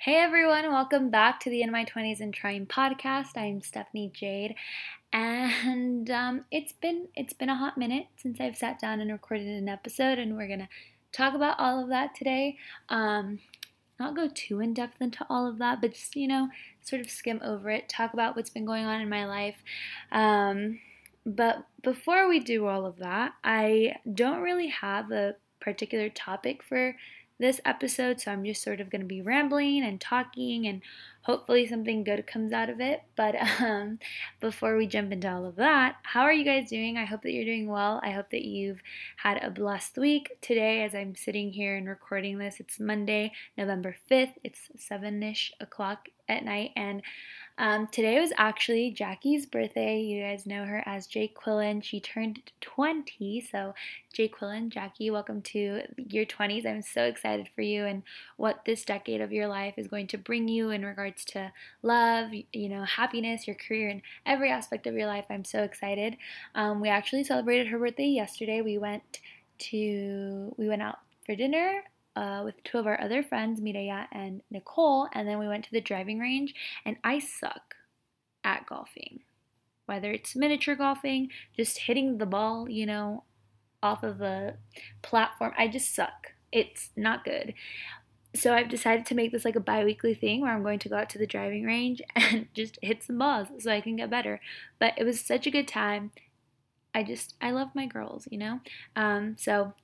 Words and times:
Hey 0.00 0.14
everyone, 0.14 0.70
welcome 0.70 1.10
back 1.10 1.40
to 1.40 1.50
the 1.50 1.60
In 1.60 1.72
My 1.72 1.84
20s 1.84 2.20
and 2.20 2.32
Trying 2.32 2.66
podcast. 2.66 3.36
I'm 3.36 3.60
Stephanie 3.60 4.12
Jade, 4.14 4.54
and 5.12 6.08
um, 6.08 6.44
it's 6.52 6.72
been 6.72 7.08
it's 7.16 7.32
been 7.32 7.48
a 7.48 7.56
hot 7.56 7.76
minute 7.76 8.06
since 8.14 8.40
I've 8.40 8.56
sat 8.56 8.78
down 8.78 9.00
and 9.00 9.10
recorded 9.10 9.48
an 9.48 9.68
episode, 9.68 10.20
and 10.20 10.36
we're 10.36 10.46
gonna 10.46 10.68
talk 11.10 11.34
about 11.34 11.58
all 11.58 11.82
of 11.82 11.88
that 11.88 12.14
today. 12.14 12.58
Um, 12.88 13.40
not 13.98 14.14
go 14.14 14.28
too 14.32 14.60
in 14.60 14.72
depth 14.72 15.02
into 15.02 15.26
all 15.28 15.48
of 15.48 15.58
that, 15.58 15.80
but 15.80 15.94
just 15.94 16.14
you 16.14 16.28
know, 16.28 16.48
sort 16.80 17.00
of 17.00 17.10
skim 17.10 17.40
over 17.42 17.68
it, 17.68 17.88
talk 17.88 18.12
about 18.12 18.36
what's 18.36 18.50
been 18.50 18.66
going 18.66 18.84
on 18.84 19.00
in 19.00 19.08
my 19.08 19.26
life. 19.26 19.56
Um, 20.12 20.78
but 21.26 21.66
before 21.82 22.28
we 22.28 22.38
do 22.38 22.68
all 22.68 22.86
of 22.86 22.98
that, 22.98 23.32
I 23.42 23.96
don't 24.14 24.42
really 24.42 24.68
have 24.68 25.10
a 25.10 25.34
particular 25.60 26.08
topic 26.08 26.62
for 26.62 26.94
this 27.38 27.60
episode, 27.64 28.20
so 28.20 28.32
I'm 28.32 28.44
just 28.44 28.62
sort 28.62 28.80
of 28.80 28.90
going 28.90 29.00
to 29.00 29.06
be 29.06 29.22
rambling 29.22 29.82
and 29.82 30.00
talking, 30.00 30.66
and 30.66 30.82
hopefully 31.22 31.66
something 31.66 32.04
good 32.04 32.26
comes 32.26 32.52
out 32.52 32.68
of 32.68 32.80
it. 32.80 33.02
But 33.16 33.36
um, 33.60 33.98
before 34.40 34.76
we 34.76 34.86
jump 34.86 35.12
into 35.12 35.30
all 35.30 35.44
of 35.46 35.56
that, 35.56 35.96
how 36.02 36.22
are 36.22 36.32
you 36.32 36.44
guys 36.44 36.70
doing? 36.70 36.96
I 36.96 37.04
hope 37.04 37.22
that 37.22 37.32
you're 37.32 37.44
doing 37.44 37.68
well. 37.68 38.00
I 38.02 38.10
hope 38.10 38.30
that 38.30 38.44
you've 38.44 38.82
had 39.16 39.42
a 39.42 39.50
blessed 39.50 39.96
week. 39.98 40.36
Today, 40.40 40.82
as 40.82 40.94
I'm 40.94 41.14
sitting 41.14 41.52
here 41.52 41.76
and 41.76 41.88
recording 41.88 42.38
this, 42.38 42.60
it's 42.60 42.80
Monday, 42.80 43.32
November 43.56 43.96
5th. 44.10 44.34
It's 44.42 44.68
7 44.76 45.22
ish 45.22 45.52
o'clock 45.60 46.08
at 46.28 46.44
night, 46.44 46.72
and 46.76 47.02
um, 47.60 47.88
today 47.88 48.20
was 48.20 48.32
actually 48.38 48.92
Jackie's 48.92 49.44
birthday. 49.44 50.00
You 50.00 50.22
guys 50.22 50.46
know 50.46 50.64
her 50.64 50.80
as 50.86 51.08
Jay 51.08 51.26
Quillen. 51.26 51.82
She 51.82 51.98
turned 51.98 52.40
20. 52.60 53.40
So, 53.50 53.74
Jay 54.12 54.28
Quillen, 54.28 54.70
Jackie, 54.70 55.10
welcome 55.10 55.42
to 55.42 55.82
your 55.96 56.24
20s. 56.24 56.64
I'm 56.64 56.82
so 56.82 57.02
excited 57.02 57.48
for 57.52 57.62
you 57.62 57.84
and 57.84 58.04
what 58.36 58.64
this 58.64 58.84
decade 58.84 59.20
of 59.20 59.32
your 59.32 59.48
life 59.48 59.74
is 59.76 59.88
going 59.88 60.06
to 60.08 60.18
bring 60.18 60.46
you 60.46 60.70
in 60.70 60.84
regards 60.84 61.24
to 61.26 61.50
love, 61.82 62.30
you 62.32 62.68
know, 62.68 62.84
happiness, 62.84 63.48
your 63.48 63.56
career, 63.56 63.88
and 63.88 64.02
every 64.24 64.52
aspect 64.52 64.86
of 64.86 64.94
your 64.94 65.08
life. 65.08 65.24
I'm 65.28 65.44
so 65.44 65.64
excited. 65.64 66.16
Um, 66.54 66.80
we 66.80 66.88
actually 66.88 67.24
celebrated 67.24 67.66
her 67.66 67.78
birthday 67.80 68.06
yesterday. 68.06 68.62
We 68.62 68.78
went 68.78 69.18
to, 69.58 70.54
we 70.56 70.68
went 70.68 70.82
out 70.82 71.00
for 71.26 71.34
dinner 71.34 71.82
uh, 72.18 72.42
with 72.44 72.62
two 72.64 72.78
of 72.78 72.86
our 72.86 73.00
other 73.00 73.22
friends, 73.22 73.60
Mireya 73.60 74.08
and 74.10 74.42
Nicole, 74.50 75.08
and 75.12 75.28
then 75.28 75.38
we 75.38 75.46
went 75.46 75.64
to 75.66 75.70
the 75.70 75.80
driving 75.80 76.18
range. 76.18 76.52
And 76.84 76.96
I 77.04 77.20
suck 77.20 77.76
at 78.42 78.66
golfing, 78.66 79.20
whether 79.86 80.10
it's 80.10 80.34
miniature 80.34 80.74
golfing, 80.74 81.28
just 81.56 81.78
hitting 81.78 82.18
the 82.18 82.26
ball, 82.26 82.68
you 82.68 82.86
know, 82.86 83.22
off 83.84 84.02
of 84.02 84.20
a 84.20 84.56
platform. 85.00 85.52
I 85.56 85.68
just 85.68 85.94
suck. 85.94 86.32
It's 86.50 86.90
not 86.96 87.24
good. 87.24 87.54
So 88.34 88.52
I've 88.52 88.68
decided 88.68 89.06
to 89.06 89.14
make 89.14 89.30
this 89.30 89.44
like 89.44 89.56
a 89.56 89.60
bi-weekly 89.60 90.14
thing 90.14 90.40
where 90.40 90.52
I'm 90.52 90.64
going 90.64 90.80
to 90.80 90.88
go 90.88 90.96
out 90.96 91.08
to 91.10 91.18
the 91.18 91.26
driving 91.26 91.64
range 91.64 92.02
and 92.16 92.48
just 92.52 92.80
hit 92.82 93.04
some 93.04 93.18
balls 93.18 93.46
so 93.60 93.70
I 93.70 93.80
can 93.80 93.94
get 93.94 94.10
better. 94.10 94.40
But 94.80 94.94
it 94.96 95.04
was 95.04 95.20
such 95.20 95.46
a 95.46 95.52
good 95.52 95.68
time. 95.68 96.10
I 96.92 97.04
just 97.04 97.36
I 97.40 97.52
love 97.52 97.76
my 97.76 97.86
girls, 97.86 98.26
you 98.28 98.38
know. 98.38 98.58
Um, 98.96 99.36
so 99.38 99.74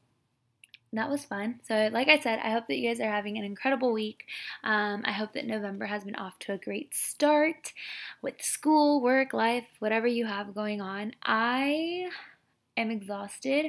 that 0.95 1.11
was 1.11 1.25
fun. 1.25 1.61
So, 1.63 1.91
like 1.93 2.09
I 2.09 2.19
said, 2.19 2.39
I 2.43 2.51
hope 2.51 2.67
that 2.69 2.77
you 2.77 2.89
guys 2.89 3.01
are 3.01 3.11
having 3.11 3.39
an 3.39 3.45
incredible 3.45 3.93
week. 3.93 4.25
Um, 4.63 5.03
I 5.05 5.13
hope 5.13 5.33
that 5.35 5.47
November 5.47 5.87
has 5.87 6.05
been 6.05 6.17
off 6.17 6.39
to 6.41 6.53
a 6.53 6.59
great 6.59 6.95
start 6.95 7.73
with 8.23 8.43
school, 8.43 9.01
work, 9.01 9.33
life, 9.33 9.67
whatever 9.79 10.07
you 10.07 10.27
have 10.27 10.55
going 10.55 10.81
on. 10.81 11.13
I 11.25 12.09
am 12.77 12.91
exhausted. 12.91 13.67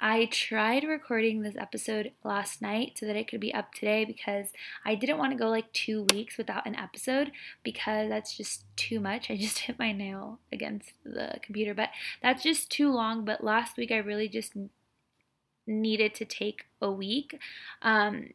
I 0.00 0.26
tried 0.26 0.84
recording 0.84 1.42
this 1.42 1.56
episode 1.56 2.12
last 2.24 2.62
night 2.62 2.92
so 2.96 3.06
that 3.06 3.16
it 3.16 3.28
could 3.28 3.40
be 3.40 3.54
up 3.54 3.72
today 3.72 4.04
because 4.04 4.48
I 4.84 4.94
didn't 4.94 5.18
want 5.18 5.32
to 5.32 5.38
go 5.38 5.48
like 5.48 5.72
two 5.72 6.06
weeks 6.12 6.38
without 6.38 6.66
an 6.66 6.74
episode 6.74 7.32
because 7.62 8.08
that's 8.08 8.36
just 8.36 8.64
too 8.76 9.00
much. 9.00 9.30
I 9.30 9.36
just 9.36 9.60
hit 9.60 9.78
my 9.78 9.92
nail 9.92 10.40
against 10.52 10.92
the 11.04 11.38
computer, 11.42 11.74
but 11.74 11.90
that's 12.22 12.42
just 12.42 12.70
too 12.70 12.90
long. 12.90 13.24
But 13.24 13.44
last 13.44 13.76
week 13.76 13.92
I 13.92 13.98
really 13.98 14.28
just 14.28 14.52
needed 15.66 16.14
to 16.16 16.24
take 16.24 16.66
a 16.80 16.90
week. 16.90 17.38
Um, 17.82 18.30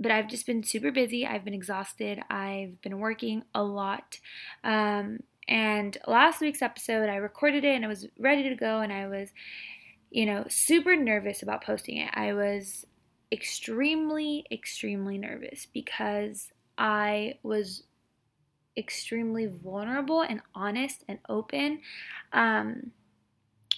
but 0.00 0.10
I've 0.10 0.28
just 0.28 0.46
been 0.46 0.62
super 0.62 0.90
busy. 0.90 1.26
I've 1.26 1.44
been 1.44 1.54
exhausted. 1.54 2.20
I've 2.28 2.80
been 2.82 2.98
working 2.98 3.44
a 3.54 3.62
lot. 3.62 4.18
Um, 4.64 5.20
and 5.48 5.96
last 6.06 6.40
week's 6.40 6.62
episode, 6.62 7.08
I 7.08 7.16
recorded 7.16 7.64
it 7.64 7.74
and 7.74 7.84
I 7.84 7.88
was 7.88 8.06
ready 8.18 8.48
to 8.48 8.54
go, 8.54 8.80
and 8.80 8.92
I 8.92 9.06
was, 9.08 9.30
you 10.10 10.26
know, 10.26 10.44
super 10.48 10.96
nervous 10.96 11.42
about 11.42 11.64
posting 11.64 11.98
it. 11.98 12.10
I 12.14 12.32
was 12.32 12.86
extremely, 13.30 14.44
extremely 14.50 15.18
nervous 15.18 15.66
because 15.72 16.52
I 16.78 17.38
was 17.42 17.84
extremely 18.76 19.46
vulnerable 19.46 20.22
and 20.22 20.40
honest 20.54 21.04
and 21.08 21.18
open. 21.28 21.80
Um, 22.32 22.92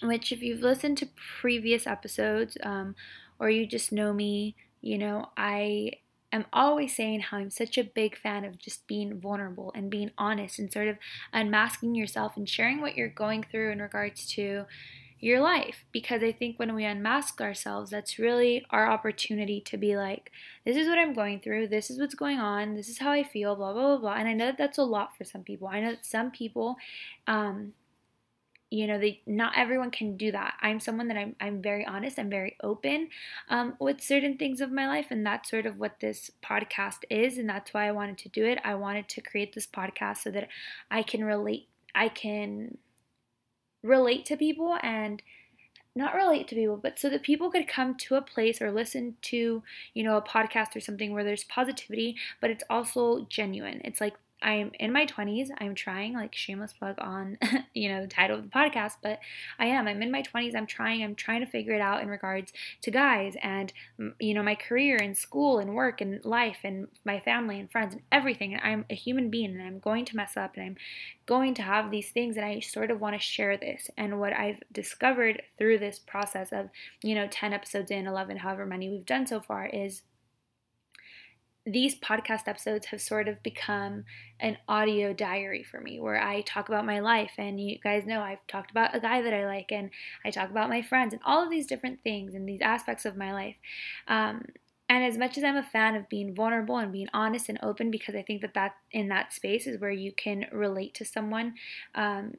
which 0.03 0.32
if 0.32 0.43
you've 0.43 0.60
listened 0.60 0.99
to 0.99 1.09
previous 1.41 1.87
episodes 1.87 2.56
um, 2.62 2.94
or 3.38 3.50
you 3.50 3.66
just 3.66 3.93
know 3.93 4.12
me, 4.12 4.55
you 4.81 4.99
know, 4.99 5.31
I 5.37 5.93
am 6.32 6.47
always 6.53 6.94
saying 6.97 7.21
how 7.21 7.38
I'm 7.38 7.50
such 7.50 7.78
a 7.78 7.84
big 7.84 8.16
fan 8.16 8.44
of 8.44 8.59
just 8.59 8.87
being 8.87 9.21
vulnerable 9.21 9.72
and 9.75 9.91
being 9.91 10.10
honest 10.19 10.59
and 10.59 10.72
sort 10.72 10.88
of 10.88 10.99
unmasking 11.32 11.94
yourself 11.94 12.37
and 12.37 12.49
sharing 12.49 12.81
what 12.81 12.97
you're 12.97 13.09
going 13.09 13.44
through 13.44 13.71
in 13.71 13.81
regards 13.81 14.27
to 14.34 14.66
your 15.21 15.41
life 15.41 15.87
because 15.91 16.22
I 16.22 16.32
think 16.32 16.59
when 16.59 16.75
we 16.75 16.84
unmask 16.84 17.41
ourselves, 17.41 17.91
that's 17.91 18.19
really 18.19 18.65
our 18.71 18.91
opportunity 18.91 19.61
to 19.62 19.78
be 19.78 19.97
like, 19.97 20.31
this 20.66 20.76
is 20.76 20.87
what 20.87 20.99
I'm 20.99 21.15
going 21.15 21.41
through, 21.41 21.69
this 21.69 21.88
is 21.88 21.99
what's 21.99 22.15
going 22.15 22.38
on, 22.38 22.75
this 22.75 22.88
is 22.88 22.99
how 22.99 23.11
I 23.11 23.22
feel, 23.22 23.56
blah, 23.56 23.72
blah, 23.72 23.82
blah, 23.82 23.99
blah. 23.99 24.15
And 24.15 24.28
I 24.28 24.34
know 24.34 24.47
that 24.47 24.59
that's 24.59 24.78
a 24.78 24.82
lot 24.82 25.16
for 25.16 25.25
some 25.25 25.43
people. 25.43 25.69
I 25.69 25.81
know 25.81 25.91
that 25.91 26.05
some 26.05 26.31
people, 26.31 26.76
um, 27.26 27.72
you 28.70 28.86
know 28.86 28.98
they 28.98 29.20
not 29.26 29.52
everyone 29.56 29.91
can 29.91 30.16
do 30.16 30.32
that 30.32 30.54
i'm 30.62 30.80
someone 30.80 31.08
that 31.08 31.16
i'm, 31.16 31.36
I'm 31.41 31.62
very 31.62 31.84
honest 31.84 32.19
i'm 32.19 32.30
very 32.30 32.56
open 32.62 33.08
um, 33.48 33.75
with 33.78 34.00
certain 34.00 34.36
things 34.36 34.60
of 34.60 34.72
my 34.72 34.86
life 34.86 35.06
and 35.10 35.25
that's 35.25 35.50
sort 35.50 35.66
of 35.66 35.78
what 35.78 36.00
this 36.00 36.30
podcast 36.42 37.04
is 37.10 37.38
and 37.38 37.48
that's 37.48 37.72
why 37.72 37.86
i 37.86 37.92
wanted 37.92 38.19
to 38.19 38.28
do 38.28 38.44
it 38.44 38.58
i 38.64 38.75
wanted 38.75 39.08
to 39.10 39.20
create 39.20 39.54
this 39.54 39.66
podcast 39.66 40.19
so 40.19 40.30
that 40.30 40.48
i 40.91 41.02
can 41.02 41.25
relate 41.25 41.69
i 41.94 42.08
can 42.08 42.78
relate 43.82 44.25
to 44.26 44.36
people 44.36 44.76
and 44.82 45.22
not 45.96 46.14
relate 46.14 46.48
to 46.48 46.56
people, 46.56 46.76
but 46.76 46.98
so 46.98 47.08
that 47.08 47.22
people 47.22 47.50
could 47.50 47.69
come 47.69 47.94
to 47.94 48.16
a 48.16 48.22
place 48.22 48.60
or 48.60 48.72
listen 48.72 49.16
to, 49.22 49.62
you 49.94 50.02
know, 50.02 50.16
a 50.16 50.22
podcast 50.22 50.75
or 50.75 50.81
something 50.81 51.12
where 51.12 51.22
there's 51.22 51.44
positivity, 51.44 52.16
but 52.41 52.50
it's 52.50 52.64
also 52.69 53.26
genuine. 53.31 53.81
It's 53.84 54.00
like 54.00 54.14
I'm 54.44 54.72
in 54.78 54.93
my 54.93 55.06
20s. 55.06 55.49
I'm 55.59 55.75
trying, 55.75 56.12
like, 56.12 56.34
shameless 56.34 56.75
plug 56.75 56.97
on, 56.99 57.38
you 57.75 57.88
know, 57.88 58.03
the 58.03 58.06
title 58.06 58.38
of 58.38 58.44
the 58.44 58.50
podcast, 58.50 58.97
but 59.03 59.19
I 59.59 59.66
am. 59.66 59.88
I'm 59.88 60.03
in 60.03 60.10
my 60.10 60.22
20s. 60.22 60.55
I'm 60.55 60.66
trying. 60.66 61.03
I'm 61.03 61.15
trying 61.15 61.41
to 61.41 61.50
figure 61.50 61.75
it 61.75 61.81
out 61.81 62.03
in 62.03 62.09
regards 62.09 62.53
to 62.82 62.91
guys 62.91 63.37
and, 63.43 63.72
you 64.21 64.34
know, 64.34 64.43
my 64.43 64.55
career 64.55 64.99
and 64.99 65.16
school 65.16 65.59
and 65.59 65.75
work 65.75 66.03
and 66.03 66.22
life 66.25 66.59
and 66.62 66.88
my 67.05 67.19
family 67.19 67.59
and 67.59 67.72
friends 67.72 67.94
and 67.94 68.03
everything. 68.12 68.53
And 68.53 68.62
I'm 68.62 68.84
a 68.91 68.94
human 68.94 69.31
being 69.31 69.53
and 69.53 69.62
I'm 69.62 69.78
going 69.78 70.05
to 70.05 70.16
mess 70.16 70.37
up 70.37 70.56
and 70.56 70.65
I'm 70.65 70.76
going 71.25 71.55
to 71.55 71.62
have 71.62 71.91
these 71.91 72.11
things. 72.11 72.37
And 72.37 72.44
I 72.44 72.61
sort 72.61 72.91
of 72.91 73.00
want 73.00 73.15
to 73.15 73.21
share 73.21 73.56
this. 73.56 73.91
And 73.97 74.21
what 74.21 74.34
I've 74.34 74.61
discovered 74.71 75.43
through 75.56 75.78
this 75.78 75.99
process 75.99 76.53
of, 76.53 76.69
you 77.03 77.15
know, 77.15 77.26
10 77.31 77.55
episodes 77.55 77.91
in, 77.91 78.06
11, 78.06 78.37
however 78.37 78.66
many 78.66 78.91
we've 78.91 79.06
done 79.06 79.26
so 79.26 79.41
far 79.41 79.66
is 79.66 80.03
these 81.66 81.94
podcast 81.94 82.47
episodes 82.47 82.86
have 82.86 83.00
sort 83.00 83.26
of 83.26 83.42
become 83.42 84.04
an 84.41 84.58
audio 84.69 85.14
diary 85.14 85.62
for 85.62 85.80
me 85.80 85.98
where 85.98 86.20
I 86.20 86.42
talk 86.42 86.69
about 86.69 86.84
my 86.84 87.00
life. 87.00 87.32
And 87.38 87.58
you 87.58 87.78
guys 87.78 88.04
know 88.04 88.20
I've 88.20 88.47
talked 88.47 88.70
about 88.70 88.94
a 88.94 89.00
guy 89.00 89.22
that 89.22 89.32
I 89.32 89.47
like, 89.47 89.72
and 89.72 89.91
I 90.25 90.30
talk 90.30 90.50
about 90.50 90.69
my 90.69 90.82
friends, 90.82 91.14
and 91.14 91.22
all 91.25 91.42
of 91.42 91.50
these 91.50 91.66
different 91.66 92.02
things 92.02 92.34
and 92.34 92.49
these 92.49 92.61
aspects 92.61 93.05
of 93.05 93.16
my 93.16 93.32
life. 93.32 93.56
Um, 94.08 94.44
and 94.88 95.02
as 95.02 95.16
much 95.16 95.38
as 95.38 95.44
I'm 95.44 95.56
a 95.56 95.62
fan 95.62 95.94
of 95.94 96.08
being 96.11 96.34
vulnerable 96.34 96.76
and 96.76 96.93
being 96.93 97.08
honest 97.14 97.49
and 97.49 97.58
open, 97.62 97.90
because 97.90 98.14
I 98.14 98.22
think 98.22 98.43
that 98.43 98.55
that 98.55 98.75
in 98.93 99.08
that 99.08 99.32
space 99.32 99.67
is 99.67 99.81
where 99.81 99.90
you 99.90 100.12
can 100.12 100.44
relate 100.52 100.93
to 100.94 101.06
someone 101.06 101.55
um, 101.94 102.34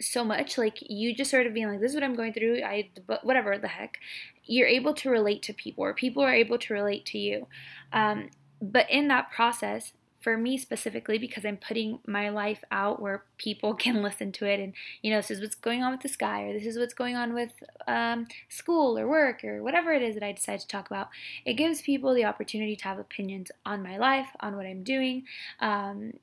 so 0.00 0.24
much 0.24 0.58
like 0.58 0.78
you 0.80 1.14
just 1.14 1.30
sort 1.30 1.46
of 1.46 1.54
being 1.54 1.68
like 1.68 1.80
this 1.80 1.90
is 1.90 1.94
what 1.94 2.04
i'm 2.04 2.14
going 2.14 2.32
through. 2.32 2.62
I 2.62 2.90
whatever 3.22 3.56
the 3.58 3.68
heck. 3.68 3.98
You're 4.44 4.68
able 4.68 4.94
to 4.94 5.10
relate 5.10 5.42
to 5.44 5.52
people 5.52 5.84
or 5.84 5.94
people 5.94 6.22
are 6.22 6.34
able 6.34 6.58
to 6.58 6.74
relate 6.74 7.04
to 7.06 7.18
you. 7.18 7.46
Um, 7.92 8.30
but 8.60 8.88
in 8.90 9.08
that 9.08 9.30
process 9.30 9.92
for 10.26 10.36
me 10.36 10.58
specifically 10.58 11.18
because 11.18 11.44
i'm 11.44 11.56
putting 11.56 12.00
my 12.04 12.28
life 12.30 12.64
out 12.72 13.00
where 13.00 13.22
people 13.38 13.74
can 13.84 14.02
listen 14.02 14.32
to 14.32 14.44
it 14.44 14.58
and 14.58 14.72
you 15.00 15.08
know 15.08 15.18
this 15.18 15.30
is 15.30 15.40
what's 15.40 15.54
going 15.54 15.84
on 15.84 15.92
with 15.92 16.00
this 16.00 16.16
guy 16.16 16.42
or 16.42 16.52
this 16.52 16.66
is 16.66 16.76
what's 16.76 16.94
going 16.94 17.14
on 17.14 17.32
with 17.32 17.52
um, 17.86 18.26
school 18.48 18.98
or 18.98 19.06
work 19.06 19.44
or 19.44 19.62
whatever 19.62 19.92
it 19.92 20.02
is 20.02 20.14
that 20.14 20.24
i 20.24 20.32
decide 20.32 20.58
to 20.58 20.66
talk 20.66 20.90
about 20.90 21.10
it 21.44 21.54
gives 21.54 21.80
people 21.80 22.12
the 22.12 22.24
opportunity 22.24 22.74
to 22.74 22.82
have 22.82 22.98
opinions 22.98 23.52
on 23.64 23.84
my 23.84 23.98
life 23.98 24.26
on 24.40 24.56
what 24.56 24.66
i'm 24.66 24.82
doing. 24.82 25.22
Um, 25.60 26.14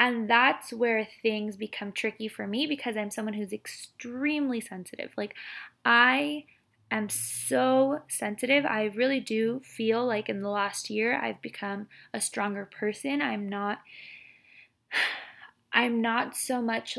and 0.00 0.30
that's 0.30 0.72
where 0.72 1.06
things 1.22 1.58
become 1.58 1.92
tricky 1.92 2.26
for 2.26 2.46
me 2.46 2.66
because 2.66 2.96
I'm 2.96 3.10
someone 3.10 3.34
who's 3.34 3.52
extremely 3.52 4.58
sensitive. 4.58 5.12
Like, 5.14 5.34
I 5.84 6.46
am 6.90 7.10
so 7.10 8.00
sensitive. 8.08 8.64
I 8.64 8.84
really 8.96 9.20
do 9.20 9.60
feel 9.62 10.06
like 10.06 10.30
in 10.30 10.40
the 10.40 10.48
last 10.48 10.88
year 10.88 11.20
I've 11.20 11.42
become 11.42 11.86
a 12.14 12.20
stronger 12.20 12.64
person. 12.64 13.20
I'm 13.20 13.48
not 13.48 13.80
I'm 15.72 16.00
not 16.00 16.34
so 16.34 16.62
much 16.62 16.98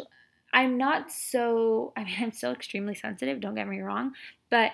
I'm 0.53 0.77
not 0.77 1.11
so 1.11 1.93
I 1.97 2.03
mean 2.03 2.15
I'm 2.19 2.31
still 2.31 2.51
extremely 2.51 2.93
sensitive, 2.93 3.41
don't 3.41 3.55
get 3.55 3.67
me 3.67 3.81
wrong, 3.81 4.13
but 4.51 4.73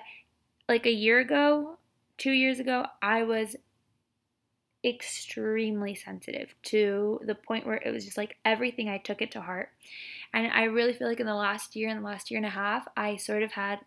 like 0.68 0.86
a 0.86 0.92
year 0.92 1.20
ago, 1.20 1.78
2 2.18 2.32
years 2.32 2.60
ago, 2.60 2.86
I 3.02 3.24
was 3.24 3.56
extremely 4.84 5.96
sensitive 5.96 6.54
to 6.64 7.20
the 7.26 7.36
point 7.36 7.66
where 7.66 7.78
it 7.78 7.92
was 7.92 8.06
just 8.06 8.18
like 8.18 8.38
everything 8.46 8.90
I 8.90 8.98
took 8.98 9.22
it 9.22 9.32
to 9.32 9.42
heart. 9.42 9.70
And 10.34 10.52
I 10.52 10.64
really 10.64 10.94
feel 10.94 11.08
like 11.08 11.20
in 11.20 11.26
the 11.26 11.36
last 11.36 11.76
year 11.76 11.90
and 11.90 12.00
the 12.00 12.06
last 12.06 12.30
year 12.30 12.38
and 12.38 12.46
a 12.46 12.52
half, 12.52 12.88
I 12.96 13.18
sort 13.18 13.44
of 13.44 13.54
had 13.54 13.80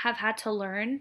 have 0.00 0.16
had 0.16 0.36
to 0.38 0.52
learn 0.52 1.00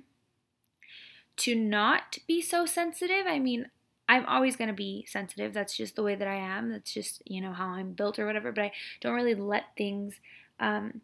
to 1.37 1.53
not 1.53 2.17
be 2.27 2.41
so 2.41 2.65
sensitive. 2.65 3.25
I 3.27 3.39
mean, 3.39 3.69
I'm 4.07 4.25
always 4.25 4.55
going 4.55 4.69
to 4.69 4.73
be 4.73 5.05
sensitive. 5.07 5.53
That's 5.53 5.75
just 5.75 5.95
the 5.95 6.03
way 6.03 6.15
that 6.15 6.27
I 6.27 6.35
am. 6.35 6.71
That's 6.71 6.93
just, 6.93 7.21
you 7.25 7.41
know, 7.41 7.51
how 7.51 7.67
I'm 7.67 7.91
built 7.91 8.19
or 8.19 8.25
whatever, 8.25 8.51
but 8.51 8.63
I 8.63 8.71
don't 9.01 9.15
really 9.15 9.35
let 9.35 9.75
things 9.77 10.15
um 10.59 11.01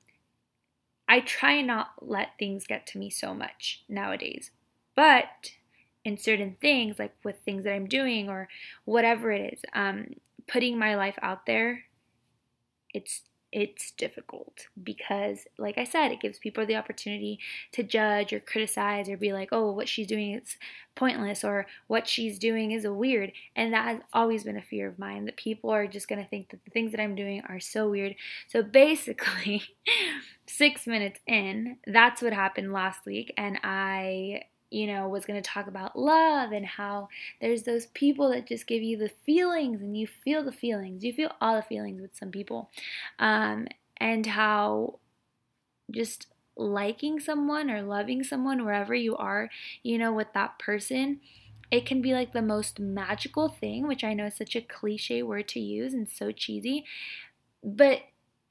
I 1.12 1.20
try 1.20 1.62
not 1.62 1.90
let 2.00 2.38
things 2.40 2.66
get 2.66 2.88
to 2.88 2.98
me 2.98 3.10
so 3.10 3.34
much 3.34 3.84
nowadays. 3.90 4.52
But 4.96 5.52
in 6.04 6.18
certain 6.18 6.58
things, 6.62 7.00
like 7.00 7.14
with 7.24 7.38
things 7.46 7.64
that 7.64 7.74
I'm 7.74 7.88
doing 7.88 8.30
or 8.30 8.48
whatever 8.86 9.32
it 9.32 9.54
is, 9.54 9.62
um, 9.74 10.08
putting 10.48 10.78
my 10.78 10.96
life 10.96 11.18
out 11.22 11.46
there, 11.46 11.84
it's 12.94 13.22
it's 13.54 13.92
difficult 13.92 14.68
because 14.82 15.40
like 15.58 15.78
i 15.78 15.84
said 15.84 16.10
it 16.10 16.22
gives 16.22 16.40
people 16.40 16.66
the 16.66 16.78
opportunity 16.78 17.38
to 17.74 17.84
judge 17.84 18.32
or 18.32 18.40
criticize 18.40 19.10
or 19.10 19.18
be 19.18 19.34
like 19.34 19.50
oh 19.52 19.70
what 19.70 19.90
she's 19.90 20.08
doing 20.08 20.32
is 20.36 20.56
pointless 20.96 21.44
or 21.44 21.66
what 21.88 22.08
she's 22.08 22.38
doing 22.38 22.72
is 22.72 22.86
weird. 22.88 23.32
And 23.56 23.74
that 23.74 23.86
has 23.86 24.00
always 24.14 24.44
been 24.44 24.58
a 24.58 24.62
fear 24.62 24.88
of 24.88 25.00
mine 25.00 25.26
that 25.26 25.38
people 25.38 25.70
are 25.70 25.88
just 25.88 26.08
going 26.08 26.22
to 26.22 26.30
think 26.30 26.50
that 26.50 26.64
the 26.66 26.72
things 26.72 26.92
that 26.92 27.00
i'm 27.02 27.16
doing 27.16 27.42
are 27.48 27.60
so 27.60 27.90
weird. 27.90 28.16
So 28.48 28.62
basically 28.62 29.64
6 30.48 30.88
minutes 30.88 31.20
in 31.26 31.78
that's 31.88 32.22
what 32.22 32.34
happened 32.34 32.74
last 32.74 33.06
week 33.06 33.34
and 33.38 33.58
i 33.64 34.44
you 34.72 34.88
know, 34.88 35.08
was 35.08 35.26
going 35.26 35.42
to 35.42 35.48
talk 35.48 35.68
about 35.68 36.00
love 36.00 36.54
and 36.54 36.66
how 36.66 37.10
there's 37.42 37.64
those 37.64 37.88
people 37.88 38.30
that 38.32 38.48
just 38.48 38.66
give 38.66 38.82
you 38.82 38.98
the 38.98 39.12
feelings 39.26 39.82
and 39.82 39.96
you 39.98 40.08
feel 40.08 40.44
the 40.44 40.52
feelings. 40.52 41.04
You 41.04 41.14
feel 41.14 41.34
all 41.42 41.58
the 41.58 41.62
feelings 41.62 42.02
with 42.02 42.16
some 42.16 42.32
people. 42.32 42.72
Um, 43.20 43.68
and 43.98 44.26
how 44.26 45.00
just 45.92 46.28
liking 46.56 47.20
someone 47.20 47.70
or 47.70 47.82
loving 47.82 48.24
someone 48.24 48.64
wherever 48.64 48.96
you 48.96 49.16
are, 49.18 49.50
you 49.84 49.98
know, 49.98 50.14
with 50.14 50.34
that 50.34 50.58
person, 50.58 51.20
it 51.70 51.86
can 51.86 52.02
be 52.02 52.14
like 52.14 52.32
the 52.32 52.42
most 52.42 52.80
magical 52.80 53.50
thing, 53.50 53.88
which 53.88 54.04
I 54.04 54.14
know 54.14 54.26
is 54.26 54.36
such 54.36 54.56
a 54.56 54.62
cliche 54.62 55.22
word 55.22 55.48
to 55.50 55.60
use 55.60 55.94
and 55.94 56.10
so 56.10 56.32
cheesy. 56.32 56.86
But 57.64 58.02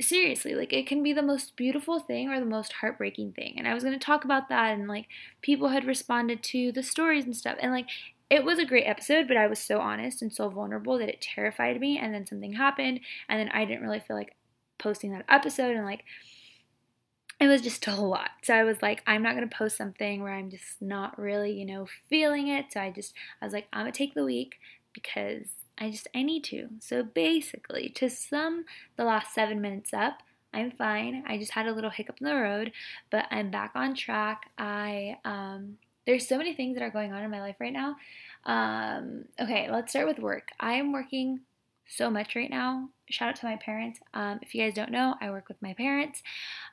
seriously, 0.02 0.54
like 0.54 0.72
it 0.72 0.86
can 0.86 1.02
be 1.02 1.12
the 1.12 1.22
most 1.22 1.56
beautiful 1.56 1.98
thing 1.98 2.28
or 2.28 2.40
the 2.40 2.46
most 2.46 2.74
heartbreaking 2.74 3.32
thing. 3.32 3.54
And 3.56 3.66
I 3.66 3.74
was 3.74 3.84
going 3.84 3.98
to 3.98 4.04
talk 4.04 4.24
about 4.24 4.48
that 4.48 4.72
and 4.72 4.88
like 4.88 5.06
people 5.42 5.68
had 5.68 5.84
responded 5.84 6.42
to 6.44 6.72
the 6.72 6.82
stories 6.82 7.24
and 7.24 7.36
stuff. 7.36 7.56
And 7.60 7.72
like 7.72 7.86
it 8.30 8.44
was 8.44 8.58
a 8.58 8.64
great 8.64 8.84
episode, 8.84 9.26
but 9.26 9.36
I 9.36 9.48
was 9.48 9.58
so 9.58 9.80
honest 9.80 10.22
and 10.22 10.32
so 10.32 10.48
vulnerable 10.48 10.98
that 10.98 11.08
it 11.08 11.20
terrified 11.20 11.80
me. 11.80 11.98
And 11.98 12.14
then 12.14 12.26
something 12.26 12.52
happened, 12.52 13.00
and 13.28 13.40
then 13.40 13.48
I 13.48 13.64
didn't 13.64 13.82
really 13.82 14.00
feel 14.00 14.16
like 14.16 14.36
posting 14.78 15.10
that 15.12 15.24
episode. 15.28 15.74
And 15.74 15.84
like, 15.84 16.04
it 17.40 17.48
was 17.48 17.60
just 17.60 17.86
a 17.88 17.94
lot. 17.94 18.30
So 18.42 18.54
I 18.54 18.62
was 18.62 18.82
like, 18.82 19.02
I'm 19.06 19.22
not 19.22 19.34
going 19.34 19.48
to 19.48 19.56
post 19.56 19.76
something 19.76 20.22
where 20.22 20.32
I'm 20.32 20.50
just 20.50 20.80
not 20.80 21.18
really, 21.18 21.52
you 21.52 21.66
know, 21.66 21.86
feeling 22.08 22.48
it. 22.48 22.66
So 22.70 22.80
I 22.80 22.90
just, 22.90 23.14
I 23.42 23.46
was 23.46 23.52
like, 23.52 23.66
I'm 23.72 23.82
going 23.82 23.92
to 23.92 23.98
take 23.98 24.14
the 24.14 24.24
week 24.24 24.56
because 24.92 25.48
I 25.80 25.90
just, 25.90 26.06
I 26.14 26.22
need 26.22 26.44
to. 26.44 26.68
So 26.78 27.02
basically, 27.02 27.88
to 27.96 28.10
sum 28.10 28.66
the 28.96 29.04
last 29.04 29.34
seven 29.34 29.60
minutes 29.60 29.94
up, 29.94 30.22
I'm 30.52 30.70
fine. 30.70 31.24
I 31.26 31.38
just 31.38 31.52
had 31.52 31.66
a 31.66 31.72
little 31.72 31.90
hiccup 31.90 32.20
in 32.20 32.26
the 32.26 32.34
road, 32.34 32.72
but 33.10 33.26
I'm 33.30 33.50
back 33.50 33.72
on 33.74 33.94
track. 33.94 34.50
I, 34.58 35.16
um, 35.24 35.78
there's 36.06 36.28
so 36.28 36.36
many 36.36 36.54
things 36.54 36.76
that 36.76 36.82
are 36.82 36.90
going 36.90 37.12
on 37.12 37.22
in 37.22 37.30
my 37.30 37.40
life 37.40 37.56
right 37.60 37.72
now. 37.72 37.96
Um, 38.44 39.24
okay, 39.40 39.70
let's 39.70 39.92
start 39.92 40.08
with 40.08 40.18
work. 40.18 40.48
I 40.58 40.74
am 40.74 40.92
working 40.92 41.40
so 41.86 42.10
much 42.10 42.36
right 42.36 42.50
now. 42.50 42.88
Shout 43.08 43.30
out 43.30 43.36
to 43.36 43.46
my 43.46 43.56
parents. 43.56 44.00
Um, 44.14 44.38
if 44.42 44.54
you 44.54 44.62
guys 44.62 44.74
don't 44.74 44.90
know, 44.92 45.14
I 45.20 45.30
work 45.30 45.48
with 45.48 45.60
my 45.60 45.74
parents, 45.74 46.22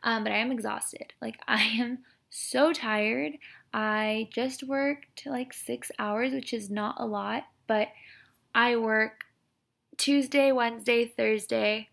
um, 0.04 0.24
but 0.24 0.32
I 0.32 0.38
am 0.38 0.52
exhausted. 0.52 1.14
Like, 1.22 1.40
I 1.48 1.62
am 1.80 2.00
so 2.30 2.74
tired. 2.74 3.34
I 3.74 4.30
just 4.32 4.64
worked 4.64 5.26
like 5.26 5.54
six 5.54 5.92
hours, 6.00 6.34
which 6.34 6.54
is 6.54 6.70
not 6.70 6.96
a 7.00 7.06
lot, 7.06 7.44
but 7.68 7.90
I 8.54 8.76
work 8.76 9.26
Tuesday, 9.98 10.52
Wednesday, 10.52 11.06
Thursday. 11.06 11.90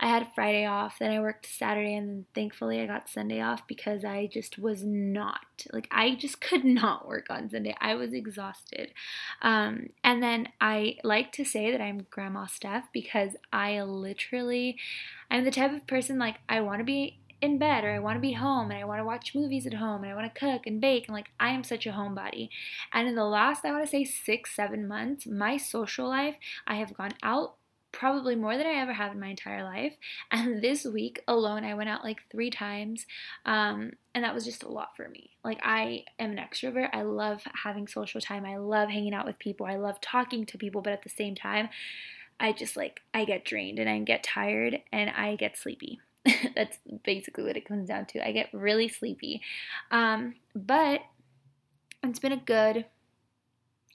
I 0.00 0.08
had 0.08 0.34
Friday 0.34 0.66
off, 0.66 0.98
then 0.98 1.12
I 1.12 1.20
worked 1.20 1.46
Saturday, 1.46 1.94
and 1.94 2.08
then 2.08 2.26
thankfully 2.34 2.80
I 2.80 2.86
got 2.86 3.08
Sunday 3.08 3.40
off 3.40 3.66
because 3.68 4.04
I 4.04 4.26
just 4.26 4.58
was 4.58 4.82
not 4.84 5.64
like 5.72 5.86
I 5.90 6.16
just 6.16 6.40
could 6.40 6.64
not 6.64 7.06
work 7.06 7.26
on 7.30 7.48
Sunday. 7.48 7.76
I 7.80 7.94
was 7.94 8.12
exhausted, 8.12 8.92
um, 9.40 9.90
and 10.02 10.22
then 10.22 10.48
I 10.60 10.96
like 11.04 11.30
to 11.32 11.44
say 11.44 11.70
that 11.70 11.80
I'm 11.80 12.06
Grandma 12.10 12.46
Steph 12.46 12.92
because 12.92 13.30
I 13.52 13.80
literally, 13.82 14.78
I'm 15.30 15.44
the 15.44 15.52
type 15.52 15.72
of 15.72 15.86
person 15.86 16.18
like 16.18 16.36
I 16.48 16.60
want 16.60 16.80
to 16.80 16.84
be 16.84 17.20
in 17.44 17.58
bed 17.58 17.84
or 17.84 17.90
I 17.90 17.98
want 17.98 18.16
to 18.16 18.20
be 18.20 18.32
home 18.32 18.70
and 18.70 18.80
I 18.80 18.84
want 18.84 19.00
to 19.00 19.04
watch 19.04 19.34
movies 19.34 19.66
at 19.66 19.74
home 19.74 20.02
and 20.02 20.12
I 20.12 20.16
want 20.16 20.32
to 20.32 20.40
cook 20.40 20.66
and 20.66 20.80
bake 20.80 21.06
and 21.06 21.14
like 21.14 21.28
I 21.38 21.50
am 21.50 21.62
such 21.62 21.86
a 21.86 21.92
homebody. 21.92 22.48
And 22.92 23.06
in 23.06 23.14
the 23.14 23.24
last 23.24 23.64
I 23.64 23.70
want 23.70 23.84
to 23.84 23.90
say 23.90 24.04
6 24.04 24.54
7 24.54 24.88
months, 24.88 25.26
my 25.26 25.56
social 25.56 26.08
life, 26.08 26.36
I 26.66 26.76
have 26.76 26.96
gone 26.96 27.12
out 27.22 27.56
probably 27.94 28.34
more 28.34 28.56
than 28.58 28.66
I 28.66 28.80
ever 28.80 28.92
have 28.92 29.12
in 29.12 29.20
my 29.20 29.28
entire 29.28 29.62
life. 29.62 29.96
And 30.30 30.62
this 30.62 30.84
week 30.84 31.22
alone, 31.28 31.64
I 31.64 31.74
went 31.74 31.88
out 31.88 32.02
like 32.02 32.18
three 32.30 32.50
times. 32.50 33.06
Um, 33.46 33.92
and 34.14 34.24
that 34.24 34.34
was 34.34 34.44
just 34.44 34.64
a 34.64 34.68
lot 34.68 34.96
for 34.96 35.08
me. 35.08 35.30
Like, 35.44 35.60
I 35.62 36.04
am 36.18 36.32
an 36.32 36.38
extrovert. 36.38 36.90
I 36.92 37.02
love 37.02 37.42
having 37.62 37.86
social 37.86 38.20
time. 38.20 38.44
I 38.44 38.56
love 38.56 38.90
hanging 38.90 39.14
out 39.14 39.26
with 39.26 39.38
people. 39.38 39.64
I 39.64 39.76
love 39.76 40.00
talking 40.00 40.44
to 40.46 40.58
people. 40.58 40.82
But 40.82 40.92
at 40.92 41.02
the 41.02 41.08
same 41.08 41.36
time, 41.36 41.68
I 42.40 42.52
just 42.52 42.76
like, 42.76 43.00
I 43.14 43.24
get 43.24 43.44
drained 43.44 43.78
and 43.78 43.88
I 43.88 44.00
get 44.00 44.24
tired 44.24 44.80
and 44.92 45.10
I 45.10 45.36
get 45.36 45.56
sleepy. 45.56 46.00
That's 46.54 46.78
basically 47.04 47.44
what 47.44 47.56
it 47.56 47.66
comes 47.66 47.88
down 47.88 48.06
to. 48.06 48.26
I 48.26 48.32
get 48.32 48.48
really 48.52 48.88
sleepy. 48.88 49.42
Um, 49.90 50.34
but 50.54 51.00
it's 52.02 52.18
been 52.18 52.32
a 52.32 52.36
good 52.36 52.86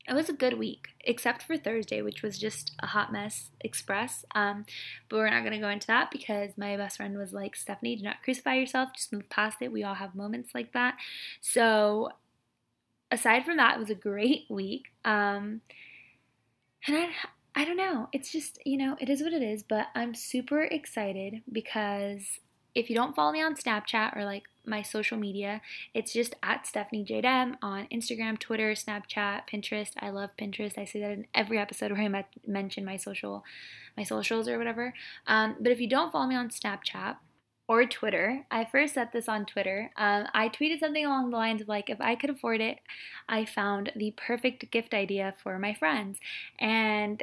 it 0.10 0.16
was 0.16 0.28
a 0.28 0.34
good 0.34 0.58
week, 0.58 0.88
except 1.02 1.44
for 1.44 1.56
Thursday, 1.56 2.02
which 2.02 2.24
was 2.24 2.40
just 2.40 2.72
a 2.80 2.88
hot 2.88 3.12
mess 3.12 3.52
express. 3.62 4.26
Um, 4.34 4.66
but 5.08 5.18
we're 5.18 5.30
not 5.30 5.42
going 5.42 5.54
to 5.54 5.60
go 5.60 5.70
into 5.70 5.86
that 5.88 6.10
because 6.10 6.58
my 6.58 6.76
best 6.78 6.98
friend 6.98 7.16
was 7.16 7.32
like, 7.32 7.56
Stephanie, 7.56 7.96
do 7.96 8.04
not 8.04 8.24
crucify 8.24 8.56
yourself. 8.56 8.90
Just 8.96 9.14
move 9.14 9.30
past 9.30 9.62
it. 9.62 9.72
We 9.72 9.84
all 9.84 9.94
have 9.94 10.16
moments 10.16 10.56
like 10.56 10.74
that. 10.74 10.96
So, 11.42 12.10
aside 13.12 13.46
from 13.46 13.58
that, 13.58 13.76
it 13.76 13.80
was 13.80 13.92
a 13.92 13.96
great 13.96 14.46
week. 14.50 14.88
Um, 15.06 15.62
and 16.88 16.98
I, 16.98 17.10
I 17.60 17.66
don't 17.66 17.76
know. 17.76 18.08
It's 18.14 18.32
just, 18.32 18.58
you 18.66 18.78
know, 18.78 18.96
it 19.02 19.10
is 19.10 19.22
what 19.22 19.34
it 19.34 19.42
is, 19.42 19.64
but 19.64 19.88
I'm 19.94 20.16
super 20.16 20.62
excited 20.62 21.42
because 21.52 22.40
if 22.74 22.90
you 22.90 22.96
don't 22.96 23.14
follow 23.14 23.34
me 23.34 23.42
on 23.42 23.54
Snapchat 23.54 24.16
or 24.16 24.24
like 24.24 24.44
my 24.66 24.82
social 24.82 25.18
media, 25.18 25.60
it's 25.94 26.14
just 26.14 26.36
at 26.42 26.66
Stephanie 26.66 27.04
JDM 27.04 27.56
on 27.62 27.90
Instagram, 27.92 28.40
Twitter, 28.40 28.72
Snapchat, 28.72 29.42
Pinterest. 29.52 29.92
I 30.00 30.10
love 30.10 30.30
Pinterest. 30.40 30.78
I 30.78 30.86
say 30.86 31.02
that 31.02 31.12
in 31.12 31.28
every 31.36 31.60
episode 31.60 31.92
where 31.92 32.00
I 32.02 32.26
mention 32.48 32.86
my 32.86 32.96
social, 32.96 33.44
my 33.98 34.04
socials 34.04 34.48
or 34.48 34.58
whatever. 34.58 34.94
Um, 35.28 35.58
but 35.60 35.74
if 35.74 35.82
you 35.82 35.90
don't 35.90 36.14
follow 36.14 36.28
me 36.28 36.36
on 36.36 36.48
Snapchat, 36.48 37.18
or 37.68 37.86
Twitter. 37.86 38.48
I 38.50 38.66
first 38.66 38.96
set 38.96 39.12
this 39.12 39.30
on 39.30 39.46
Twitter. 39.46 39.92
Um, 39.96 40.26
I 40.34 40.50
tweeted 40.50 40.80
something 40.80 41.06
along 41.06 41.30
the 41.30 41.38
lines 41.38 41.62
of 41.62 41.68
like, 41.68 41.92
if 41.92 42.02
I 42.02 42.16
could 42.16 42.32
afford 42.32 42.62
it, 42.62 42.80
I 43.30 43.46
found 43.46 43.92
the 43.96 44.12
perfect 44.18 44.72
gift 44.72 44.96
idea 44.96 45.36
for 45.44 45.60
my 45.60 45.76
friends. 45.76 46.18
And 46.58 47.22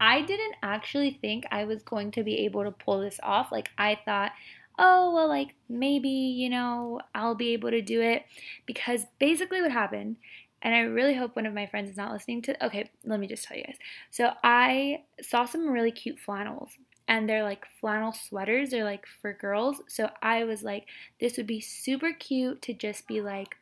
I 0.00 0.22
didn't 0.22 0.54
actually 0.62 1.18
think 1.20 1.44
I 1.50 1.64
was 1.64 1.82
going 1.82 2.10
to 2.12 2.22
be 2.22 2.38
able 2.44 2.64
to 2.64 2.70
pull 2.70 3.00
this 3.00 3.20
off. 3.22 3.52
Like, 3.52 3.68
I 3.76 3.98
thought, 4.04 4.32
oh, 4.78 5.14
well, 5.14 5.28
like 5.28 5.54
maybe, 5.68 6.08
you 6.08 6.48
know, 6.48 7.00
I'll 7.14 7.34
be 7.34 7.52
able 7.52 7.70
to 7.70 7.82
do 7.82 8.00
it. 8.00 8.24
Because 8.66 9.04
basically, 9.18 9.60
what 9.60 9.72
happened, 9.72 10.16
and 10.62 10.74
I 10.74 10.80
really 10.80 11.14
hope 11.14 11.36
one 11.36 11.46
of 11.46 11.54
my 11.54 11.66
friends 11.66 11.90
is 11.90 11.96
not 11.96 12.12
listening 12.12 12.42
to, 12.42 12.66
okay, 12.66 12.90
let 13.04 13.20
me 13.20 13.26
just 13.26 13.44
tell 13.44 13.56
you 13.56 13.64
guys. 13.64 13.78
So, 14.10 14.30
I 14.42 15.02
saw 15.20 15.44
some 15.44 15.68
really 15.68 15.92
cute 15.92 16.18
flannels. 16.18 16.70
And 17.08 17.28
they're 17.28 17.42
like 17.42 17.66
flannel 17.80 18.12
sweaters, 18.12 18.70
they're 18.70 18.84
like 18.84 19.04
for 19.20 19.32
girls. 19.32 19.82
So 19.88 20.10
I 20.22 20.44
was 20.44 20.62
like, 20.62 20.86
this 21.20 21.36
would 21.36 21.46
be 21.48 21.60
super 21.60 22.12
cute 22.12 22.62
to 22.62 22.72
just 22.72 23.08
be 23.08 23.20
like, 23.20 23.56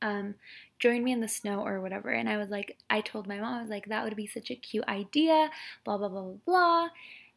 um, 0.00 0.36
join 0.78 1.02
me 1.04 1.12
in 1.12 1.20
the 1.20 1.28
snow 1.28 1.64
or 1.66 1.80
whatever. 1.80 2.10
And 2.10 2.28
I 2.28 2.36
was 2.36 2.50
like, 2.50 2.76
I 2.90 3.00
told 3.00 3.26
my 3.26 3.38
mom, 3.38 3.54
I 3.54 3.60
was 3.60 3.70
like, 3.70 3.86
that 3.86 4.04
would 4.04 4.16
be 4.16 4.26
such 4.26 4.50
a 4.50 4.54
cute 4.56 4.86
idea, 4.88 5.50
blah, 5.84 5.98
blah, 5.98 6.08
blah, 6.08 6.22
blah, 6.22 6.34
blah. 6.44 6.88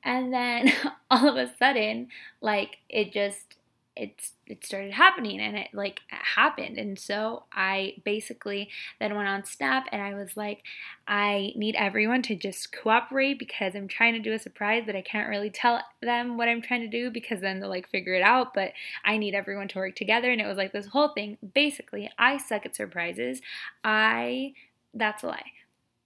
And 0.03 0.33
then 0.33 0.71
all 1.11 1.27
of 1.27 1.37
a 1.37 1.51
sudden, 1.57 2.07
like, 2.41 2.77
it 2.89 3.13
just, 3.13 3.55
it's 3.99 4.31
it 4.47 4.65
started 4.65 4.93
happening 4.93 5.39
and 5.39 5.57
it 5.57 5.67
like 5.73 6.01
happened. 6.09 6.77
And 6.77 6.97
so 6.97 7.43
i 7.53 7.95
basically 8.03 8.69
then 8.99 9.15
went 9.15 9.27
on 9.27 9.45
snap 9.45 9.87
and 9.91 10.01
i 10.01 10.13
was 10.13 10.37
like 10.37 10.63
i 11.07 11.51
need 11.55 11.75
everyone 11.75 12.21
to 12.23 12.35
just 12.35 12.71
cooperate 12.71 13.37
because 13.37 13.75
i'm 13.75 13.87
trying 13.87 14.13
to 14.13 14.19
do 14.19 14.33
a 14.33 14.39
surprise 14.39 14.83
but 14.85 14.95
i 14.95 15.01
can't 15.01 15.29
really 15.29 15.49
tell 15.49 15.81
them 16.01 16.37
what 16.37 16.47
i'm 16.47 16.61
trying 16.61 16.81
to 16.81 16.87
do 16.87 17.09
because 17.11 17.41
then 17.41 17.59
they'll 17.59 17.69
like 17.69 17.89
figure 17.89 18.13
it 18.13 18.21
out. 18.21 18.53
But 18.53 18.71
i 19.03 19.17
need 19.17 19.35
everyone 19.35 19.67
to 19.69 19.79
work 19.79 19.95
together. 19.95 20.31
And 20.31 20.41
it 20.41 20.47
was 20.47 20.57
like 20.57 20.71
this 20.71 20.87
whole 20.87 21.09
thing. 21.09 21.37
Basically 21.53 22.09
i 22.17 22.37
suck 22.37 22.65
at 22.65 22.75
surprises. 22.75 23.41
I 23.83 24.53
that's 24.93 25.23
a 25.23 25.27
lie 25.27 25.51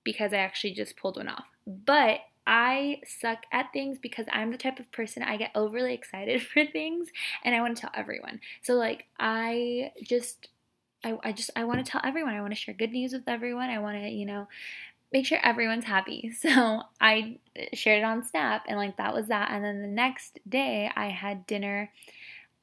because 0.03 0.33
i 0.33 0.37
actually 0.37 0.73
just 0.73 0.97
pulled 0.97 1.17
one 1.17 1.29
off. 1.29 1.47
But 1.65 2.21
I 2.45 3.01
suck 3.05 3.45
at 3.51 3.71
things 3.71 3.97
because 3.99 4.25
I'm 4.31 4.51
the 4.51 4.57
type 4.57 4.79
of 4.79 4.91
person 4.91 5.23
I 5.23 5.37
get 5.37 5.51
overly 5.55 5.93
excited 5.93 6.41
for 6.53 6.65
things 6.65 7.09
and 7.43 7.55
I 7.55 7.61
want 7.61 7.75
to 7.77 7.81
tell 7.81 7.91
everyone. 7.93 8.41
So 8.61 8.73
like 8.73 9.05
I 9.19 9.91
just 10.03 10.49
I, 11.03 11.17
I 11.23 11.31
just 11.31 11.51
I 11.55 11.65
want 11.65 11.85
to 11.85 11.91
tell 11.91 12.01
everyone. 12.03 12.33
I 12.33 12.41
want 12.41 12.53
to 12.53 12.59
share 12.59 12.73
good 12.73 12.91
news 12.91 13.13
with 13.13 13.27
everyone. 13.27 13.69
I 13.69 13.79
want 13.79 13.97
to, 13.97 14.09
you 14.09 14.25
know, 14.25 14.47
make 15.11 15.25
sure 15.25 15.39
everyone's 15.43 15.85
happy. 15.85 16.31
So 16.41 16.81
I 16.99 17.37
shared 17.73 17.99
it 17.99 18.05
on 18.05 18.23
Snap 18.23 18.65
and 18.67 18.77
like 18.77 18.97
that 18.97 19.13
was 19.13 19.27
that. 19.27 19.51
And 19.51 19.63
then 19.63 19.81
the 19.81 19.87
next 19.87 20.39
day 20.47 20.89
I 20.95 21.07
had 21.09 21.45
dinner 21.45 21.91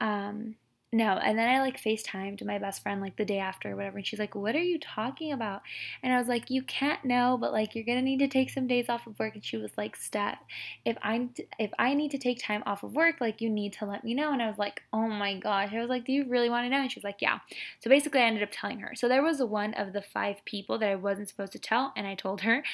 um 0.01 0.57
no, 0.93 1.13
and 1.13 1.39
then 1.39 1.49
I 1.49 1.61
like 1.61 1.81
FaceTimed 1.81 2.45
my 2.45 2.59
best 2.59 2.83
friend 2.83 3.01
like 3.01 3.17
the 3.17 3.25
day 3.25 3.39
after 3.39 3.71
or 3.71 3.77
whatever, 3.77 3.99
and 3.99 4.07
she's 4.07 4.19
like, 4.19 4.35
What 4.35 4.57
are 4.57 4.63
you 4.63 4.77
talking 4.77 5.33
about? 5.33 5.63
And 6.03 6.13
I 6.13 6.19
was 6.19 6.27
like, 6.27 6.51
You 6.51 6.63
can't 6.65 7.05
know, 7.05 7.39
but 7.41 7.53
like 7.53 7.77
you're 7.77 7.85
gonna 7.85 8.03
need 8.03 8.19
to 8.19 8.27
take 8.27 8.51
some 8.51 8.67
days 8.67 8.89
off 8.89 9.07
of 9.07 9.17
work. 9.19 9.35
And 9.37 9.45
she 9.45 9.57
was 9.57 9.71
like, 9.79 9.95
Steph, 9.95 10.41
if 10.85 10.97
I 11.01 11.29
if 11.61 11.71
I 11.79 11.95
need 11.95 12.11
to 12.11 12.19
take 12.19 12.43
time 12.43 12.65
off 12.67 12.83
of 12.83 12.97
work, 12.97 13.21
like 13.21 13.41
you 13.41 13.49
need 13.49 13.73
to 13.75 13.87
let 13.87 14.03
me 14.03 14.15
know. 14.15 14.33
And 14.33 14.43
I 14.43 14.49
was 14.49 14.59
like, 14.59 14.83
Oh 14.93 15.07
my 15.09 15.39
gosh. 15.39 15.73
I 15.73 15.81
was 15.81 15.89
like, 15.89 16.07
Do 16.07 16.13
you 16.13 16.29
really 16.29 16.51
want 16.51 16.65
to 16.67 16.71
know? 16.71 16.83
And 16.83 16.91
she 16.91 16.99
was 16.99 17.05
like, 17.05 17.23
Yeah. 17.23 17.39
So 17.79 17.89
basically 17.89 18.21
I 18.21 18.25
ended 18.25 18.43
up 18.43 18.51
telling 18.51 18.81
her. 18.81 18.93
So 18.97 19.09
there 19.09 19.23
was 19.23 19.41
one 19.41 19.75
of 19.75 19.93
the 19.93 20.03
five 20.03 20.45
people 20.45 20.79
that 20.79 20.89
I 20.89 20.97
wasn't 20.97 21.29
supposed 21.29 21.53
to 21.53 21.61
tell, 21.61 21.93
and 21.97 22.07
I 22.07 22.17
told 22.17 22.41
her. 22.41 22.65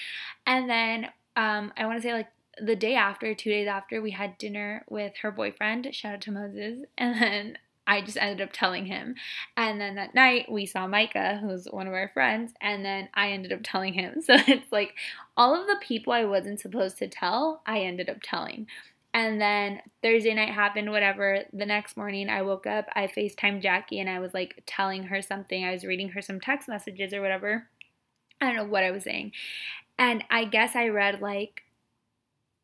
And 0.47 0.71
then 0.71 1.11
um, 1.37 1.73
I 1.77 1.87
want 1.87 2.01
to 2.01 2.03
say 2.03 2.15
like 2.15 2.29
the 2.61 2.77
day 2.77 2.95
after, 2.95 3.35
two 3.35 3.51
days 3.51 3.69
after, 3.69 4.01
we 4.01 4.13
had 4.13 4.39
dinner 4.39 4.85
with 4.89 5.13
her 5.23 5.31
boyfriend. 5.31 5.95
Shout 5.95 6.15
out 6.15 6.21
to 6.23 6.33
Moses. 6.33 6.85
And 6.99 7.21
then 7.21 7.59
I 7.87 8.01
just 8.01 8.17
ended 8.17 8.41
up 8.41 8.53
telling 8.53 8.87
him. 8.87 9.15
And 9.57 9.81
then 9.81 9.95
that 9.95 10.15
night 10.15 10.51
we 10.51 10.67
saw 10.67 10.87
Micah, 10.87 11.39
who's 11.41 11.67
one 11.67 11.87
of 11.87 11.93
our 11.93 12.09
friends, 12.09 12.53
and 12.61 12.85
then 12.85 13.09
I 13.15 13.31
ended 13.31 13.53
up 13.53 13.61
telling 13.63 13.95
him. 13.95 14.15
So 14.27 14.35
it's 14.49 14.73
like 14.73 14.95
all 15.37 15.55
of 15.55 15.67
the 15.67 15.77
people 15.81 16.13
I 16.13 16.25
wasn't 16.25 16.59
supposed 16.59 16.99
to 16.99 17.09
tell, 17.09 17.63
I 17.65 17.81
ended 17.81 18.11
up 18.11 18.19
telling. 18.23 18.67
And 19.15 19.41
then 19.41 19.81
Thursday 20.03 20.35
night 20.35 20.51
happened, 20.51 20.91
whatever. 20.91 21.45
The 21.53 21.65
next 21.65 21.97
morning 21.97 22.29
I 22.29 22.43
woke 22.43 22.67
up, 22.67 22.87
I 22.95 23.07
FaceTimed 23.07 23.63
Jackie 23.63 24.01
and 24.01 24.11
I 24.11 24.19
was 24.19 24.35
like 24.35 24.63
telling 24.67 25.05
her 25.05 25.23
something. 25.23 25.65
I 25.65 25.73
was 25.73 25.85
reading 25.85 26.11
her 26.11 26.21
some 26.21 26.41
text 26.41 26.69
messages 26.69 27.15
or 27.15 27.23
whatever. 27.23 27.69
I 28.41 28.47
don't 28.47 28.57
know 28.57 28.65
what 28.65 28.85
I 28.85 28.91
was 28.91 29.05
saying. 29.05 29.33
And 29.99 30.25
I 30.29 30.45
guess 30.45 30.77
I 30.77 30.89
read 30.89 31.23
like, 31.23 31.63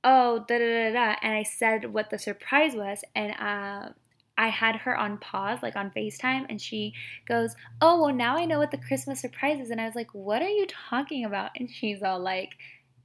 oh, 0.05 0.41
da 0.41 0.59
da 0.59 0.91
da 0.91 0.93
da. 0.93 1.17
And 1.23 1.33
I 1.35 1.43
said 1.43 1.93
what 1.93 2.11
the 2.11 2.19
surprise 2.19 2.75
was. 2.75 3.03
And 3.15 3.33
uh, 3.33 3.93
I 4.39 4.49
had 4.49 4.77
her 4.77 4.97
on 4.97 5.19
pause, 5.19 5.59
like 5.63 5.77
on 5.77 5.91
FaceTime, 5.91 6.47
and 6.49 6.61
she 6.61 6.95
goes, 7.29 7.55
Oh, 7.81 8.03
well, 8.03 8.15
now 8.15 8.37
I 8.37 8.45
know 8.45 8.59
what 8.59 8.71
the 8.71 8.79
Christmas 8.79 9.21
surprise 9.21 9.61
is. 9.61 9.71
And 9.71 9.81
I 9.81 9.87
was 9.87 9.95
like, 9.95 10.13
What 10.13 10.43
are 10.43 10.49
you 10.49 10.67
talking 10.67 11.25
about? 11.25 11.51
And 11.57 11.71
she's 11.71 12.03
all 12.03 12.21
like, 12.21 12.51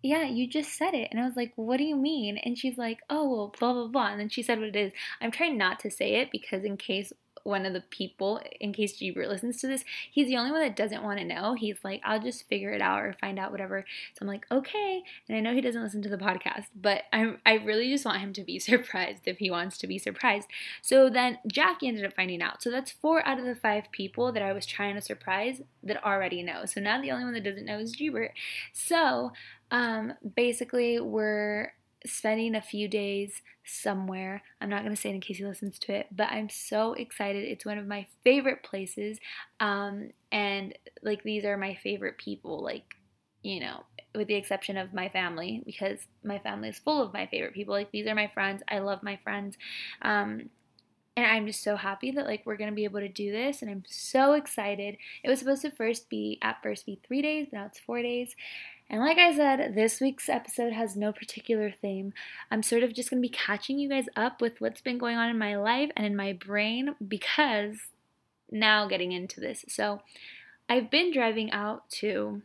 Yeah, 0.02 0.24
you 0.24 0.48
just 0.48 0.78
said 0.78 0.94
it. 0.94 1.10
And 1.12 1.20
I 1.20 1.26
was 1.26 1.36
like, 1.36 1.54
What 1.56 1.78
do 1.78 1.84
you 1.84 1.96
mean? 1.96 2.38
And 2.38 2.58
she's 2.58 2.78
like, 2.78 3.00
Oh, 3.10 3.30
well, 3.30 3.54
blah, 3.60 3.74
blah, 3.74 3.88
blah. 3.88 4.08
And 4.12 4.20
then 4.20 4.30
she 4.30 4.44
said 4.44 4.60
what 4.60 4.70
it 4.70 4.76
is. 4.76 4.94
I'm 5.22 5.32
trying 5.32 5.58
not 5.58 5.80
to 5.82 5.92
say 5.92 6.16
it 6.16 6.30
because, 6.32 6.64
in 6.64 6.78
case 6.78 7.12
one 7.48 7.66
of 7.66 7.72
the 7.72 7.82
people, 7.90 8.42
in 8.60 8.74
case 8.74 9.00
Jeebert 9.00 9.30
listens 9.30 9.62
to 9.62 9.68
this, 9.68 9.86
he's 10.12 10.28
the 10.28 10.36
only 10.36 10.52
one 10.52 10.60
that 10.60 10.76
doesn't 10.76 11.02
want 11.02 11.20
to 11.20 11.26
know. 11.26 11.54
He's 11.54 11.78
like, 11.82 12.02
I'll 12.04 12.20
just 12.20 12.48
figure 12.48 12.72
it 12.72 12.82
out 12.82 13.02
or 13.02 13.14
find 13.14 13.40
out 13.40 13.52
whatever. 13.52 13.86
So 14.14 14.20
I'm 14.22 14.28
like, 14.28 14.46
okay. 14.52 15.02
And 15.30 15.38
I 15.38 15.40
know 15.40 15.54
he 15.54 15.62
doesn't 15.62 15.82
listen 15.82 16.02
to 16.02 16.10
the 16.10 16.18
podcast, 16.18 16.66
but 16.76 17.04
I 17.14 17.36
I 17.46 17.54
really 17.56 17.90
just 17.90 18.06
want 18.06 18.20
him 18.20 18.34
to 18.34 18.44
be 18.44 18.60
surprised 18.68 19.22
if 19.26 19.38
he 19.38 19.50
wants 19.50 19.78
to 19.80 19.88
be 19.88 19.98
surprised. 19.98 20.48
So 20.82 21.10
then 21.10 21.40
Jackie 21.48 21.88
ended 21.88 22.04
up 22.04 22.14
finding 22.14 22.42
out. 22.42 22.62
So 22.62 22.70
that's 22.70 22.92
four 22.92 23.26
out 23.26 23.40
of 23.40 23.46
the 23.46 23.56
five 23.56 23.92
people 23.92 24.32
that 24.34 24.44
I 24.44 24.52
was 24.52 24.66
trying 24.66 24.96
to 24.96 25.02
surprise 25.02 25.62
that 25.84 26.04
already 26.04 26.44
know. 26.44 26.66
So 26.66 26.82
now 26.82 27.02
the 27.02 27.12
only 27.12 27.24
one 27.24 27.34
that 27.34 27.46
doesn't 27.46 27.66
know 27.66 27.80
is 27.80 27.96
Jeebert. 27.96 28.32
So 28.74 29.32
um, 29.72 30.14
basically, 30.36 31.00
we're 31.00 31.72
spending 32.06 32.56
a 32.56 32.62
few 32.62 32.88
days 32.88 33.42
somewhere. 33.66 34.44
I'm 34.62 34.70
not 34.70 34.84
going 34.84 34.96
to 34.96 35.02
say 35.02 35.10
it 35.10 35.16
in 35.16 35.22
case 35.22 35.38
he 35.38 35.46
listens 35.46 35.80
to 35.80 35.94
it, 35.94 36.08
but 36.12 36.30
I'm 36.30 36.50
so 36.50 36.94
excited. 36.94 37.44
It's 37.44 37.66
one 37.66 37.78
of 37.78 37.88
my 37.88 38.06
favorite 38.24 38.64
places. 38.64 39.20
Um, 39.60 40.12
and 40.32 40.78
like 41.02 41.24
these 41.24 41.46
are 41.46 41.58
my 41.58 41.76
favorite 41.76 42.18
people, 42.18 42.64
like, 42.64 42.96
you 43.44 43.60
know, 43.60 43.84
with 44.16 44.28
the 44.28 44.36
exception 44.36 44.78
of 44.78 44.94
my 44.94 45.10
family, 45.10 45.64
because 45.66 46.00
my 46.24 46.40
family 46.40 46.70
is 46.70 46.80
full 46.80 47.02
of 47.02 47.14
my 47.14 47.26
favorite 47.28 47.54
people. 47.54 47.74
Like 47.74 47.92
these 47.92 48.08
are 48.08 48.16
my 48.16 48.28
friends. 48.28 48.64
I 48.68 48.80
love 48.80 49.04
my 49.04 49.18
friends. 49.18 49.58
Um, 50.02 50.50
and 51.18 51.26
I'm 51.26 51.48
just 51.48 51.64
so 51.64 51.76
happy 51.76 52.12
that 52.12 52.28
like 52.28 52.44
we're 52.46 52.58
gonna 52.58 52.72
be 52.72 52.84
able 52.84 53.00
to 53.00 53.10
do 53.10 53.32
this, 53.32 53.64
and 53.64 53.72
I'm 53.72 53.84
so 53.88 54.34
excited. 54.34 54.98
It 55.24 55.30
was 55.30 55.40
supposed 55.40 55.64
to 55.64 55.72
first 55.72 56.10
be 56.10 56.38
at 56.44 56.62
first 56.62 56.86
be 56.86 57.00
three 57.06 57.24
days, 57.24 57.48
now 57.52 57.66
it's 57.66 57.80
four 57.80 58.04
days, 58.04 58.36
and 58.90 59.02
like 59.02 59.18
I 59.18 59.36
said, 59.36 59.76
this 59.76 60.00
week's 60.00 60.30
episode 60.30 60.74
has 60.74 60.96
no 60.96 61.12
particular 61.12 61.72
theme. 61.72 62.14
I'm 62.50 62.64
sort 62.64 62.84
of 62.84 62.94
just 62.94 63.10
going 63.10 63.22
to 63.22 63.28
be 63.28 63.34
catching 63.34 63.80
you 63.80 63.90
guys 63.90 64.08
up 64.16 64.42
with 64.42 64.62
what's 64.62 64.82
been 64.82 64.98
going 64.98 65.18
on 65.18 65.30
in 65.30 65.38
my 65.38 65.58
life 65.58 65.92
and 65.96 66.06
in 66.06 66.16
my 66.16 66.34
brain 66.34 66.96
because 67.06 67.78
now 68.50 68.88
getting 68.88 69.12
into 69.12 69.40
this. 69.40 69.66
So, 69.68 70.02
I've 70.70 70.90
been 70.92 71.14
driving 71.14 71.52
out 71.52 71.90
to 71.92 72.42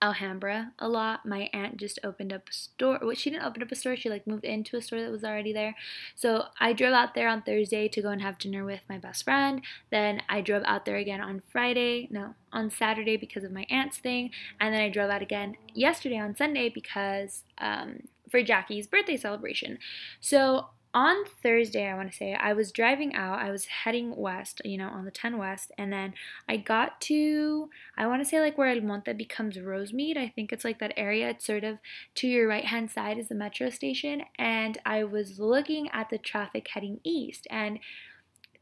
Alhambra 0.00 0.72
a 0.78 0.88
lot. 0.88 1.26
My 1.26 1.50
aunt 1.52 1.76
just 1.76 1.98
opened 2.04 2.32
up 2.32 2.48
a 2.48 2.52
store. 2.52 2.98
Well, 3.02 3.14
she 3.14 3.30
didn't 3.30 3.44
open 3.44 3.62
up 3.62 3.72
a 3.72 3.74
store. 3.74 3.96
She 3.96 4.08
like 4.08 4.26
moved 4.26 4.44
into 4.44 4.76
a 4.76 4.82
store 4.82 5.00
that 5.00 5.10
was 5.10 5.24
already 5.24 5.52
there. 5.52 5.74
So 6.14 6.44
I 6.60 6.72
drove 6.72 6.92
out 6.92 7.14
there 7.14 7.28
on 7.28 7.42
Thursday 7.42 7.88
to 7.88 8.02
go 8.02 8.10
and 8.10 8.22
have 8.22 8.38
dinner 8.38 8.64
with 8.64 8.82
my 8.88 8.98
best 8.98 9.24
friend. 9.24 9.62
Then 9.90 10.22
I 10.28 10.40
drove 10.40 10.62
out 10.66 10.84
there 10.84 10.96
again 10.96 11.20
on 11.20 11.42
Friday. 11.50 12.08
No, 12.10 12.34
on 12.52 12.70
Saturday 12.70 13.16
because 13.16 13.44
of 13.44 13.52
my 13.52 13.66
aunt's 13.70 13.98
thing. 13.98 14.30
And 14.60 14.72
then 14.72 14.80
I 14.80 14.88
drove 14.88 15.10
out 15.10 15.22
again 15.22 15.56
yesterday 15.74 16.18
on 16.18 16.36
Sunday 16.36 16.68
because 16.68 17.42
um, 17.58 18.04
for 18.30 18.42
Jackie's 18.42 18.86
birthday 18.86 19.16
celebration. 19.16 19.78
So 20.20 20.68
on 20.94 21.24
Thursday, 21.42 21.86
I 21.86 21.94
want 21.94 22.10
to 22.10 22.16
say, 22.16 22.34
I 22.34 22.54
was 22.54 22.72
driving 22.72 23.14
out. 23.14 23.38
I 23.38 23.50
was 23.50 23.66
heading 23.66 24.16
west, 24.16 24.62
you 24.64 24.78
know, 24.78 24.88
on 24.88 25.04
the 25.04 25.10
10 25.10 25.36
west, 25.36 25.70
and 25.76 25.92
then 25.92 26.14
I 26.48 26.56
got 26.56 27.00
to, 27.02 27.68
I 27.96 28.06
want 28.06 28.22
to 28.22 28.28
say, 28.28 28.40
like 28.40 28.56
where 28.56 28.68
El 28.68 28.80
Monte 28.80 29.12
becomes 29.12 29.56
Rosemead. 29.58 30.16
I 30.16 30.28
think 30.28 30.52
it's 30.52 30.64
like 30.64 30.78
that 30.78 30.94
area. 30.96 31.30
It's 31.30 31.46
sort 31.46 31.64
of 31.64 31.78
to 32.16 32.26
your 32.26 32.48
right 32.48 32.64
hand 32.64 32.90
side 32.90 33.18
is 33.18 33.28
the 33.28 33.34
metro 33.34 33.70
station, 33.70 34.22
and 34.38 34.78
I 34.86 35.04
was 35.04 35.38
looking 35.38 35.88
at 35.92 36.10
the 36.10 36.18
traffic 36.18 36.68
heading 36.72 37.00
east, 37.04 37.46
and 37.50 37.78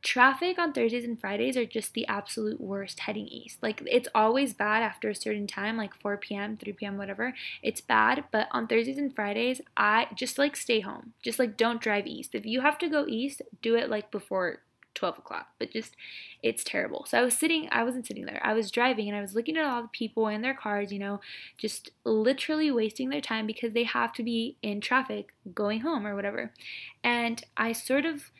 traffic 0.07 0.57
on 0.57 0.73
Thursdays 0.73 1.05
and 1.05 1.21
Fridays 1.21 1.57
are 1.57 1.67
just 1.67 1.93
the 1.93 2.07
absolute 2.07 2.61
worst 2.61 3.01
heading 3.01 3.27
east. 3.27 3.59
Like 3.61 3.83
it's 3.87 4.09
always 4.15 4.55
bad 4.55 4.85
after 4.85 5.11
a 5.11 5.17
certain 5.17 5.49
time, 5.49 5.77
like 5.77 5.97
4 5.97 6.17
p.m., 6.17 6.57
3 6.57 6.73
p.m., 6.75 6.97
whatever. 6.97 7.35
It's 7.61 7.81
bad, 7.81 8.23
but 8.31 8.47
on 8.53 8.69
Thursdays 8.69 8.99
and 8.99 9.13
Fridays, 9.13 9.61
I 9.77 10.07
just 10.15 10.39
like 10.39 10.55
stay 10.55 10.79
home. 10.79 11.15
Just 11.23 11.41
like 11.41 11.57
don't 11.57 11.81
drive 11.81 12.07
east. 12.07 12.37
If 12.37 12.47
you 12.47 12.61
have 12.61 12.79
to 12.79 12.89
go 12.89 13.05
east, 13.09 13.43
do 13.63 13.75
it 13.75 13.91
like 13.91 14.13
before 14.13 14.61
12 14.95 15.19
o'clock, 15.19 15.49
but 15.59 15.73
just 15.73 15.97
it's 16.41 16.63
terrible. 16.63 17.05
So 17.09 17.19
I 17.19 17.23
was 17.23 17.37
sitting, 17.37 17.69
I 17.73 17.83
wasn't 17.83 18.07
sitting 18.07 18.27
there, 18.27 18.41
I 18.45 18.55
was 18.55 18.71
driving 18.71 19.09
and 19.09 19.17
I 19.17 19.21
was 19.21 19.35
looking 19.35 19.57
at 19.57 19.65
all 19.65 19.83
the 19.83 19.89
people 19.89 20.29
in 20.29 20.41
their 20.41 20.55
cars, 20.55 20.93
you 20.93 21.01
know, 21.01 21.21
just 21.59 21.91
literally 22.05 22.71
wasting 22.71 23.09
their 23.09 23.21
time 23.21 23.45
because 23.45 23.73
they 23.73 23.83
have 23.83 24.13
to 24.15 24.23
be 24.23 24.57
in 24.63 24.81
traffic 24.81 25.35
going 25.53 25.81
home 25.81 26.07
or 26.07 26.15
whatever. 26.15 26.53
And 27.03 27.43
I 27.57 27.73
sort 27.73 28.07
of 28.07 28.31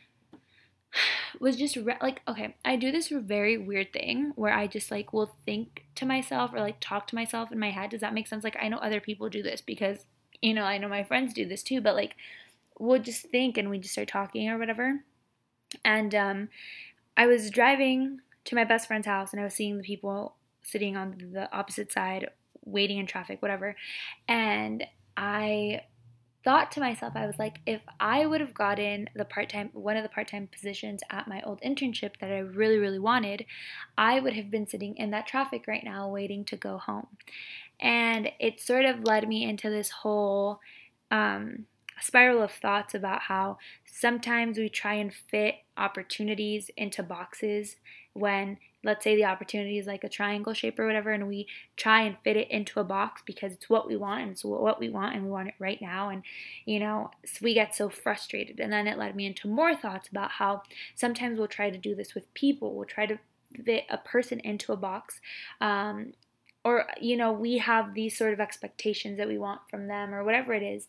was 1.39 1.55
just 1.55 1.75
re- 1.75 1.97
like 2.01 2.21
okay 2.27 2.55
i 2.65 2.75
do 2.75 2.91
this 2.91 3.09
very 3.09 3.57
weird 3.57 3.91
thing 3.93 4.31
where 4.35 4.53
i 4.53 4.65
just 4.65 4.89
like 4.89 5.13
will 5.13 5.35
think 5.45 5.85
to 5.97 6.05
myself 6.05 6.53
or 6.53 6.59
like 6.59 6.77
talk 6.79 7.07
to 7.07 7.15
myself 7.15 7.51
in 7.51 7.59
my 7.59 7.71
head. 7.71 7.89
Does 7.89 8.01
that 8.01 8.13
make 8.13 8.27
sense? 8.27 8.43
Like 8.43 8.57
i 8.61 8.69
know 8.69 8.77
other 8.77 9.01
people 9.01 9.29
do 9.29 9.43
this 9.43 9.61
because 9.61 10.05
you 10.41 10.53
know 10.53 10.63
i 10.63 10.77
know 10.77 10.87
my 10.87 11.03
friends 11.03 11.33
do 11.33 11.45
this 11.45 11.63
too 11.63 11.81
but 11.81 11.95
like 11.95 12.15
we'll 12.79 13.01
just 13.01 13.23
think 13.29 13.57
and 13.57 13.69
we 13.69 13.79
just 13.79 13.93
start 13.93 14.07
talking 14.07 14.47
or 14.49 14.57
whatever. 14.57 15.03
And 15.83 16.15
um 16.15 16.49
i 17.17 17.25
was 17.25 17.49
driving 17.49 18.21
to 18.45 18.55
my 18.55 18.63
best 18.63 18.87
friend's 18.87 19.07
house 19.07 19.33
and 19.33 19.41
i 19.41 19.43
was 19.43 19.55
seeing 19.55 19.77
the 19.77 19.83
people 19.83 20.35
sitting 20.63 20.95
on 20.95 21.31
the 21.33 21.51
opposite 21.51 21.91
side 21.91 22.29
waiting 22.63 22.97
in 22.97 23.07
traffic 23.07 23.41
whatever. 23.41 23.75
And 24.27 24.85
i 25.15 25.81
thought 26.43 26.71
to 26.71 26.79
myself, 26.79 27.13
I 27.15 27.25
was 27.25 27.37
like, 27.37 27.59
if 27.65 27.81
I 27.99 28.25
would 28.25 28.41
have 28.41 28.53
gotten 28.53 29.09
the 29.15 29.25
part 29.25 29.49
time, 29.49 29.69
one 29.73 29.97
of 29.97 30.03
the 30.03 30.09
part 30.09 30.27
time 30.27 30.47
positions 30.47 31.01
at 31.09 31.27
my 31.27 31.41
old 31.41 31.61
internship 31.61 32.11
that 32.19 32.31
I 32.31 32.39
really, 32.39 32.77
really 32.77 32.99
wanted, 32.99 33.45
I 33.97 34.19
would 34.19 34.33
have 34.33 34.49
been 34.49 34.67
sitting 34.67 34.95
in 34.95 35.11
that 35.11 35.27
traffic 35.27 35.65
right 35.67 35.83
now 35.83 36.07
waiting 36.09 36.45
to 36.45 36.55
go 36.55 36.77
home. 36.77 37.07
And 37.79 38.31
it 38.39 38.59
sort 38.59 38.85
of 38.85 39.03
led 39.03 39.27
me 39.27 39.43
into 39.43 39.69
this 39.69 39.89
whole 39.89 40.59
um, 41.11 41.65
spiral 41.99 42.41
of 42.41 42.51
thoughts 42.51 42.93
about 42.95 43.23
how 43.23 43.57
sometimes 43.85 44.57
we 44.57 44.69
try 44.69 44.93
and 44.93 45.13
fit 45.13 45.55
opportunities 45.75 46.69
into 46.77 47.03
boxes 47.03 47.77
when 48.13 48.57
let's 48.83 49.03
say 49.03 49.15
the 49.15 49.25
opportunity 49.25 49.77
is 49.77 49.87
like 49.87 50.03
a 50.03 50.09
triangle 50.09 50.53
shape 50.53 50.79
or 50.79 50.85
whatever 50.85 51.11
and 51.11 51.27
we 51.27 51.47
try 51.75 52.01
and 52.01 52.17
fit 52.23 52.37
it 52.37 52.49
into 52.49 52.79
a 52.79 52.83
box 52.83 53.21
because 53.25 53.51
it's 53.51 53.69
what 53.69 53.87
we 53.87 53.97
want 53.97 54.21
and 54.21 54.31
it's 54.31 54.45
what 54.45 54.79
we 54.79 54.89
want 54.89 55.15
and 55.15 55.23
we 55.23 55.31
want 55.31 55.47
it 55.47 55.55
right 55.59 55.81
now. 55.81 56.09
And 56.09 56.23
you 56.65 56.79
know 56.79 57.11
so 57.25 57.39
we 57.41 57.53
get 57.53 57.75
so 57.75 57.89
frustrated. 57.89 58.59
And 58.59 58.71
then 58.71 58.87
it 58.87 58.97
led 58.97 59.15
me 59.15 59.25
into 59.25 59.47
more 59.47 59.75
thoughts 59.75 60.09
about 60.09 60.31
how 60.31 60.63
sometimes 60.95 61.37
we'll 61.37 61.47
try 61.47 61.69
to 61.69 61.77
do 61.77 61.95
this 61.95 62.13
with 62.13 62.33
people. 62.33 62.75
We'll 62.75 62.85
try 62.85 63.05
to 63.05 63.19
fit 63.63 63.85
a 63.89 63.97
person 63.97 64.39
into 64.41 64.73
a 64.73 64.77
box 64.77 65.19
um, 65.61 66.13
or 66.63 66.85
you 66.99 67.15
know 67.15 67.31
we 67.31 67.57
have 67.57 67.93
these 67.93 68.17
sort 68.17 68.33
of 68.33 68.39
expectations 68.39 69.17
that 69.17 69.27
we 69.27 69.37
want 69.37 69.61
from 69.69 69.87
them 69.87 70.13
or 70.13 70.23
whatever 70.23 70.53
it 70.53 70.63
is 70.63 70.87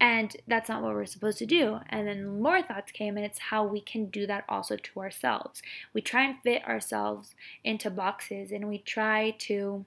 and 0.00 0.36
that's 0.46 0.68
not 0.68 0.82
what 0.82 0.94
we're 0.94 1.06
supposed 1.06 1.38
to 1.38 1.46
do. 1.46 1.80
And 1.88 2.06
then 2.06 2.40
more 2.40 2.62
thoughts 2.62 2.92
came, 2.92 3.16
and 3.16 3.24
it's 3.24 3.38
how 3.38 3.64
we 3.64 3.80
can 3.80 4.06
do 4.06 4.26
that 4.26 4.44
also 4.48 4.76
to 4.76 5.00
ourselves. 5.00 5.62
We 5.92 6.00
try 6.00 6.24
and 6.24 6.36
fit 6.42 6.66
ourselves 6.66 7.34
into 7.62 7.90
boxes, 7.90 8.50
and 8.50 8.68
we 8.68 8.78
try 8.78 9.30
to, 9.40 9.84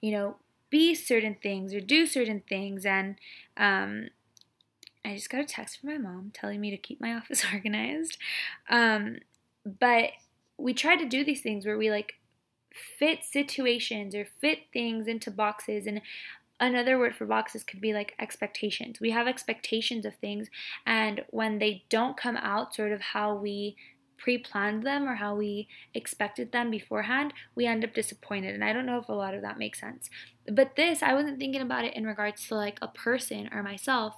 you 0.00 0.10
know, 0.12 0.36
be 0.70 0.94
certain 0.94 1.36
things 1.42 1.72
or 1.72 1.80
do 1.80 2.06
certain 2.06 2.42
things. 2.48 2.84
And 2.84 3.16
um, 3.56 4.08
I 5.04 5.14
just 5.14 5.30
got 5.30 5.40
a 5.40 5.44
text 5.44 5.80
from 5.80 5.90
my 5.90 5.98
mom 5.98 6.32
telling 6.34 6.60
me 6.60 6.70
to 6.70 6.76
keep 6.76 7.00
my 7.00 7.14
office 7.16 7.44
organized. 7.52 8.18
Um, 8.68 9.18
but 9.64 10.10
we 10.58 10.74
try 10.74 10.96
to 10.96 11.08
do 11.08 11.24
these 11.24 11.40
things 11.40 11.64
where 11.64 11.78
we 11.78 11.90
like 11.90 12.14
fit 12.98 13.24
situations 13.24 14.14
or 14.14 14.26
fit 14.40 14.58
things 14.72 15.06
into 15.06 15.30
boxes 15.30 15.86
and 15.86 16.00
another 16.60 16.98
word 16.98 17.16
for 17.16 17.26
boxes 17.26 17.64
could 17.64 17.80
be 17.80 17.92
like 17.92 18.14
expectations. 18.18 19.00
We 19.00 19.10
have 19.10 19.26
expectations 19.26 20.04
of 20.04 20.14
things, 20.16 20.48
and 20.86 21.24
when 21.30 21.58
they 21.58 21.84
don't 21.88 22.16
come 22.16 22.36
out 22.36 22.74
sort 22.74 22.92
of 22.92 23.00
how 23.00 23.34
we 23.34 23.76
pre 24.16 24.38
planned 24.38 24.86
them 24.86 25.08
or 25.08 25.16
how 25.16 25.34
we 25.34 25.68
expected 25.92 26.52
them 26.52 26.70
beforehand, 26.70 27.32
we 27.54 27.66
end 27.66 27.84
up 27.84 27.94
disappointed. 27.94 28.54
And 28.54 28.64
I 28.64 28.72
don't 28.72 28.86
know 28.86 28.98
if 28.98 29.08
a 29.08 29.12
lot 29.12 29.34
of 29.34 29.42
that 29.42 29.58
makes 29.58 29.80
sense. 29.80 30.08
But 30.50 30.76
this, 30.76 31.02
I 31.02 31.14
wasn't 31.14 31.38
thinking 31.38 31.60
about 31.60 31.84
it 31.84 31.94
in 31.94 32.06
regards 32.06 32.48
to 32.48 32.54
like 32.54 32.78
a 32.80 32.88
person 32.88 33.50
or 33.52 33.62
myself. 33.62 34.14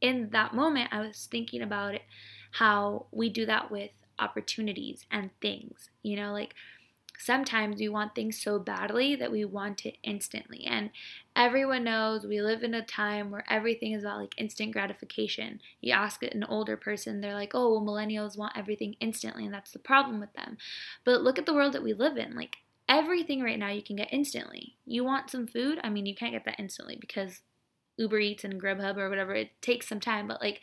In 0.00 0.30
that 0.30 0.54
moment, 0.54 0.88
I 0.92 1.00
was 1.00 1.28
thinking 1.30 1.60
about 1.60 1.94
it 1.94 2.02
how 2.52 3.06
we 3.12 3.28
do 3.28 3.44
that 3.46 3.70
with 3.70 3.90
opportunities 4.18 5.04
and 5.10 5.30
things. 5.42 5.90
You 6.02 6.16
know, 6.16 6.32
like 6.32 6.54
sometimes 7.20 7.78
we 7.78 7.88
want 7.88 8.14
things 8.14 8.40
so 8.40 8.58
badly 8.58 9.14
that 9.14 9.30
we 9.30 9.44
want 9.44 9.84
it 9.84 9.98
instantly. 10.02 10.64
And 10.64 10.90
everyone 11.36 11.84
knows 11.84 12.26
we 12.26 12.40
live 12.40 12.62
in 12.62 12.72
a 12.72 12.84
time 12.84 13.30
where 13.30 13.44
everything 13.50 13.92
is 13.92 14.02
about 14.02 14.18
like 14.18 14.34
instant 14.38 14.72
gratification. 14.72 15.60
You 15.82 15.92
ask 15.92 16.22
an 16.22 16.44
older 16.44 16.78
person, 16.78 17.20
they're 17.20 17.34
like, 17.34 17.52
oh, 17.54 17.72
well, 17.72 17.82
millennials 17.82 18.38
want 18.38 18.56
everything 18.56 18.96
instantly, 19.00 19.44
and 19.44 19.52
that's 19.52 19.72
the 19.72 19.78
problem 19.78 20.18
with 20.18 20.32
them. 20.32 20.56
But 21.04 21.22
look 21.22 21.38
at 21.38 21.44
the 21.44 21.54
world 21.54 21.74
that 21.74 21.82
we 21.82 21.92
live 21.92 22.16
in. 22.16 22.34
Like, 22.34 22.56
everything 22.88 23.42
right 23.42 23.58
now 23.58 23.70
you 23.70 23.82
can 23.82 23.96
get 23.96 24.12
instantly. 24.12 24.76
You 24.86 25.04
want 25.04 25.30
some 25.30 25.46
food? 25.46 25.78
I 25.84 25.90
mean, 25.90 26.06
you 26.06 26.14
can't 26.14 26.32
get 26.32 26.46
that 26.46 26.58
instantly 26.58 26.96
because 26.98 27.42
Uber 27.98 28.18
Eats 28.18 28.44
and 28.44 28.60
Grubhub 28.60 28.96
or 28.96 29.10
whatever, 29.10 29.34
it 29.34 29.50
takes 29.60 29.88
some 29.88 30.00
time, 30.00 30.26
but 30.26 30.40
like, 30.40 30.60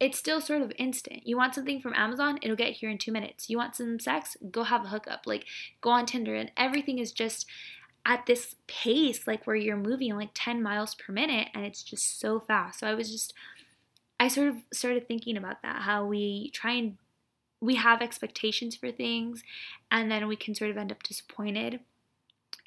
it's 0.00 0.18
still 0.18 0.40
sort 0.40 0.62
of 0.62 0.72
instant. 0.78 1.26
You 1.26 1.36
want 1.36 1.54
something 1.54 1.80
from 1.80 1.94
Amazon, 1.94 2.38
it'll 2.42 2.56
get 2.56 2.74
here 2.74 2.90
in 2.90 2.98
two 2.98 3.12
minutes. 3.12 3.50
You 3.50 3.56
want 3.56 3.74
some 3.74 3.98
sex, 3.98 4.36
go 4.50 4.62
have 4.62 4.84
a 4.84 4.88
hookup. 4.88 5.22
Like, 5.26 5.44
go 5.80 5.90
on 5.90 6.06
Tinder, 6.06 6.34
and 6.34 6.52
everything 6.56 6.98
is 6.98 7.12
just 7.12 7.46
at 8.06 8.26
this 8.26 8.54
pace, 8.66 9.26
like 9.26 9.46
where 9.46 9.56
you're 9.56 9.76
moving 9.76 10.14
like 10.14 10.30
10 10.34 10.62
miles 10.62 10.94
per 10.94 11.12
minute, 11.12 11.48
and 11.54 11.64
it's 11.64 11.82
just 11.82 12.20
so 12.20 12.38
fast. 12.40 12.80
So 12.80 12.86
I 12.86 12.94
was 12.94 13.10
just, 13.10 13.34
I 14.20 14.28
sort 14.28 14.48
of 14.48 14.56
started 14.72 15.06
thinking 15.06 15.36
about 15.36 15.62
that 15.62 15.82
how 15.82 16.04
we 16.04 16.50
try 16.50 16.72
and 16.72 16.96
we 17.60 17.74
have 17.74 18.00
expectations 18.00 18.76
for 18.76 18.92
things, 18.92 19.42
and 19.90 20.10
then 20.10 20.28
we 20.28 20.36
can 20.36 20.54
sort 20.54 20.70
of 20.70 20.76
end 20.76 20.92
up 20.92 21.02
disappointed. 21.02 21.80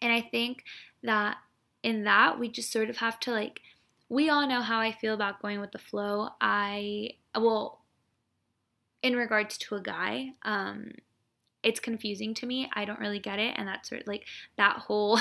And 0.01 0.11
I 0.11 0.21
think 0.21 0.63
that 1.01 1.37
in 1.81 2.03
that, 2.03 2.39
we 2.39 2.49
just 2.49 2.71
sort 2.71 2.89
of 2.89 2.97
have 2.97 3.19
to 3.21 3.31
like, 3.31 3.61
we 4.11 4.29
all 4.29 4.45
know 4.45 4.61
how 4.61 4.81
I 4.81 4.91
feel 4.91 5.13
about 5.13 5.41
going 5.41 5.61
with 5.61 5.71
the 5.71 5.79
flow. 5.79 6.31
I 6.41 7.11
well, 7.33 7.85
in 9.01 9.15
regards 9.15 9.57
to 9.59 9.75
a 9.75 9.81
guy, 9.81 10.31
um, 10.43 10.91
it's 11.63 11.79
confusing 11.79 12.33
to 12.33 12.45
me. 12.45 12.69
I 12.73 12.83
don't 12.83 12.99
really 12.99 13.19
get 13.19 13.39
it, 13.39 13.55
and 13.55 13.65
that's 13.65 13.87
sort 13.87 14.01
of 14.01 14.07
like 14.07 14.25
that 14.57 14.79
whole 14.79 15.17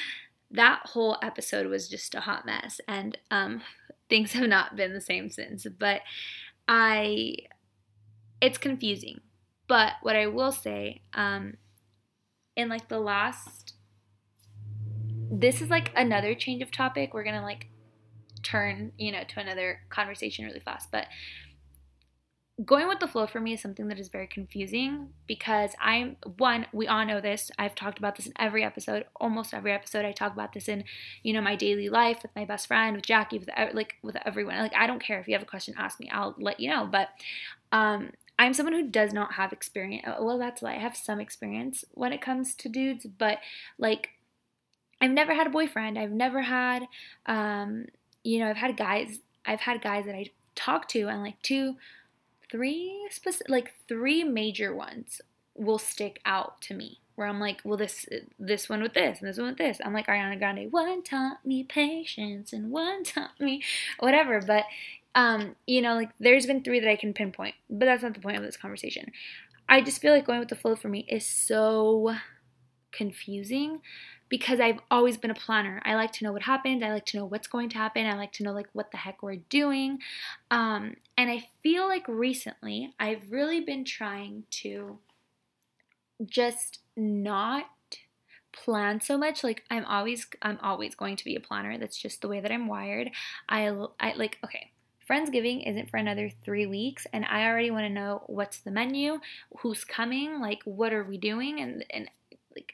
that 0.50 0.80
whole 0.86 1.18
episode 1.22 1.68
was 1.68 1.88
just 1.88 2.16
a 2.16 2.20
hot 2.20 2.44
mess, 2.44 2.80
and 2.88 3.16
um, 3.30 3.62
things 4.08 4.32
have 4.32 4.48
not 4.48 4.74
been 4.74 4.92
the 4.92 5.00
same 5.00 5.30
since. 5.30 5.64
But 5.78 6.00
I, 6.66 7.36
it's 8.40 8.58
confusing. 8.58 9.20
But 9.68 9.92
what 10.02 10.16
I 10.16 10.26
will 10.26 10.50
say, 10.50 11.02
um, 11.14 11.58
in 12.56 12.68
like 12.68 12.88
the 12.88 12.98
last, 12.98 13.74
this 15.30 15.62
is 15.62 15.70
like 15.70 15.92
another 15.94 16.34
change 16.34 16.60
of 16.60 16.72
topic. 16.72 17.14
We're 17.14 17.22
gonna 17.22 17.40
like 17.40 17.68
turn, 18.42 18.92
you 18.98 19.12
know, 19.12 19.24
to 19.28 19.40
another 19.40 19.80
conversation 19.88 20.44
really 20.44 20.60
fast, 20.60 20.90
but 20.90 21.06
going 22.64 22.86
with 22.86 23.00
the 23.00 23.08
flow 23.08 23.26
for 23.26 23.40
me 23.40 23.54
is 23.54 23.60
something 23.60 23.88
that 23.88 23.98
is 23.98 24.08
very 24.08 24.26
confusing 24.26 25.08
because 25.26 25.70
I'm 25.80 26.16
one, 26.36 26.66
we 26.72 26.86
all 26.86 27.04
know 27.04 27.20
this. 27.20 27.50
I've 27.58 27.74
talked 27.74 27.98
about 27.98 28.16
this 28.16 28.26
in 28.26 28.32
every 28.38 28.62
episode, 28.62 29.06
almost 29.16 29.54
every 29.54 29.72
episode. 29.72 30.04
I 30.04 30.12
talk 30.12 30.32
about 30.32 30.52
this 30.52 30.68
in, 30.68 30.84
you 31.22 31.32
know, 31.32 31.40
my 31.40 31.56
daily 31.56 31.88
life 31.88 32.18
with 32.22 32.30
my 32.36 32.44
best 32.44 32.66
friend, 32.66 32.94
with 32.94 33.06
Jackie, 33.06 33.38
with 33.38 33.48
like 33.72 33.96
with 34.02 34.16
everyone. 34.26 34.58
Like 34.58 34.74
I 34.76 34.86
don't 34.86 35.02
care 35.02 35.18
if 35.18 35.28
you 35.28 35.34
have 35.34 35.42
a 35.42 35.46
question, 35.46 35.74
ask 35.78 35.98
me. 35.98 36.10
I'll 36.10 36.34
let 36.38 36.60
you 36.60 36.70
know. 36.70 36.86
But 36.86 37.08
um 37.72 38.10
I'm 38.38 38.54
someone 38.54 38.74
who 38.74 38.88
does 38.88 39.12
not 39.12 39.34
have 39.34 39.52
experience. 39.52 40.06
Well, 40.20 40.38
that's 40.38 40.62
why 40.62 40.74
I 40.74 40.78
have 40.78 40.96
some 40.96 41.20
experience 41.20 41.84
when 41.92 42.12
it 42.12 42.20
comes 42.20 42.54
to 42.56 42.68
dudes, 42.68 43.06
but 43.06 43.38
like 43.78 44.10
I've 45.00 45.10
never 45.10 45.34
had 45.34 45.46
a 45.46 45.50
boyfriend. 45.50 45.98
I've 45.98 46.12
never 46.12 46.42
had 46.42 46.86
um 47.26 47.86
you 48.24 48.38
know, 48.38 48.48
I've 48.48 48.56
had 48.56 48.76
guys 48.76 49.20
I've 49.44 49.60
had 49.60 49.82
guys 49.82 50.06
that 50.06 50.14
I 50.14 50.30
talk 50.54 50.88
to 50.88 51.08
and 51.08 51.22
like 51.22 51.40
two 51.42 51.76
three 52.50 53.08
specific, 53.10 53.48
like 53.48 53.74
three 53.88 54.22
major 54.24 54.74
ones 54.74 55.20
will 55.54 55.78
stick 55.78 56.20
out 56.24 56.60
to 56.60 56.74
me 56.74 56.98
where 57.14 57.26
I'm 57.26 57.40
like, 57.40 57.60
well, 57.64 57.76
this 57.76 58.06
this 58.38 58.68
one 58.68 58.82
with 58.82 58.94
this 58.94 59.20
and 59.20 59.28
this 59.28 59.38
one 59.38 59.48
with 59.48 59.58
this. 59.58 59.78
I'm 59.84 59.92
like 59.92 60.06
Ariana 60.06 60.38
Grande. 60.38 60.70
One 60.70 61.02
taught 61.02 61.44
me 61.44 61.64
patience 61.64 62.52
and 62.52 62.70
one 62.70 63.04
taught 63.04 63.38
me 63.40 63.62
whatever. 63.98 64.40
But 64.40 64.64
um, 65.14 65.56
you 65.66 65.82
know, 65.82 65.94
like 65.94 66.10
there's 66.20 66.46
been 66.46 66.62
three 66.62 66.80
that 66.80 66.88
I 66.88 66.96
can 66.96 67.12
pinpoint, 67.12 67.54
but 67.68 67.86
that's 67.86 68.02
not 68.02 68.14
the 68.14 68.20
point 68.20 68.36
of 68.36 68.42
this 68.42 68.56
conversation. 68.56 69.10
I 69.68 69.80
just 69.80 70.00
feel 70.00 70.12
like 70.12 70.26
going 70.26 70.40
with 70.40 70.48
the 70.48 70.56
flow 70.56 70.76
for 70.76 70.88
me 70.88 71.06
is 71.08 71.26
so 71.26 72.14
confusing 72.92 73.80
because 74.32 74.60
I've 74.60 74.80
always 74.90 75.18
been 75.18 75.30
a 75.30 75.34
planner. 75.34 75.82
I 75.84 75.94
like 75.94 76.10
to 76.12 76.24
know 76.24 76.32
what 76.32 76.40
happened. 76.40 76.82
I 76.82 76.90
like 76.90 77.04
to 77.06 77.18
know 77.18 77.26
what's 77.26 77.46
going 77.46 77.68
to 77.68 77.76
happen. 77.76 78.06
I 78.06 78.14
like 78.14 78.32
to 78.32 78.42
know 78.42 78.52
like 78.52 78.68
what 78.72 78.90
the 78.90 78.96
heck 78.96 79.22
we're 79.22 79.36
doing. 79.50 79.98
Um, 80.50 80.94
and 81.18 81.30
I 81.30 81.44
feel 81.62 81.86
like 81.86 82.08
recently 82.08 82.94
I've 82.98 83.30
really 83.30 83.60
been 83.60 83.84
trying 83.84 84.44
to 84.62 85.00
just 86.24 86.78
not 86.96 87.66
plan 88.52 89.00
so 89.00 89.16
much 89.16 89.42
like 89.42 89.64
i'm 89.70 89.84
always 89.86 90.26
i'm 90.42 90.58
always 90.62 90.94
going 90.94 91.16
to 91.16 91.24
be 91.24 91.34
a 91.34 91.40
planner 91.40 91.78
that's 91.78 91.96
just 91.96 92.20
the 92.20 92.28
way 92.28 92.38
that 92.38 92.52
i'm 92.52 92.68
wired 92.68 93.10
i 93.48 93.74
i 93.98 94.12
like 94.12 94.38
okay 94.44 94.70
Friendsgiving 95.10 95.68
isn't 95.68 95.90
for 95.90 95.96
another 95.96 96.30
three 96.44 96.64
weeks, 96.64 97.08
and 97.12 97.24
I 97.24 97.46
already 97.46 97.72
want 97.72 97.86
to 97.86 97.90
know 97.90 98.22
what's 98.28 98.60
the 98.60 98.70
menu, 98.70 99.18
who's 99.58 99.82
coming, 99.82 100.40
like 100.40 100.60
what 100.64 100.92
are 100.92 101.02
we 101.02 101.18
doing, 101.18 101.60
and 101.60 101.84
and 101.90 102.08
like 102.54 102.72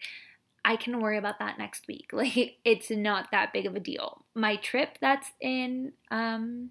I 0.64 0.76
can 0.76 1.00
worry 1.00 1.18
about 1.18 1.38
that 1.38 1.58
next 1.58 1.86
week. 1.88 2.10
Like 2.12 2.56
it's 2.64 2.90
not 2.90 3.30
that 3.30 3.52
big 3.52 3.66
of 3.66 3.76
a 3.76 3.80
deal. 3.80 4.24
My 4.34 4.56
trip 4.56 4.98
that's 5.00 5.30
in 5.40 5.92
um 6.10 6.70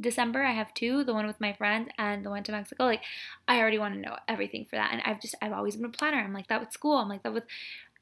December, 0.00 0.42
I 0.42 0.52
have 0.52 0.74
two, 0.74 1.04
the 1.04 1.14
one 1.14 1.26
with 1.26 1.40
my 1.40 1.54
friends 1.54 1.88
and 1.96 2.24
the 2.24 2.28
one 2.28 2.42
to 2.44 2.52
Mexico. 2.52 2.84
Like 2.84 3.02
I 3.48 3.58
already 3.58 3.78
want 3.78 3.94
to 3.94 4.00
know 4.00 4.16
everything 4.28 4.66
for 4.66 4.76
that. 4.76 4.90
And 4.92 5.00
I've 5.04 5.20
just 5.20 5.34
I've 5.40 5.52
always 5.52 5.76
been 5.76 5.86
a 5.86 5.90
planner. 5.90 6.18
I'm 6.18 6.34
like 6.34 6.48
that 6.48 6.60
with 6.60 6.72
school. 6.72 6.98
I'm 6.98 7.08
like 7.08 7.22
that 7.22 7.32
with 7.32 7.46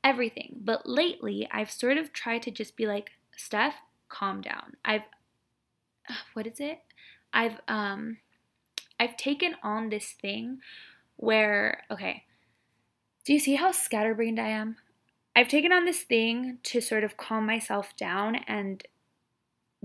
everything. 0.02 0.56
But 0.62 0.88
lately, 0.88 1.48
I've 1.50 1.70
sort 1.70 1.96
of 1.96 2.12
tried 2.12 2.42
to 2.42 2.50
just 2.50 2.76
be 2.76 2.86
like, 2.86 3.12
Steph, 3.36 3.76
calm 4.08 4.40
down. 4.40 4.76
I've 4.84 5.04
what 6.34 6.46
is 6.46 6.60
it? 6.60 6.80
I've 7.32 7.60
um 7.68 8.18
I've 8.98 9.16
taken 9.16 9.54
on 9.62 9.88
this 9.88 10.12
thing 10.12 10.58
where 11.16 11.84
okay, 11.90 12.24
do 13.24 13.32
you 13.32 13.38
see 13.38 13.54
how 13.54 13.70
scatterbrained 13.70 14.40
I 14.40 14.48
am? 14.48 14.76
I've 15.36 15.48
taken 15.48 15.72
on 15.72 15.84
this 15.84 16.02
thing 16.02 16.58
to 16.64 16.80
sort 16.80 17.04
of 17.04 17.16
calm 17.16 17.46
myself 17.46 17.96
down 17.96 18.36
and 18.46 18.82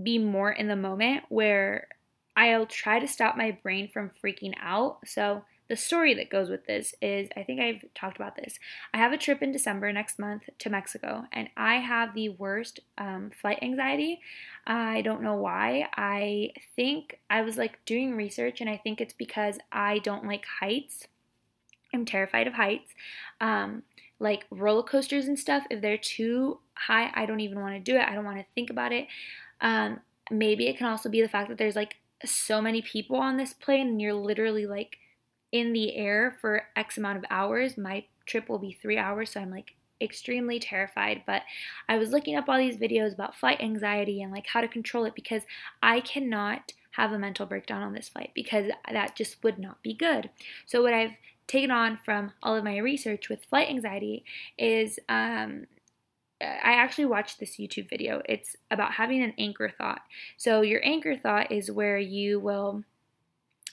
be 0.02 0.18
more 0.18 0.52
in 0.52 0.68
the 0.68 0.76
moment 0.76 1.24
where 1.30 1.88
I'll 2.36 2.68
try 2.68 3.00
to 3.00 3.08
stop 3.08 3.36
my 3.36 3.52
brain 3.52 3.90
from 3.92 4.12
freaking 4.24 4.54
out. 4.62 5.00
So 5.06 5.44
the 5.68 5.76
story 5.76 6.14
that 6.16 6.30
goes 6.30 6.50
with 6.50 6.66
this 6.66 6.96
is 7.02 7.30
I 7.36 7.44
think 7.44 7.60
I've 7.60 7.84
talked 7.94 8.18
about 8.18 8.36
this. 8.36 8.60
I 8.94 8.98
have 8.98 9.12
a 9.12 9.18
trip 9.18 9.42
in 9.44 9.52
December 9.52 9.92
next 9.94 10.18
month 10.18 10.44
to 10.60 10.70
Mexico, 10.70 11.26
and 11.32 11.50
I 11.56 11.76
have 11.76 12.16
the 12.16 12.30
worst 12.30 12.80
um, 12.98 13.32
flight 13.40 13.60
anxiety. 13.62 14.20
I 14.66 15.02
don't 15.02 15.22
know 15.22 15.36
why. 15.36 15.88
I 15.96 16.54
think 16.76 17.20
I 17.30 17.42
was 17.42 17.58
like 17.58 17.84
doing 17.86 18.16
research, 18.16 18.62
and 18.62 18.70
I 18.70 18.78
think 18.78 19.00
it's 19.00 19.14
because 19.14 19.58
I 19.72 20.00
don't 20.00 20.26
like 20.26 20.46
heights. 20.60 21.08
I'm 21.94 22.06
terrified 22.06 22.48
of 22.48 22.54
heights. 22.54 22.92
Um, 23.42 23.84
like 24.20 24.46
roller 24.52 24.84
coasters 24.84 25.28
and 25.28 25.40
stuff, 25.40 25.64
if 25.70 25.82
they're 25.82 25.98
too 25.98 26.60
high, 26.74 27.12
I 27.14 27.26
don't 27.26 27.40
even 27.40 27.60
want 27.60 27.74
to 27.76 27.80
do 27.80 27.98
it. 27.98 28.08
I 28.08 28.14
don't 28.14 28.26
want 28.26 28.38
to 28.38 28.46
think 28.54 28.70
about 28.70 28.92
it. 28.92 29.08
Um, 29.62 30.02
maybe 30.30 30.68
it 30.68 30.78
can 30.78 30.88
also 30.88 31.10
be 31.10 31.22
the 31.22 31.30
fact 31.30 31.50
that 31.50 31.58
there's 31.58 31.76
like 31.76 31.96
so 32.26 32.62
many 32.62 32.82
people 32.82 33.18
on 33.18 33.38
this 33.38 33.54
plane 33.54 33.88
and 33.88 34.02
you're 34.02 34.14
literally 34.14 34.66
like 34.66 34.98
in 35.52 35.74
the 35.74 35.96
air 35.96 36.38
for 36.42 36.64
X 36.76 36.98
amount 36.98 37.18
of 37.18 37.26
hours. 37.30 37.78
My 37.78 38.06
trip 38.26 38.50
will 38.50 38.60
be 38.60 38.78
three 38.82 38.98
hours, 38.98 39.32
so 39.32 39.42
I'm 39.42 39.52
like 39.52 39.76
extremely 40.02 40.60
terrified. 40.60 41.24
But 41.26 41.44
I 41.88 41.98
was 41.98 42.12
looking 42.12 42.36
up 42.36 42.48
all 42.48 42.58
these 42.58 42.78
videos 42.78 43.14
about 43.14 43.36
flight 43.36 43.62
anxiety 43.62 44.22
and 44.22 44.32
like 44.32 44.48
how 44.48 44.62
to 44.62 44.68
control 44.68 45.06
it 45.06 45.16
because 45.16 45.44
I 45.82 46.02
cannot 46.02 46.74
have 46.92 47.12
a 47.12 47.20
mental 47.20 47.46
breakdown 47.46 47.84
on 47.84 47.94
this 47.94 48.10
flight 48.10 48.32
because 48.34 48.66
that 48.92 49.16
just 49.16 49.44
would 49.44 49.60
not 49.60 49.82
be 49.82 49.94
good. 49.94 50.30
So, 50.66 50.82
what 50.82 50.94
I've 50.94 51.18
taken 51.50 51.72
on 51.72 51.98
from 52.06 52.32
all 52.42 52.56
of 52.56 52.64
my 52.64 52.78
research 52.78 53.28
with 53.28 53.44
flight 53.44 53.70
anxiety 53.70 54.24
is 54.58 55.00
um, 55.10 55.66
I 56.42 56.74
actually 56.74 57.06
watched 57.06 57.40
this 57.40 57.58
YouTube 57.58 57.90
video. 57.90 58.22
It's 58.26 58.56
about 58.72 58.94
having 58.94 59.22
an 59.22 59.34
anchor 59.38 59.70
thought. 59.70 60.02
So, 60.38 60.62
your 60.62 60.80
anchor 60.86 61.18
thought 61.18 61.52
is 61.52 61.70
where 61.70 61.98
you 61.98 62.40
will, 62.40 62.84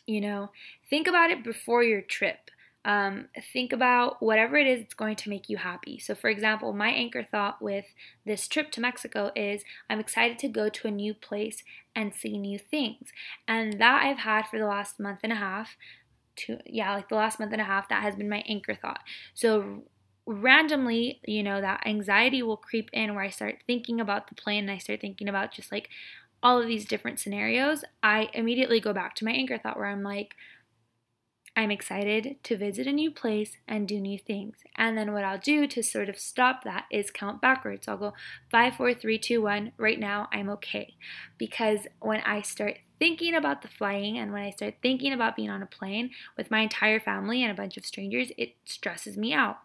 you 0.06 0.20
know, 0.20 0.50
think 0.90 1.06
about 1.06 1.30
it 1.30 1.44
before 1.44 1.84
your 1.84 2.00
trip. 2.00 2.50
Um, 2.84 3.26
think 3.52 3.72
about 3.72 4.22
whatever 4.22 4.56
it 4.56 4.66
is 4.66 4.80
that's 4.80 4.94
going 4.94 5.16
to 5.16 5.28
make 5.28 5.48
you 5.48 5.56
happy. 5.56 5.98
So, 5.98 6.14
for 6.14 6.30
example, 6.30 6.72
my 6.72 6.88
anchor 6.88 7.22
thought 7.22 7.60
with 7.62 7.86
this 8.24 8.48
trip 8.48 8.72
to 8.72 8.80
Mexico 8.80 9.30
is 9.36 9.62
I'm 9.88 10.00
excited 10.00 10.38
to 10.40 10.48
go 10.48 10.68
to 10.68 10.88
a 10.88 10.92
new 10.92 11.14
place 11.14 11.62
and 11.94 12.14
see 12.14 12.38
new 12.38 12.58
things. 12.58 13.10
And 13.46 13.80
that 13.80 14.04
I've 14.04 14.18
had 14.18 14.46
for 14.46 14.58
the 14.58 14.66
last 14.66 14.98
month 14.98 15.20
and 15.22 15.32
a 15.32 15.36
half. 15.36 15.76
To, 16.38 16.58
yeah, 16.66 16.94
like 16.94 17.08
the 17.08 17.14
last 17.14 17.38
month 17.38 17.52
and 17.52 17.60
a 17.60 17.64
half, 17.64 17.88
that 17.88 18.02
has 18.02 18.16
been 18.16 18.28
my 18.28 18.44
anchor 18.48 18.74
thought. 18.74 19.00
So, 19.34 19.84
randomly, 20.26 21.20
you 21.26 21.42
know, 21.42 21.60
that 21.60 21.86
anxiety 21.86 22.42
will 22.42 22.56
creep 22.56 22.90
in 22.92 23.14
where 23.14 23.24
I 23.24 23.30
start 23.30 23.62
thinking 23.66 24.00
about 24.00 24.28
the 24.28 24.34
plan 24.34 24.64
and 24.64 24.70
I 24.70 24.78
start 24.78 25.00
thinking 25.00 25.28
about 25.28 25.52
just 25.52 25.70
like 25.70 25.88
all 26.42 26.60
of 26.60 26.66
these 26.66 26.84
different 26.84 27.18
scenarios, 27.18 27.84
I 28.02 28.30
immediately 28.34 28.80
go 28.80 28.92
back 28.92 29.14
to 29.16 29.24
my 29.24 29.32
anchor 29.32 29.58
thought 29.58 29.76
where 29.76 29.86
I'm 29.86 30.02
like, 30.02 30.34
I'm 31.56 31.70
excited 31.70 32.36
to 32.42 32.56
visit 32.56 32.86
a 32.86 32.92
new 32.92 33.10
place 33.10 33.56
and 33.66 33.88
do 33.88 33.98
new 33.98 34.18
things. 34.18 34.58
And 34.76 34.96
then 34.96 35.14
what 35.14 35.24
I'll 35.24 35.38
do 35.38 35.66
to 35.66 35.82
sort 35.82 36.10
of 36.10 36.18
stop 36.18 36.64
that 36.64 36.84
is 36.90 37.10
count 37.10 37.40
backwards. 37.40 37.88
I'll 37.88 37.96
go 37.96 38.12
five, 38.50 38.74
four, 38.76 38.92
three, 38.92 39.18
two, 39.18 39.40
one. 39.40 39.72
Right 39.78 39.98
now, 39.98 40.28
I'm 40.32 40.50
okay. 40.50 40.94
Because 41.38 41.80
when 42.00 42.20
I 42.20 42.42
start 42.42 42.78
thinking 42.98 43.34
about 43.34 43.62
the 43.62 43.68
flying 43.68 44.18
and 44.18 44.34
when 44.34 44.42
I 44.42 44.50
start 44.50 44.74
thinking 44.82 45.14
about 45.14 45.34
being 45.34 45.48
on 45.48 45.62
a 45.62 45.66
plane 45.66 46.10
with 46.36 46.50
my 46.50 46.60
entire 46.60 47.00
family 47.00 47.42
and 47.42 47.50
a 47.50 47.54
bunch 47.54 47.78
of 47.78 47.86
strangers, 47.86 48.30
it 48.36 48.56
stresses 48.66 49.16
me 49.16 49.32
out. 49.32 49.56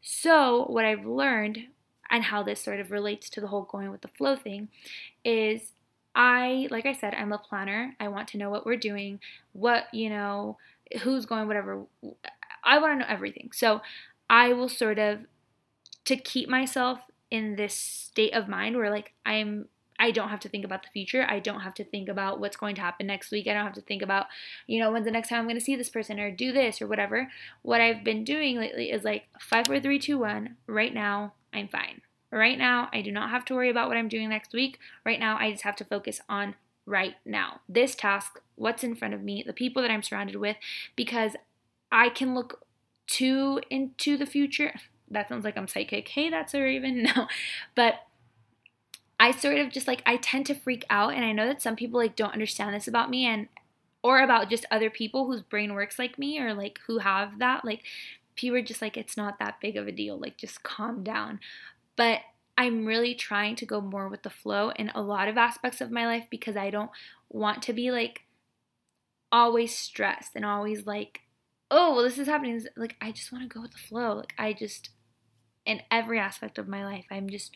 So, 0.00 0.64
what 0.64 0.86
I've 0.86 1.04
learned 1.04 1.58
and 2.10 2.24
how 2.24 2.42
this 2.42 2.62
sort 2.62 2.80
of 2.80 2.90
relates 2.90 3.28
to 3.30 3.40
the 3.42 3.48
whole 3.48 3.68
going 3.70 3.90
with 3.90 4.00
the 4.00 4.08
flow 4.08 4.36
thing 4.36 4.68
is 5.24 5.72
I, 6.14 6.68
like 6.70 6.86
I 6.86 6.92
said, 6.92 7.14
I'm 7.14 7.32
a 7.32 7.38
planner. 7.38 7.96
I 7.98 8.08
want 8.08 8.28
to 8.28 8.38
know 8.38 8.48
what 8.48 8.64
we're 8.64 8.76
doing, 8.76 9.20
what, 9.52 9.86
you 9.92 10.08
know, 10.08 10.58
who's 11.02 11.26
going, 11.26 11.46
whatever. 11.46 11.84
I 12.62 12.78
want 12.78 12.94
to 12.94 12.98
know 13.00 13.12
everything. 13.12 13.50
So, 13.52 13.80
I 14.28 14.52
will 14.52 14.68
sort 14.68 14.98
of, 14.98 15.26
to 16.06 16.16
keep 16.16 16.48
myself 16.48 17.00
in 17.30 17.56
this 17.56 17.74
state 17.74 18.32
of 18.32 18.48
mind 18.48 18.76
where 18.76 18.90
like 18.90 19.12
I'm 19.26 19.66
I 19.98 20.10
don't 20.10 20.28
have 20.28 20.40
to 20.40 20.48
think 20.48 20.64
about 20.64 20.82
the 20.82 20.88
future. 20.88 21.24
I 21.28 21.38
don't 21.38 21.60
have 21.60 21.74
to 21.74 21.84
think 21.84 22.08
about 22.08 22.40
what's 22.40 22.56
going 22.56 22.74
to 22.76 22.80
happen 22.80 23.06
next 23.06 23.30
week. 23.30 23.46
I 23.46 23.54
don't 23.54 23.64
have 23.64 23.74
to 23.74 23.80
think 23.80 24.02
about, 24.02 24.26
you 24.66 24.80
know, 24.80 24.90
when's 24.90 25.04
the 25.04 25.12
next 25.12 25.28
time 25.28 25.38
I'm 25.38 25.44
going 25.44 25.58
to 25.58 25.64
see 25.64 25.76
this 25.76 25.88
person 25.88 26.18
or 26.18 26.30
do 26.30 26.52
this 26.52 26.82
or 26.82 26.88
whatever. 26.88 27.30
What 27.62 27.80
I've 27.80 28.02
been 28.02 28.24
doing 28.24 28.58
lately 28.58 28.90
is 28.90 29.04
like 29.04 29.28
five, 29.38 29.66
four, 29.66 29.78
three, 29.78 30.00
two, 30.00 30.18
one. 30.18 30.56
Right 30.66 30.92
now, 30.92 31.34
I'm 31.52 31.68
fine. 31.68 32.00
Right 32.32 32.58
now, 32.58 32.88
I 32.92 33.02
do 33.02 33.12
not 33.12 33.30
have 33.30 33.44
to 33.46 33.54
worry 33.54 33.70
about 33.70 33.86
what 33.86 33.96
I'm 33.96 34.08
doing 34.08 34.28
next 34.28 34.52
week. 34.52 34.80
Right 35.06 35.20
now, 35.20 35.38
I 35.38 35.52
just 35.52 35.62
have 35.62 35.76
to 35.76 35.84
focus 35.84 36.20
on 36.28 36.56
right 36.86 37.14
now. 37.24 37.60
This 37.68 37.94
task, 37.94 38.40
what's 38.56 38.84
in 38.84 38.94
front 38.94 39.14
of 39.14 39.22
me, 39.22 39.42
the 39.46 39.52
people 39.52 39.82
that 39.82 39.90
I'm 39.90 40.02
surrounded 40.02 40.36
with, 40.36 40.56
because 40.96 41.32
I 41.90 42.08
can 42.08 42.34
look 42.34 42.64
too 43.06 43.60
into 43.70 44.16
the 44.16 44.26
future. 44.26 44.74
That 45.10 45.28
sounds 45.28 45.44
like 45.44 45.58
I'm 45.58 45.68
psychic. 45.68 46.08
Hey, 46.08 46.30
that's 46.30 46.54
a 46.54 46.60
raven. 46.60 47.02
No. 47.14 47.28
But 47.74 47.96
I 49.20 49.30
sort 49.30 49.58
of 49.58 49.70
just 49.70 49.86
like 49.86 50.02
I 50.06 50.16
tend 50.16 50.46
to 50.46 50.54
freak 50.54 50.84
out 50.90 51.14
and 51.14 51.24
I 51.24 51.32
know 51.32 51.46
that 51.46 51.62
some 51.62 51.76
people 51.76 52.00
like 52.00 52.16
don't 52.16 52.32
understand 52.32 52.74
this 52.74 52.88
about 52.88 53.10
me 53.10 53.26
and 53.26 53.48
or 54.02 54.20
about 54.20 54.50
just 54.50 54.66
other 54.70 54.90
people 54.90 55.26
whose 55.26 55.42
brain 55.42 55.74
works 55.74 55.98
like 55.98 56.18
me 56.18 56.38
or 56.40 56.52
like 56.52 56.80
who 56.86 56.98
have 56.98 57.38
that 57.38 57.64
like 57.64 57.82
people 58.34 58.58
are 58.58 58.62
just 58.62 58.82
like 58.82 58.96
it's 58.96 59.16
not 59.16 59.38
that 59.38 59.60
big 59.60 59.76
of 59.76 59.86
a 59.86 59.92
deal 59.92 60.18
like 60.18 60.36
just 60.36 60.62
calm 60.62 61.02
down 61.04 61.38
but 61.96 62.20
I'm 62.56 62.86
really 62.86 63.14
trying 63.14 63.56
to 63.56 63.66
go 63.66 63.80
more 63.80 64.08
with 64.08 64.22
the 64.22 64.30
flow 64.30 64.70
in 64.70 64.90
a 64.94 65.02
lot 65.02 65.28
of 65.28 65.36
aspects 65.36 65.80
of 65.80 65.90
my 65.90 66.06
life 66.06 66.26
because 66.30 66.56
I 66.56 66.70
don't 66.70 66.90
want 67.28 67.62
to 67.62 67.72
be 67.72 67.90
like 67.90 68.22
always 69.32 69.76
stressed 69.76 70.32
and 70.36 70.44
always 70.44 70.86
like 70.86 71.22
oh 71.70 71.94
well 71.94 72.04
this 72.04 72.18
is 72.18 72.28
happening. 72.28 72.64
Like 72.76 72.96
I 73.00 73.10
just 73.10 73.32
want 73.32 73.42
to 73.42 73.52
go 73.52 73.62
with 73.62 73.72
the 73.72 73.78
flow. 73.78 74.14
Like 74.16 74.34
I 74.38 74.52
just 74.52 74.90
in 75.66 75.80
every 75.90 76.18
aspect 76.18 76.58
of 76.58 76.68
my 76.68 76.84
life 76.84 77.06
I'm 77.10 77.28
just 77.28 77.50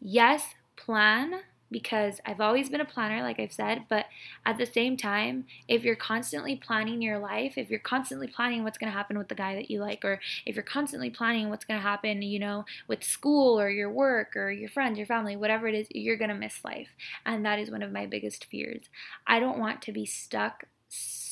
yes 0.00 0.54
plan 0.76 1.40
because 1.70 2.20
I've 2.26 2.40
always 2.40 2.68
been 2.68 2.80
a 2.80 2.84
planner, 2.84 3.22
like 3.22 3.38
I've 3.38 3.52
said, 3.52 3.84
but 3.88 4.06
at 4.44 4.58
the 4.58 4.66
same 4.66 4.96
time, 4.96 5.44
if 5.68 5.84
you're 5.84 5.96
constantly 5.96 6.56
planning 6.56 7.00
your 7.00 7.18
life, 7.18 7.54
if 7.56 7.70
you're 7.70 7.78
constantly 7.78 8.26
planning 8.26 8.64
what's 8.64 8.78
going 8.78 8.90
to 8.90 8.96
happen 8.96 9.16
with 9.16 9.28
the 9.28 9.34
guy 9.34 9.54
that 9.54 9.70
you 9.70 9.80
like, 9.80 10.04
or 10.04 10.20
if 10.46 10.56
you're 10.56 10.64
constantly 10.64 11.10
planning 11.10 11.48
what's 11.48 11.64
going 11.64 11.78
to 11.78 11.86
happen, 11.86 12.22
you 12.22 12.38
know, 12.38 12.64
with 12.88 13.04
school 13.04 13.60
or 13.60 13.70
your 13.70 13.90
work 13.90 14.36
or 14.36 14.50
your 14.50 14.68
friends, 14.68 14.98
your 14.98 15.06
family, 15.06 15.36
whatever 15.36 15.68
it 15.68 15.74
is, 15.74 15.86
you're 15.90 16.16
going 16.16 16.30
to 16.30 16.34
miss 16.34 16.64
life. 16.64 16.88
And 17.24 17.44
that 17.44 17.58
is 17.58 17.70
one 17.70 17.82
of 17.82 17.92
my 17.92 18.06
biggest 18.06 18.46
fears. 18.46 18.84
I 19.26 19.38
don't 19.38 19.58
want 19.58 19.82
to 19.82 19.92
be 19.92 20.06
stuck, 20.06 20.64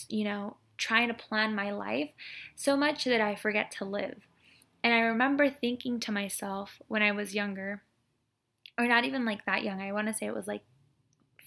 you 0.08 0.24
know, 0.24 0.56
trying 0.76 1.08
to 1.08 1.14
plan 1.14 1.54
my 1.54 1.72
life 1.72 2.10
so 2.54 2.76
much 2.76 3.04
that 3.04 3.20
I 3.20 3.34
forget 3.34 3.70
to 3.72 3.84
live. 3.84 4.26
And 4.82 4.94
I 4.94 5.00
remember 5.00 5.50
thinking 5.50 5.98
to 6.00 6.12
myself 6.12 6.80
when 6.86 7.02
I 7.02 7.10
was 7.10 7.34
younger, 7.34 7.82
or 8.78 8.86
not 8.86 9.04
even 9.04 9.24
like 9.24 9.44
that 9.46 9.64
young. 9.64 9.80
I 9.80 9.92
want 9.92 10.06
to 10.06 10.14
say 10.14 10.26
it 10.26 10.34
was 10.34 10.46
like 10.46 10.62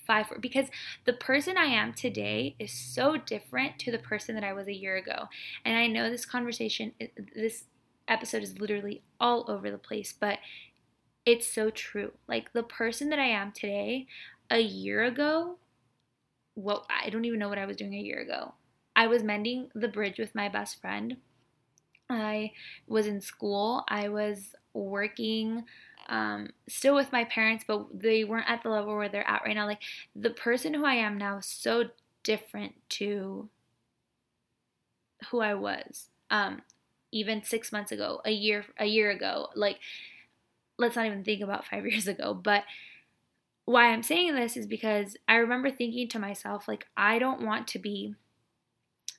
five, 0.06 0.28
four, 0.28 0.40
because 0.40 0.68
the 1.06 1.14
person 1.14 1.58
I 1.58 1.66
am 1.66 1.94
today 1.94 2.56
is 2.60 2.72
so 2.72 3.18
different 3.18 3.80
to 3.80 3.92
the 3.92 4.00
person 4.00 4.36
that 4.36 4.44
I 4.44 4.54
was 4.54 4.68
a 4.68 4.76
year 4.76 4.98
ago. 4.98 5.30
And 5.64 5.78
I 5.78 5.88
know 5.88 6.10
this 6.10 6.26
conversation, 6.26 6.92
this 7.36 7.64
episode 8.08 8.44
is 8.44 8.60
literally 8.60 9.02
all 9.20 9.46
over 9.48 9.72
the 9.72 9.78
place, 9.78 10.14
but 10.18 10.40
it's 11.26 11.48
so 11.48 11.70
true. 11.70 12.12
Like 12.28 12.52
the 12.52 12.64
person 12.64 13.10
that 13.10 13.20
I 13.20 13.28
am 13.28 13.52
today, 13.52 14.08
a 14.50 14.60
year 14.60 15.04
ago, 15.04 15.58
well, 16.56 16.86
I 16.90 17.10
don't 17.10 17.26
even 17.26 17.40
know 17.40 17.48
what 17.48 17.58
I 17.58 17.66
was 17.66 17.78
doing 17.78 17.94
a 17.94 17.98
year 17.98 18.20
ago. 18.20 18.54
I 18.96 19.08
was 19.08 19.24
mending 19.24 19.70
the 19.74 19.88
bridge 19.88 20.20
with 20.20 20.36
my 20.36 20.50
best 20.50 20.82
friend. 20.82 21.18
I 22.10 22.52
was 22.88 23.08
in 23.08 23.22
school. 23.22 23.86
I 23.88 24.10
was 24.10 24.54
working 24.74 25.64
um, 26.12 26.50
still 26.68 26.94
with 26.94 27.14
my 27.14 27.24
parents, 27.24 27.64
but 27.66 27.88
they 27.94 28.26
weren't 28.26 28.50
at 28.50 28.62
the 28.62 28.70
level 28.70 28.96
where 28.96 29.08
they're 29.08 29.28
at 29.28 29.44
right 29.46 29.56
now. 29.56 29.66
Like 29.66 29.82
the 30.14 30.30
person 30.30 30.74
who 30.74 30.86
I 30.86 30.96
am 30.96 31.18
now 31.18 31.38
is 31.38 31.46
so 31.46 31.86
different 32.24 32.74
to 32.90 33.50
who 35.30 35.40
I 35.40 35.54
was. 35.54 36.10
Um, 36.30 36.62
even 37.14 37.44
six 37.44 37.72
months 37.72 37.92
ago, 37.92 38.22
a 38.26 38.32
year, 38.32 38.66
a 38.78 38.86
year 38.86 39.10
ago. 39.10 39.48
Like, 39.56 39.80
let's 40.78 40.98
not 40.98 41.06
even 41.06 41.24
think 41.24 41.42
about 41.42 41.66
five 41.72 41.86
years 41.88 42.08
ago. 42.08 42.34
But 42.34 42.66
why 43.64 43.88
I'm 43.88 44.04
saying 44.04 44.36
this 44.36 44.58
is 44.58 44.68
because 44.68 45.16
I 45.30 45.36
remember 45.36 45.72
thinking 45.72 46.10
to 46.10 46.20
myself, 46.20 46.68
like, 46.68 46.88
I 46.98 47.20
don't 47.20 47.46
want 47.46 47.68
to 47.70 47.80
be 47.80 48.16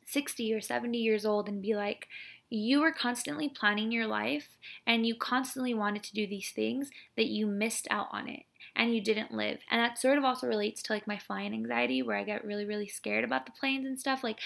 60 0.04 0.52
or 0.52 0.60
70 0.60 0.98
years 0.98 1.24
old 1.24 1.48
and 1.48 1.62
be 1.62 1.74
like, 1.74 2.08
you 2.52 2.80
were 2.80 2.92
constantly 2.92 3.48
planning 3.48 3.90
your 3.90 4.06
life 4.06 4.58
and 4.86 5.06
you 5.06 5.14
constantly 5.14 5.72
wanted 5.72 6.02
to 6.02 6.14
do 6.14 6.26
these 6.26 6.50
things 6.50 6.90
that 7.16 7.26
you 7.26 7.46
missed 7.46 7.88
out 7.90 8.08
on 8.12 8.28
it 8.28 8.42
and 8.76 8.94
you 8.94 9.00
didn't 9.00 9.32
live. 9.32 9.60
And 9.70 9.80
that 9.80 9.98
sort 9.98 10.18
of 10.18 10.24
also 10.24 10.46
relates 10.46 10.82
to 10.82 10.92
like 10.92 11.06
my 11.06 11.18
flying 11.18 11.52
anxiety 11.52 12.02
where 12.02 12.16
I 12.16 12.24
get 12.24 12.44
really, 12.44 12.64
really 12.64 12.88
scared 12.88 13.24
about 13.24 13.46
the 13.46 13.52
planes 13.52 13.86
and 13.86 13.98
stuff. 13.98 14.22
Like, 14.22 14.38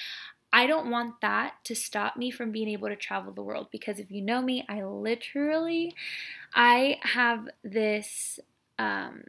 I 0.52 0.66
don't 0.66 0.90
want 0.90 1.20
that 1.20 1.54
to 1.64 1.74
stop 1.74 2.16
me 2.16 2.30
from 2.30 2.52
being 2.52 2.68
able 2.68 2.88
to 2.88 2.96
travel 2.96 3.32
the 3.32 3.42
world 3.42 3.68
because 3.72 3.98
if 3.98 4.10
you 4.10 4.22
know 4.22 4.40
me, 4.40 4.64
I 4.68 4.84
literally 4.84 5.94
I 6.54 6.98
have 7.02 7.48
this 7.64 8.38
um, 8.78 9.24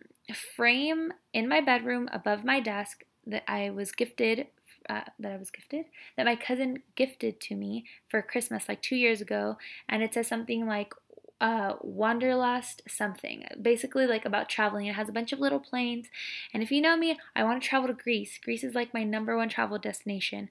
frame 0.55 1.13
in 1.33 1.49
my 1.49 1.61
bedroom 1.61 2.09
above 2.13 2.45
my 2.45 2.59
desk 2.59 3.03
that 3.25 3.43
I 3.47 3.71
was 3.71 3.91
gifted 3.91 4.47
uh, 4.89 5.01
that 5.19 5.31
I 5.31 5.37
was 5.37 5.51
gifted 5.51 5.85
that 6.15 6.25
my 6.25 6.35
cousin 6.35 6.83
gifted 6.95 7.39
to 7.41 7.55
me 7.55 7.85
for 8.07 8.21
Christmas 8.21 8.67
like 8.67 8.81
two 8.81 8.95
years 8.95 9.21
ago, 9.21 9.57
and 9.87 10.03
it 10.03 10.13
says 10.13 10.27
something 10.27 10.65
like 10.65 10.93
uh, 11.39 11.73
Wanderlust 11.81 12.81
something, 12.87 13.45
basically 13.61 14.07
like 14.07 14.25
about 14.25 14.49
traveling. 14.49 14.87
It 14.87 14.95
has 14.95 15.09
a 15.09 15.13
bunch 15.13 15.31
of 15.31 15.39
little 15.39 15.59
planes, 15.59 16.07
and 16.53 16.63
if 16.63 16.71
you 16.71 16.81
know 16.81 16.97
me, 16.97 17.17
I 17.35 17.43
want 17.43 17.61
to 17.61 17.67
travel 17.67 17.87
to 17.87 17.93
Greece. 17.93 18.39
Greece 18.43 18.63
is 18.63 18.75
like 18.75 18.93
my 18.93 19.03
number 19.03 19.37
one 19.37 19.49
travel 19.49 19.77
destination. 19.77 20.49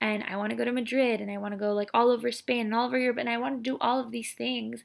And 0.00 0.22
I 0.24 0.36
want 0.36 0.50
to 0.50 0.56
go 0.56 0.66
to 0.66 0.72
Madrid 0.72 1.22
and 1.22 1.30
I 1.30 1.38
want 1.38 1.54
to 1.54 1.58
go 1.58 1.72
like 1.72 1.88
all 1.94 2.10
over 2.10 2.30
Spain 2.30 2.66
and 2.66 2.74
all 2.74 2.88
over 2.88 2.98
Europe 2.98 3.16
and 3.16 3.28
I 3.28 3.38
want 3.38 3.56
to 3.56 3.70
do 3.70 3.78
all 3.80 4.00
of 4.00 4.10
these 4.10 4.32
things. 4.32 4.84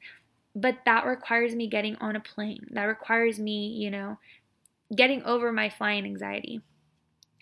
But 0.55 0.77
that 0.85 1.05
requires 1.05 1.55
me 1.55 1.67
getting 1.67 1.97
on 1.97 2.15
a 2.15 2.21
plane. 2.21 2.67
That 2.69 2.85
requires 2.85 3.37
me, 3.37 3.67
you 3.67 3.91
know, 3.91 4.17
getting 4.95 5.23
over 5.23 5.51
my 5.51 5.69
flying 5.69 6.05
anxiety. 6.05 6.61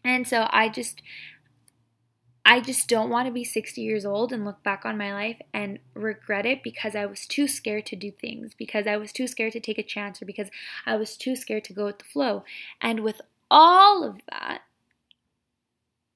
And 0.03 0.27
so 0.27 0.47
I 0.51 0.69
just 0.69 1.01
I 2.49 2.61
just 2.61 2.87
don't 2.87 3.09
want 3.09 3.27
to 3.27 3.33
be 3.33 3.43
60 3.43 3.81
years 3.81 4.05
old 4.05 4.31
and 4.31 4.45
look 4.45 4.63
back 4.63 4.85
on 4.85 4.97
my 4.97 5.11
life 5.11 5.41
and 5.53 5.79
regret 5.93 6.45
it 6.45 6.63
because 6.63 6.95
I 6.95 7.05
was 7.05 7.25
too 7.27 7.45
scared 7.45 7.85
to 7.87 7.97
do 7.97 8.09
things, 8.09 8.53
because 8.57 8.87
I 8.87 8.95
was 8.95 9.11
too 9.11 9.27
scared 9.27 9.51
to 9.51 9.59
take 9.59 9.77
a 9.77 9.83
chance, 9.83 10.21
or 10.21 10.25
because 10.25 10.47
I 10.85 10.95
was 10.95 11.17
too 11.17 11.35
scared 11.35 11.65
to 11.65 11.73
go 11.73 11.85
with 11.85 11.99
the 11.99 12.05
flow. 12.05 12.45
And 12.81 13.01
with 13.01 13.19
all 13.51 14.01
of 14.05 14.21
that, 14.29 14.61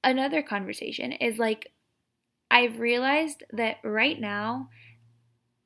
another 0.02 0.40
conversation 0.40 1.12
is 1.12 1.38
like, 1.38 1.70
I've 2.50 2.80
realized 2.80 3.42
that 3.52 3.76
right 3.84 4.18
now, 4.18 4.70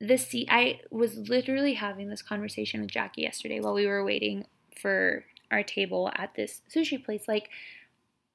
the 0.00 0.16
see 0.16 0.48
I 0.50 0.80
was 0.90 1.28
literally 1.28 1.74
having 1.74 2.08
this 2.10 2.22
conversation 2.22 2.80
with 2.80 2.90
Jackie 2.90 3.22
yesterday 3.22 3.60
while 3.60 3.74
we 3.74 3.86
were 3.86 4.04
waiting 4.04 4.46
for 4.82 5.26
our 5.52 5.62
table 5.62 6.10
at 6.16 6.34
this 6.34 6.62
sushi 6.74 7.02
place. 7.02 7.28
Like, 7.28 7.50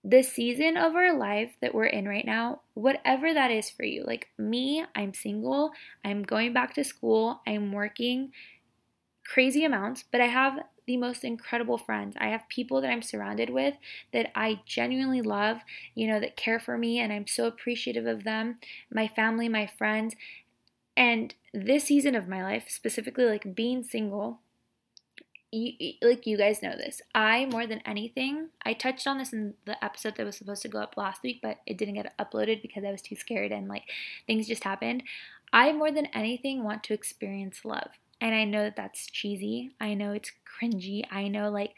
the 0.03 0.23
season 0.23 0.77
of 0.77 0.95
our 0.95 1.15
life 1.15 1.51
that 1.61 1.75
we're 1.75 1.85
in 1.85 2.07
right 2.07 2.25
now, 2.25 2.61
whatever 2.73 3.33
that 3.33 3.51
is 3.51 3.69
for 3.69 3.83
you. 3.83 4.03
Like 4.05 4.29
me, 4.37 4.83
I'm 4.95 5.13
single, 5.13 5.71
I'm 6.03 6.23
going 6.23 6.53
back 6.53 6.73
to 6.75 6.83
school, 6.83 7.41
I'm 7.45 7.71
working 7.71 8.31
crazy 9.25 9.63
amounts, 9.63 10.03
but 10.11 10.19
I 10.19 10.27
have 10.27 10.59
the 10.87 10.97
most 10.97 11.23
incredible 11.23 11.77
friends. 11.77 12.15
I 12.19 12.29
have 12.29 12.49
people 12.49 12.81
that 12.81 12.89
I'm 12.89 13.03
surrounded 13.03 13.49
with 13.49 13.75
that 14.11 14.31
I 14.35 14.61
genuinely 14.65 15.21
love, 15.21 15.59
you 15.93 16.07
know, 16.07 16.19
that 16.19 16.35
care 16.35 16.59
for 16.59 16.77
me, 16.77 16.99
and 16.99 17.13
I'm 17.13 17.27
so 17.27 17.45
appreciative 17.45 18.07
of 18.07 18.23
them, 18.23 18.57
my 18.91 19.07
family, 19.07 19.47
my 19.47 19.67
friends. 19.67 20.15
And 20.97 21.33
this 21.53 21.85
season 21.85 22.15
of 22.15 22.27
my 22.27 22.43
life, 22.43 22.65
specifically 22.67 23.25
like 23.25 23.55
being 23.55 23.83
single, 23.83 24.39
you, 25.51 25.93
like 26.01 26.25
you 26.25 26.37
guys 26.37 26.61
know 26.61 26.75
this. 26.75 27.01
I 27.13 27.45
more 27.45 27.67
than 27.67 27.81
anything, 27.85 28.49
I 28.65 28.73
touched 28.73 29.05
on 29.05 29.17
this 29.17 29.33
in 29.33 29.55
the 29.65 29.83
episode 29.83 30.15
that 30.15 30.25
was 30.25 30.37
supposed 30.37 30.61
to 30.61 30.67
go 30.67 30.79
up 30.79 30.95
last 30.97 31.23
week, 31.23 31.39
but 31.41 31.57
it 31.65 31.77
didn't 31.77 31.95
get 31.95 32.17
uploaded 32.17 32.61
because 32.61 32.83
I 32.85 32.91
was 32.91 33.01
too 33.01 33.15
scared 33.15 33.51
and 33.51 33.67
like 33.67 33.83
things 34.27 34.47
just 34.47 34.63
happened. 34.63 35.03
I 35.53 35.73
more 35.73 35.91
than 35.91 36.05
anything 36.07 36.63
want 36.63 36.83
to 36.85 36.93
experience 36.93 37.65
love. 37.65 37.91
And 38.21 38.33
I 38.33 38.45
know 38.45 38.63
that 38.63 38.75
that's 38.75 39.07
cheesy. 39.07 39.71
I 39.81 39.93
know 39.93 40.13
it's 40.13 40.31
cringy. 40.61 41.03
I 41.11 41.27
know 41.27 41.49
like 41.49 41.73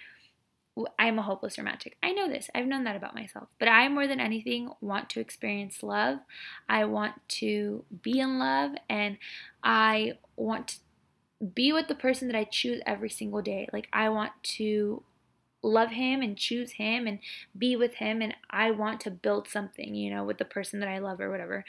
I'm 0.97 1.19
a 1.19 1.23
hopeless 1.23 1.57
romantic. 1.57 1.97
I 2.01 2.11
know 2.11 2.27
this. 2.27 2.49
I've 2.53 2.65
known 2.65 2.83
that 2.83 2.95
about 2.95 3.13
myself. 3.13 3.47
But 3.59 3.67
I 3.67 3.87
more 3.89 4.07
than 4.07 4.19
anything 4.19 4.71
want 4.81 5.09
to 5.11 5.19
experience 5.19 5.83
love. 5.83 6.19
I 6.67 6.85
want 6.85 7.13
to 7.39 7.85
be 8.01 8.19
in 8.19 8.39
love 8.39 8.71
and 8.89 9.17
I 9.63 10.13
want 10.35 10.77
be 11.53 11.73
with 11.73 11.87
the 11.87 11.95
person 11.95 12.27
that 12.27 12.37
I 12.37 12.43
choose 12.43 12.81
every 12.85 13.09
single 13.09 13.41
day. 13.41 13.67
Like, 13.73 13.87
I 13.91 14.09
want 14.09 14.31
to 14.43 15.03
love 15.63 15.91
him 15.91 16.21
and 16.21 16.37
choose 16.37 16.71
him 16.71 17.07
and 17.07 17.19
be 17.57 17.75
with 17.75 17.95
him 17.95 18.21
and 18.21 18.35
I 18.49 18.71
want 18.71 18.99
to 19.01 19.11
build 19.11 19.47
something, 19.47 19.95
you 19.95 20.13
know, 20.13 20.23
with 20.23 20.37
the 20.37 20.45
person 20.45 20.79
that 20.81 20.89
I 20.89 20.99
love 20.99 21.19
or 21.21 21.31
whatever. 21.31 21.63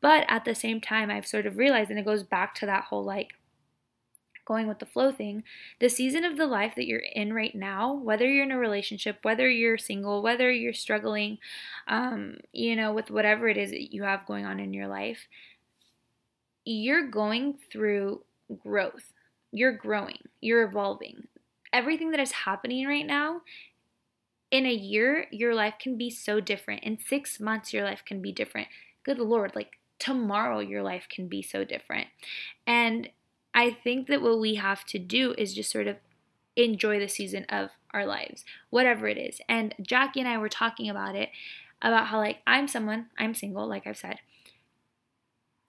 But 0.00 0.24
at 0.28 0.44
the 0.44 0.54
same 0.54 0.80
time, 0.80 1.10
I've 1.10 1.26
sort 1.26 1.46
of 1.46 1.56
realized, 1.56 1.90
and 1.90 1.98
it 1.98 2.04
goes 2.04 2.24
back 2.24 2.54
to 2.56 2.66
that 2.66 2.84
whole 2.84 3.04
like 3.04 3.34
going 4.44 4.66
with 4.66 4.80
the 4.80 4.86
flow 4.86 5.12
thing, 5.12 5.44
the 5.78 5.88
season 5.88 6.24
of 6.24 6.36
the 6.36 6.46
life 6.46 6.74
that 6.74 6.86
you're 6.86 6.98
in 6.98 7.32
right 7.32 7.54
now, 7.54 7.94
whether 7.94 8.28
you're 8.28 8.42
in 8.42 8.50
a 8.50 8.58
relationship, 8.58 9.18
whether 9.22 9.48
you're 9.48 9.78
single, 9.78 10.22
whether 10.22 10.50
you're 10.50 10.72
struggling, 10.72 11.38
um, 11.86 12.36
you 12.52 12.74
know, 12.74 12.92
with 12.92 13.12
whatever 13.12 13.48
it 13.48 13.56
is 13.56 13.70
that 13.70 13.94
you 13.94 14.02
have 14.02 14.26
going 14.26 14.44
on 14.44 14.58
in 14.58 14.74
your 14.74 14.88
life, 14.88 15.28
you're 16.64 17.08
going 17.08 17.58
through 17.70 18.24
growth. 18.56 19.12
You're 19.52 19.76
growing, 19.76 20.18
you're 20.40 20.62
evolving. 20.62 21.28
Everything 21.72 22.10
that 22.10 22.20
is 22.20 22.32
happening 22.32 22.86
right 22.86 23.06
now, 23.06 23.42
in 24.50 24.66
a 24.66 24.72
year, 24.72 25.26
your 25.30 25.54
life 25.54 25.74
can 25.80 25.96
be 25.96 26.10
so 26.10 26.40
different. 26.40 26.82
In 26.82 26.98
six 26.98 27.38
months, 27.38 27.72
your 27.72 27.84
life 27.84 28.02
can 28.04 28.20
be 28.20 28.32
different. 28.32 28.68
Good 29.04 29.18
Lord, 29.18 29.54
like 29.54 29.78
tomorrow, 29.98 30.58
your 30.58 30.82
life 30.82 31.06
can 31.08 31.28
be 31.28 31.42
so 31.42 31.64
different. 31.64 32.08
And 32.66 33.10
I 33.54 33.70
think 33.70 34.08
that 34.08 34.22
what 34.22 34.40
we 34.40 34.56
have 34.56 34.84
to 34.86 34.98
do 34.98 35.34
is 35.38 35.54
just 35.54 35.70
sort 35.70 35.86
of 35.86 35.96
enjoy 36.56 36.98
the 36.98 37.08
season 37.08 37.44
of 37.48 37.70
our 37.92 38.06
lives, 38.06 38.44
whatever 38.70 39.06
it 39.06 39.18
is. 39.18 39.40
And 39.48 39.74
Jackie 39.80 40.20
and 40.20 40.28
I 40.28 40.38
were 40.38 40.48
talking 40.48 40.90
about 40.90 41.14
it, 41.14 41.30
about 41.80 42.08
how, 42.08 42.18
like, 42.18 42.38
I'm 42.46 42.66
someone, 42.68 43.06
I'm 43.18 43.34
single, 43.34 43.68
like 43.68 43.86
I've 43.86 43.96
said. 43.96 44.18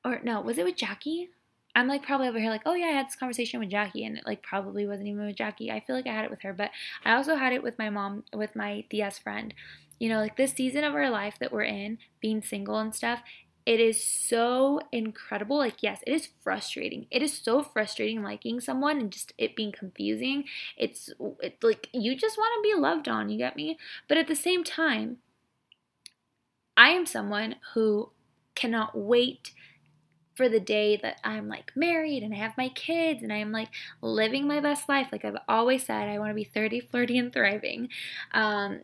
Or 0.03 0.19
no, 0.23 0.41
was 0.41 0.57
it 0.57 0.65
with 0.65 0.75
Jackie? 0.75 1.29
I'm 1.75 1.87
like 1.87 2.03
probably 2.03 2.27
over 2.27 2.39
here 2.39 2.49
like, 2.49 2.63
oh 2.65 2.73
yeah, 2.73 2.87
I 2.87 2.91
had 2.91 3.07
this 3.07 3.15
conversation 3.15 3.59
with 3.59 3.69
Jackie, 3.69 4.05
and 4.05 4.17
it 4.17 4.25
like 4.25 4.41
probably 4.41 4.85
wasn't 4.85 5.07
even 5.07 5.25
with 5.25 5.35
Jackie. 5.35 5.71
I 5.71 5.79
feel 5.79 5.95
like 5.95 6.07
I 6.07 6.13
had 6.13 6.25
it 6.25 6.31
with 6.31 6.41
her, 6.41 6.53
but 6.53 6.71
I 7.05 7.13
also 7.13 7.35
had 7.35 7.53
it 7.53 7.63
with 7.63 7.79
my 7.79 7.89
mom, 7.89 8.23
with 8.33 8.55
my 8.55 8.85
DS 8.89 9.19
friend. 9.19 9.53
You 9.99 10.09
know, 10.09 10.19
like 10.19 10.35
this 10.35 10.53
season 10.53 10.83
of 10.83 10.95
our 10.95 11.09
life 11.09 11.35
that 11.39 11.51
we're 11.51 11.63
in, 11.63 11.99
being 12.19 12.41
single 12.41 12.79
and 12.79 12.93
stuff, 12.93 13.21
it 13.65 13.79
is 13.79 14.03
so 14.03 14.81
incredible. 14.91 15.57
Like, 15.57 15.83
yes, 15.83 16.01
it 16.07 16.13
is 16.13 16.27
frustrating. 16.43 17.05
It 17.11 17.21
is 17.21 17.37
so 17.37 17.61
frustrating 17.61 18.23
liking 18.23 18.59
someone 18.59 18.99
and 18.99 19.11
just 19.11 19.33
it 19.37 19.55
being 19.55 19.71
confusing. 19.71 20.45
It's, 20.77 21.11
it's 21.39 21.63
like 21.63 21.87
you 21.93 22.15
just 22.15 22.37
want 22.37 22.51
to 22.55 22.69
be 22.69 22.79
loved 22.79 23.07
on, 23.07 23.29
you 23.29 23.37
get 23.37 23.55
me? 23.55 23.77
But 24.07 24.17
at 24.17 24.27
the 24.27 24.35
same 24.35 24.63
time, 24.63 25.17
I 26.75 26.89
am 26.89 27.05
someone 27.05 27.57
who 27.73 28.09
cannot 28.55 28.97
wait 28.97 29.51
for 30.35 30.47
the 30.47 30.59
day 30.59 30.97
that 30.97 31.19
I'm 31.23 31.47
like 31.47 31.71
married 31.75 32.23
and 32.23 32.33
I 32.33 32.37
have 32.37 32.57
my 32.57 32.69
kids 32.69 33.21
and 33.23 33.33
I'm 33.33 33.51
like 33.51 33.69
living 34.01 34.47
my 34.47 34.59
best 34.59 34.87
life. 34.87 35.09
Like 35.11 35.25
I've 35.25 35.37
always 35.47 35.85
said, 35.85 36.07
I 36.07 36.19
want 36.19 36.31
to 36.31 36.35
be 36.35 36.43
30, 36.43 36.79
flirty, 36.81 37.17
and 37.17 37.33
thriving. 37.33 37.89
Um, 38.33 38.81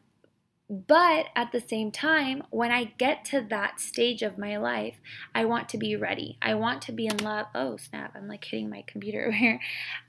but 0.70 1.28
at 1.34 1.54
the 1.54 1.62
same 1.62 1.92
time, 1.92 2.44
when 2.50 2.72
I 2.72 2.94
get 2.98 3.24
to 3.26 3.40
that 3.50 3.80
stage 3.80 4.22
of 4.22 4.38
my 4.38 4.58
life, 4.58 4.96
I 5.34 5.46
want 5.46 5.70
to 5.70 5.78
be 5.78 5.96
ready. 5.96 6.38
I 6.42 6.56
want 6.56 6.82
to 6.84 6.92
be 6.92 7.08
in 7.08 7.18
love. 7.18 7.46
Oh, 7.56 7.78
snap. 7.78 8.12
I'm 8.16 8.28
like 8.28 8.44
hitting 8.44 8.70
my 8.70 8.84
computer 8.86 9.24
over 9.24 9.32
here. 9.32 9.62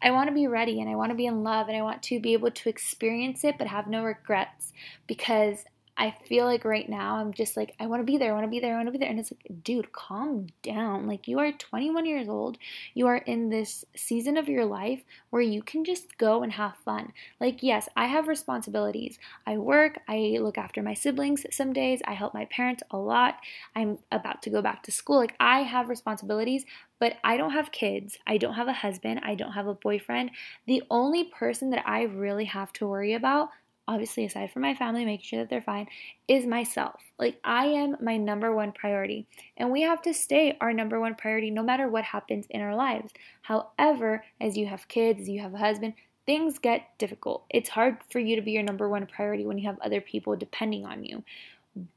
I 0.03 0.11
want 0.11 0.29
to 0.29 0.35
be 0.35 0.49
ready 0.49 0.81
and 0.81 0.91
I 0.91 0.97
want 0.97 1.11
to 1.11 1.17
be 1.17 1.27
in 1.27 1.45
love 1.45 1.69
and 1.69 1.77
I 1.77 1.83
want 1.83 2.03
to 2.05 2.19
be 2.19 2.33
able 2.33 2.51
to 2.51 2.69
experience 2.69 3.45
it 3.45 3.57
but 3.57 3.69
have 3.69 3.87
no 3.87 4.03
regrets 4.03 4.73
because 5.07 5.65
I 6.01 6.15
feel 6.29 6.45
like 6.45 6.65
right 6.65 6.89
now 6.89 7.17
I'm 7.17 7.33
just 7.35 7.57
like, 7.57 7.75
I 7.81 7.87
want 7.87 8.01
to 8.01 8.05
be 8.05 8.19
there, 8.19 8.31
I 8.31 8.35
want 8.35 8.45
to 8.45 8.51
be 8.51 8.61
there, 8.61 8.75
I 8.75 8.77
want 8.77 8.87
to 8.87 8.93
be 8.93 8.99
there. 8.99 9.11
And 9.11 9.19
it's 9.19 9.33
like, 9.33 9.65
dude, 9.65 9.91
calm 9.91 10.47
down. 10.63 11.09
Like, 11.09 11.27
you 11.27 11.41
are 11.41 11.51
21 11.51 12.07
years 12.07 12.29
old. 12.29 12.57
You 12.95 13.09
are 13.09 13.17
in 13.17 13.51
this 13.51 13.85
season 13.97 14.37
of 14.37 14.49
your 14.49 14.65
life 14.65 15.03
where 15.31 15.43
you 15.43 15.61
can 15.61 15.85
just 15.85 16.17
go 16.17 16.45
and 16.45 16.53
have 16.53 16.77
fun. 16.85 17.13
Like, 17.41 17.65
yes, 17.65 17.89
I 17.97 18.07
have 18.07 18.29
responsibilities. 18.29 19.19
I 19.45 19.59
work, 19.59 19.99
I 20.07 20.39
look 20.41 20.57
after 20.57 20.85
my 20.85 20.95
siblings 20.95 21.45
some 21.51 21.73
days, 21.73 22.01
I 22.05 22.13
help 22.13 22.33
my 22.33 22.45
parents 22.45 22.85
a 22.93 22.97
lot. 22.97 23.35
I'm 23.75 23.99
about 24.13 24.41
to 24.43 24.51
go 24.51 24.63
back 24.63 24.85
to 24.85 24.93
school. 24.93 25.17
Like, 25.17 25.35
I 25.41 25.63
have 25.63 25.89
responsibilities, 25.89 26.65
but 27.01 27.15
I 27.25 27.37
don't 27.37 27.53
have 27.53 27.73
kids. 27.73 28.19
I 28.25 28.39
don't 28.39 28.55
have 28.55 28.69
a 28.69 28.73
husband. 28.73 29.21
I 29.25 29.35
don't 29.35 29.53
have 29.53 29.67
a 29.67 29.75
boyfriend. 29.75 30.31
The 30.67 30.85
only 30.91 31.25
person 31.25 31.71
that 31.71 31.83
I 31.89 32.03
really 32.03 32.45
have 32.45 32.73
to 32.75 32.87
worry 32.87 33.15
about 33.15 33.51
obviously 33.89 34.25
aside 34.27 34.53
from 34.53 34.63
my 34.63 34.75
family, 34.75 35.05
making 35.05 35.25
sure 35.25 35.41
that 35.41 35.51
they're 35.51 35.63
fine, 35.63 35.89
is 36.29 36.47
myself. 36.47 37.01
Like 37.19 37.41
I 37.43 37.65
am 37.67 37.97
my 38.01 38.17
number 38.17 38.55
one 38.55 38.71
priority. 38.71 39.27
And 39.57 39.73
we 39.73 39.83
have 39.83 40.03
to 40.03 40.15
stay 40.15 40.57
our 40.61 40.73
number 40.73 41.01
one 41.01 41.15
priority 41.15 41.51
no 41.51 41.63
matter 41.63 41.89
what 41.89 42.05
happens 42.05 42.47
in 42.51 42.61
our 42.61 42.77
lives. 42.77 43.13
However, 43.43 44.23
as 44.41 44.57
you 44.57 44.67
have 44.67 44.87
kids, 44.87 45.23
as 45.23 45.29
you 45.29 45.41
have 45.41 45.55
a 45.55 45.59
husband, 45.59 45.95
things 46.27 46.59
get 46.59 46.83
difficult. 46.99 47.47
It's 47.49 47.71
hard 47.71 47.97
for 48.11 48.19
you 48.19 48.37
to 48.37 48.43
be 48.43 48.53
your 48.53 48.63
number 48.63 48.89
one 48.89 49.07
priority 49.07 49.47
when 49.47 49.57
you 49.57 49.67
have 49.67 49.81
other 49.81 50.03
people 50.03 50.37
depending 50.37 50.85
on 50.85 51.03
you. 51.03 51.25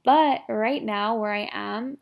But 0.04 0.42
right 0.48 0.84
now, 0.84 1.18
where 1.18 1.34
I 1.34 1.50
am, 1.52 1.98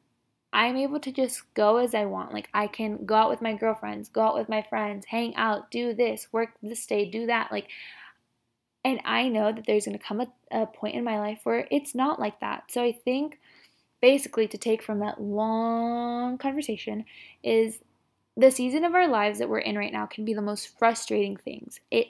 I'm 0.51 0.77
able 0.77 0.99
to 0.99 1.11
just 1.11 1.51
go 1.53 1.77
as 1.77 1.93
I 1.93 2.05
want. 2.05 2.33
Like, 2.33 2.49
I 2.53 2.67
can 2.67 3.05
go 3.05 3.15
out 3.15 3.29
with 3.29 3.41
my 3.41 3.53
girlfriends, 3.53 4.09
go 4.09 4.21
out 4.21 4.35
with 4.35 4.49
my 4.49 4.63
friends, 4.69 5.05
hang 5.05 5.35
out, 5.35 5.71
do 5.71 5.93
this, 5.93 6.27
work 6.31 6.49
this 6.61 6.85
day, 6.85 7.09
do 7.09 7.27
that. 7.27 7.51
Like, 7.51 7.67
and 8.89 9.01
I 9.05 9.27
know 9.29 9.51
that 9.51 9.65
there's 9.65 9.85
going 9.85 9.97
to 9.97 10.03
come 10.03 10.21
a, 10.21 10.27
a 10.51 10.65
point 10.65 10.95
in 10.95 11.03
my 11.03 11.19
life 11.19 11.39
where 11.43 11.67
it's 11.71 11.95
not 11.95 12.19
like 12.19 12.39
that. 12.41 12.63
So 12.69 12.83
I 12.83 12.91
think 12.91 13.39
basically 14.01 14.47
to 14.47 14.57
take 14.57 14.81
from 14.81 14.99
that 14.99 15.21
long 15.21 16.37
conversation 16.37 17.05
is 17.43 17.79
the 18.37 18.51
season 18.51 18.83
of 18.83 18.95
our 18.95 19.07
lives 19.07 19.39
that 19.39 19.49
we're 19.49 19.59
in 19.59 19.77
right 19.77 19.91
now 19.91 20.05
can 20.05 20.25
be 20.25 20.33
the 20.33 20.41
most 20.41 20.77
frustrating 20.77 21.35
things. 21.37 21.79
It 21.91 22.07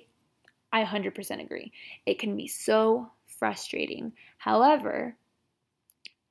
I 0.72 0.84
100% 0.84 1.42
agree. 1.42 1.72
It 2.06 2.20
can 2.20 2.38
be 2.38 2.48
so 2.48 3.12
frustrating. 3.26 4.13
However, 4.38 5.15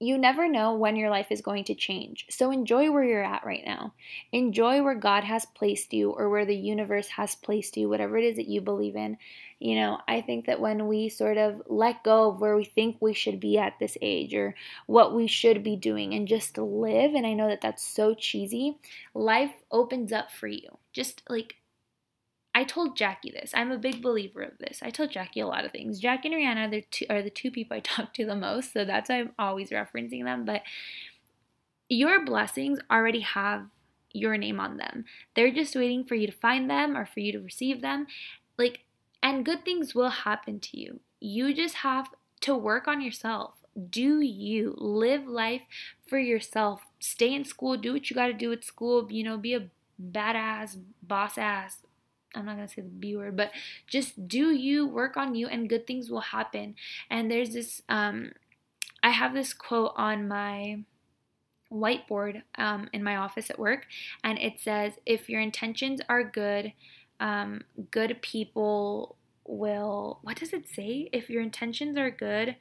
you 0.00 0.16
never 0.16 0.48
know 0.48 0.74
when 0.74 0.94
your 0.94 1.10
life 1.10 1.26
is 1.30 1.40
going 1.40 1.64
to 1.64 1.74
change. 1.74 2.26
So 2.30 2.52
enjoy 2.52 2.90
where 2.90 3.02
you're 3.02 3.24
at 3.24 3.44
right 3.44 3.64
now. 3.66 3.94
Enjoy 4.30 4.82
where 4.82 4.94
God 4.94 5.24
has 5.24 5.44
placed 5.44 5.92
you 5.92 6.10
or 6.10 6.28
where 6.30 6.44
the 6.44 6.56
universe 6.56 7.08
has 7.08 7.34
placed 7.34 7.76
you, 7.76 7.88
whatever 7.88 8.16
it 8.16 8.24
is 8.24 8.36
that 8.36 8.48
you 8.48 8.60
believe 8.60 8.94
in. 8.94 9.18
You 9.58 9.74
know, 9.74 9.98
I 10.06 10.20
think 10.20 10.46
that 10.46 10.60
when 10.60 10.86
we 10.86 11.08
sort 11.08 11.36
of 11.36 11.62
let 11.66 12.04
go 12.04 12.30
of 12.30 12.40
where 12.40 12.54
we 12.54 12.64
think 12.64 12.98
we 13.00 13.12
should 13.12 13.40
be 13.40 13.58
at 13.58 13.74
this 13.80 13.98
age 14.00 14.34
or 14.34 14.54
what 14.86 15.14
we 15.14 15.26
should 15.26 15.64
be 15.64 15.74
doing 15.74 16.14
and 16.14 16.28
just 16.28 16.56
live, 16.56 17.14
and 17.14 17.26
I 17.26 17.32
know 17.34 17.48
that 17.48 17.60
that's 17.60 17.82
so 17.82 18.14
cheesy, 18.14 18.78
life 19.14 19.52
opens 19.72 20.12
up 20.12 20.30
for 20.30 20.46
you. 20.46 20.78
Just 20.92 21.22
like 21.28 21.56
I 22.58 22.64
told 22.64 22.96
Jackie 22.96 23.30
this. 23.30 23.52
I'm 23.54 23.70
a 23.70 23.78
big 23.78 24.02
believer 24.02 24.42
of 24.42 24.58
this. 24.58 24.80
I 24.82 24.90
told 24.90 25.12
Jackie 25.12 25.38
a 25.38 25.46
lot 25.46 25.64
of 25.64 25.70
things. 25.70 26.00
Jackie 26.00 26.26
and 26.26 26.36
Rihanna 26.36 26.66
are 26.66 26.70
the 26.70 26.84
two, 26.90 27.06
are 27.08 27.22
the 27.22 27.30
two 27.30 27.52
people 27.52 27.76
I 27.76 27.80
talk 27.84 28.12
to 28.14 28.26
the 28.26 28.34
most, 28.34 28.72
so 28.72 28.84
that's 28.84 29.08
why 29.08 29.20
I'm 29.20 29.30
always 29.38 29.70
referencing 29.70 30.24
them. 30.24 30.44
But 30.44 30.62
your 31.88 32.24
blessings 32.24 32.80
already 32.90 33.20
have 33.20 33.66
your 34.12 34.36
name 34.36 34.58
on 34.58 34.76
them. 34.76 35.04
They're 35.36 35.52
just 35.52 35.76
waiting 35.76 36.04
for 36.04 36.16
you 36.16 36.26
to 36.26 36.32
find 36.32 36.68
them 36.68 36.96
or 36.96 37.06
for 37.06 37.20
you 37.20 37.30
to 37.30 37.38
receive 37.38 37.80
them. 37.80 38.08
Like, 38.58 38.80
and 39.22 39.46
good 39.46 39.64
things 39.64 39.94
will 39.94 40.10
happen 40.10 40.58
to 40.58 40.80
you. 40.80 40.98
You 41.20 41.54
just 41.54 41.76
have 41.76 42.08
to 42.40 42.56
work 42.56 42.88
on 42.88 43.00
yourself. 43.00 43.54
Do 43.88 44.18
you 44.18 44.74
live 44.78 45.28
life 45.28 45.62
for 46.08 46.18
yourself? 46.18 46.80
Stay 46.98 47.32
in 47.32 47.44
school, 47.44 47.76
do 47.76 47.92
what 47.92 48.10
you 48.10 48.16
got 48.16 48.26
to 48.26 48.32
do 48.32 48.52
at 48.52 48.64
school, 48.64 49.06
you 49.12 49.22
know, 49.22 49.38
be 49.38 49.54
a 49.54 49.68
badass, 50.02 50.76
boss 51.04 51.38
ass, 51.38 51.82
I'm 52.38 52.46
not 52.46 52.56
gonna 52.56 52.68
say 52.68 52.82
the 52.82 52.88
B 52.88 53.16
word, 53.16 53.36
but 53.36 53.50
just 53.86 54.28
do 54.28 54.50
you 54.52 54.86
work 54.86 55.16
on 55.16 55.34
you 55.34 55.48
and 55.48 55.68
good 55.68 55.86
things 55.86 56.10
will 56.10 56.20
happen. 56.20 56.76
And 57.10 57.30
there's 57.30 57.50
this, 57.50 57.82
um, 57.88 58.32
I 59.02 59.10
have 59.10 59.34
this 59.34 59.52
quote 59.52 59.92
on 59.96 60.28
my 60.28 60.84
whiteboard 61.70 62.42
um, 62.56 62.88
in 62.92 63.02
my 63.02 63.16
office 63.16 63.50
at 63.50 63.58
work, 63.58 63.86
and 64.24 64.38
it 64.38 64.60
says, 64.60 64.94
If 65.04 65.28
your 65.28 65.40
intentions 65.40 66.00
are 66.08 66.24
good, 66.24 66.72
um, 67.20 67.62
good 67.90 68.22
people 68.22 69.16
will, 69.46 70.20
what 70.22 70.36
does 70.36 70.52
it 70.52 70.68
say? 70.68 71.08
If 71.12 71.28
your 71.28 71.42
intentions 71.42 71.96
are 71.98 72.10
good, 72.10 72.56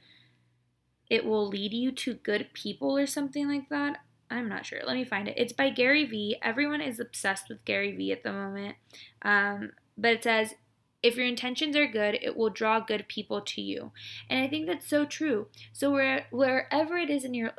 it 1.09 1.25
will 1.25 1.47
lead 1.47 1.73
you 1.73 1.91
to 1.91 2.15
good 2.15 2.49
people 2.53 2.97
or 2.97 3.05
something 3.05 3.47
like 3.47 3.69
that. 3.69 3.99
I'm 4.29 4.49
not 4.49 4.65
sure. 4.65 4.79
Let 4.85 4.95
me 4.95 5.05
find 5.05 5.27
it. 5.27 5.35
It's 5.37 5.53
by 5.53 5.69
Gary 5.69 6.05
Vee. 6.05 6.37
Everyone 6.41 6.81
is 6.81 6.99
obsessed 6.99 7.49
with 7.49 7.63
Gary 7.65 7.95
Vee 7.95 8.11
at 8.11 8.23
the 8.23 8.33
moment. 8.33 8.75
Um, 9.21 9.71
but 9.97 10.13
it 10.13 10.23
says, 10.23 10.55
if 11.01 11.15
your 11.15 11.27
intentions 11.27 11.75
are 11.75 11.87
good, 11.87 12.19
it 12.21 12.35
will 12.35 12.49
draw 12.49 12.79
good 12.79 13.07
people 13.07 13.41
to 13.41 13.61
you. 13.61 13.91
And 14.29 14.43
I 14.43 14.47
think 14.47 14.67
that's 14.67 14.87
so 14.87 15.05
true. 15.05 15.47
So 15.71 15.91
where, 15.91 16.25
wherever 16.31 16.97
it 16.97 17.09
is 17.09 17.23
in 17.23 17.33
your 17.33 17.53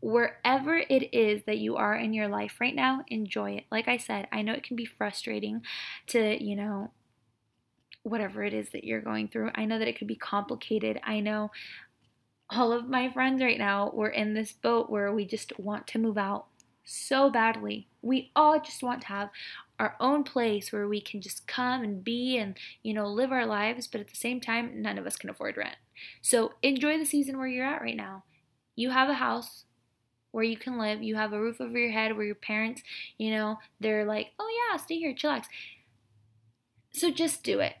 wherever 0.00 0.76
it 0.76 1.14
is 1.14 1.42
that 1.46 1.58
you 1.58 1.76
are 1.76 1.96
in 1.96 2.12
your 2.12 2.28
life 2.28 2.56
right 2.60 2.74
now, 2.74 3.04
enjoy 3.08 3.52
it. 3.52 3.64
Like 3.70 3.88
I 3.88 3.96
said, 3.96 4.28
I 4.30 4.42
know 4.42 4.52
it 4.52 4.62
can 4.62 4.76
be 4.76 4.84
frustrating 4.84 5.62
to, 6.08 6.42
you 6.42 6.54
know, 6.54 6.90
whatever 8.02 8.44
it 8.44 8.54
is 8.54 8.68
that 8.70 8.84
you're 8.84 9.00
going 9.00 9.26
through. 9.26 9.50
I 9.56 9.64
know 9.64 9.80
that 9.80 9.88
it 9.88 9.98
could 9.98 10.06
be 10.06 10.14
complicated. 10.14 11.00
I 11.02 11.18
know 11.18 11.50
all 12.50 12.72
of 12.72 12.88
my 12.88 13.10
friends 13.10 13.42
right 13.42 13.58
now, 13.58 13.90
we're 13.92 14.08
in 14.08 14.34
this 14.34 14.52
boat 14.52 14.88
where 14.88 15.12
we 15.12 15.24
just 15.24 15.58
want 15.58 15.86
to 15.88 15.98
move 15.98 16.16
out 16.16 16.46
so 16.84 17.28
badly. 17.28 17.88
We 18.02 18.30
all 18.36 18.60
just 18.60 18.82
want 18.82 19.02
to 19.02 19.08
have 19.08 19.30
our 19.78 19.96
own 20.00 20.22
place 20.22 20.72
where 20.72 20.88
we 20.88 21.00
can 21.00 21.20
just 21.20 21.46
come 21.46 21.82
and 21.82 22.02
be 22.02 22.38
and, 22.38 22.56
you 22.82 22.94
know, 22.94 23.06
live 23.08 23.32
our 23.32 23.46
lives, 23.46 23.86
but 23.86 24.00
at 24.00 24.08
the 24.08 24.16
same 24.16 24.40
time, 24.40 24.80
none 24.80 24.96
of 24.96 25.06
us 25.06 25.16
can 25.16 25.28
afford 25.28 25.56
rent. 25.56 25.76
So 26.22 26.52
enjoy 26.62 26.98
the 26.98 27.04
season 27.04 27.36
where 27.36 27.48
you're 27.48 27.66
at 27.66 27.82
right 27.82 27.96
now. 27.96 28.24
You 28.76 28.90
have 28.90 29.08
a 29.08 29.14
house 29.14 29.64
where 30.30 30.44
you 30.44 30.56
can 30.56 30.78
live, 30.78 31.02
you 31.02 31.16
have 31.16 31.32
a 31.32 31.40
roof 31.40 31.60
over 31.60 31.78
your 31.78 31.90
head 31.90 32.16
where 32.16 32.26
your 32.26 32.34
parents, 32.34 32.82
you 33.18 33.30
know, 33.30 33.58
they're 33.80 34.04
like, 34.04 34.28
oh 34.38 34.68
yeah, 34.70 34.76
stay 34.76 34.98
here, 34.98 35.14
chillax. 35.14 35.46
So 36.92 37.10
just 37.10 37.42
do 37.42 37.60
it 37.60 37.74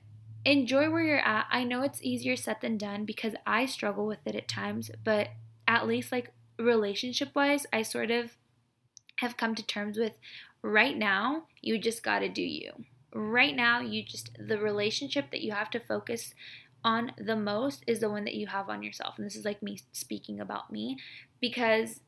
enjoy 0.46 0.88
where 0.90 1.02
you're 1.02 1.18
at. 1.18 1.46
I 1.50 1.64
know 1.64 1.82
it's 1.82 2.02
easier 2.02 2.36
said 2.36 2.58
than 2.60 2.78
done 2.78 3.04
because 3.04 3.34
I 3.44 3.66
struggle 3.66 4.06
with 4.06 4.26
it 4.26 4.36
at 4.36 4.48
times, 4.48 4.90
but 5.04 5.28
at 5.66 5.86
least 5.86 6.12
like 6.12 6.32
relationship 6.58 7.34
wise, 7.34 7.66
I 7.72 7.82
sort 7.82 8.10
of 8.10 8.36
have 9.16 9.36
come 9.36 9.54
to 9.56 9.62
terms 9.62 9.98
with 9.98 10.12
right 10.62 10.96
now, 10.96 11.44
you 11.60 11.78
just 11.78 12.02
got 12.02 12.20
to 12.20 12.28
do 12.28 12.42
you. 12.42 12.72
Right 13.12 13.56
now, 13.56 13.80
you 13.80 14.04
just, 14.04 14.30
the 14.38 14.58
relationship 14.58 15.30
that 15.32 15.42
you 15.42 15.52
have 15.52 15.70
to 15.70 15.80
focus 15.80 16.34
on 16.84 17.12
the 17.18 17.36
most 17.36 17.82
is 17.86 17.98
the 17.98 18.10
one 18.10 18.24
that 18.24 18.34
you 18.34 18.46
have 18.46 18.68
on 18.68 18.82
yourself. 18.82 19.16
And 19.16 19.26
this 19.26 19.36
is 19.36 19.44
like 19.44 19.62
me 19.62 19.78
speaking 19.92 20.38
about 20.38 20.70
me 20.70 20.98
because 21.40 22.00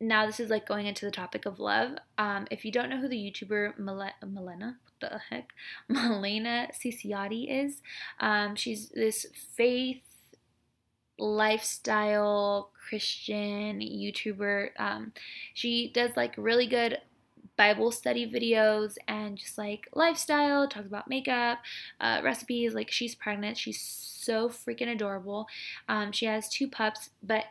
now 0.00 0.26
this 0.26 0.40
is 0.40 0.50
like 0.50 0.66
going 0.66 0.86
into 0.86 1.04
the 1.04 1.10
topic 1.10 1.46
of 1.46 1.60
love. 1.60 1.92
Um, 2.18 2.46
if 2.50 2.64
you 2.64 2.72
don't 2.72 2.90
know 2.90 3.00
who 3.00 3.08
the 3.08 3.16
YouTuber 3.16 3.78
Milena, 3.78 4.14
what 4.20 5.00
the 5.00 5.20
heck, 5.30 5.52
Malena 5.88 6.68
Ciciotti 6.72 7.46
is, 7.48 7.82
um, 8.20 8.56
she's 8.56 8.88
this 8.90 9.26
faith 9.56 10.02
lifestyle 11.18 12.70
Christian 12.88 13.80
YouTuber. 13.80 14.70
Um, 14.78 15.12
she 15.52 15.90
does 15.92 16.16
like 16.16 16.34
really 16.36 16.66
good 16.66 16.98
Bible 17.56 17.92
study 17.92 18.30
videos 18.30 18.96
and 19.06 19.38
just 19.38 19.56
like 19.56 19.88
lifestyle, 19.94 20.66
talks 20.68 20.88
about 20.88 21.08
makeup, 21.08 21.58
uh, 22.00 22.20
recipes. 22.24 22.74
Like 22.74 22.90
she's 22.90 23.14
pregnant. 23.14 23.56
She's 23.56 23.80
so 23.80 24.48
freaking 24.48 24.90
adorable. 24.90 25.46
Um, 25.88 26.12
she 26.12 26.26
has 26.26 26.48
two 26.48 26.68
pups, 26.68 27.10
but 27.22 27.44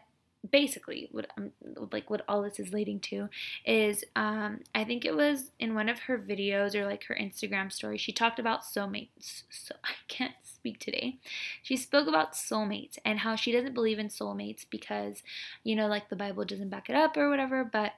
basically 0.50 1.08
what 1.12 1.28
um, 1.38 1.52
like 1.92 2.10
what 2.10 2.24
all 2.28 2.42
this 2.42 2.60
is 2.60 2.74
leading 2.74 3.00
to 3.00 3.30
is 3.66 4.04
um, 4.16 4.60
I 4.76 4.84
think 4.84 5.06
it 5.06 5.16
was 5.16 5.52
in 5.60 5.74
one 5.74 5.88
of 5.88 6.00
her 6.00 6.18
videos 6.18 6.76
or 6.76 6.86
like 6.86 7.06
her 7.06 7.16
Instagram 7.16 7.72
story 7.72 7.98
she 7.98 8.12
talked 8.12 8.40
about 8.40 8.64
soulmates 8.64 9.44
so 9.50 9.76
I 9.84 9.94
can't 10.08 10.36
speak 10.64 10.80
today. 10.80 11.18
She 11.62 11.76
spoke 11.76 12.08
about 12.08 12.34
soulmates 12.34 12.98
and 13.04 13.20
how 13.20 13.36
she 13.36 13.52
doesn't 13.52 13.74
believe 13.74 14.00
in 14.00 14.08
soulmates 14.08 14.66
because 14.70 15.24
you 15.64 15.76
know 15.76 15.88
like 15.88 16.10
the 16.10 16.16
Bible 16.16 16.46
doesn't 16.46 16.70
back 16.70 16.90
it 16.90 16.96
up 16.96 17.18
or 17.18 17.30
whatever 17.30 17.64
but 17.64 17.94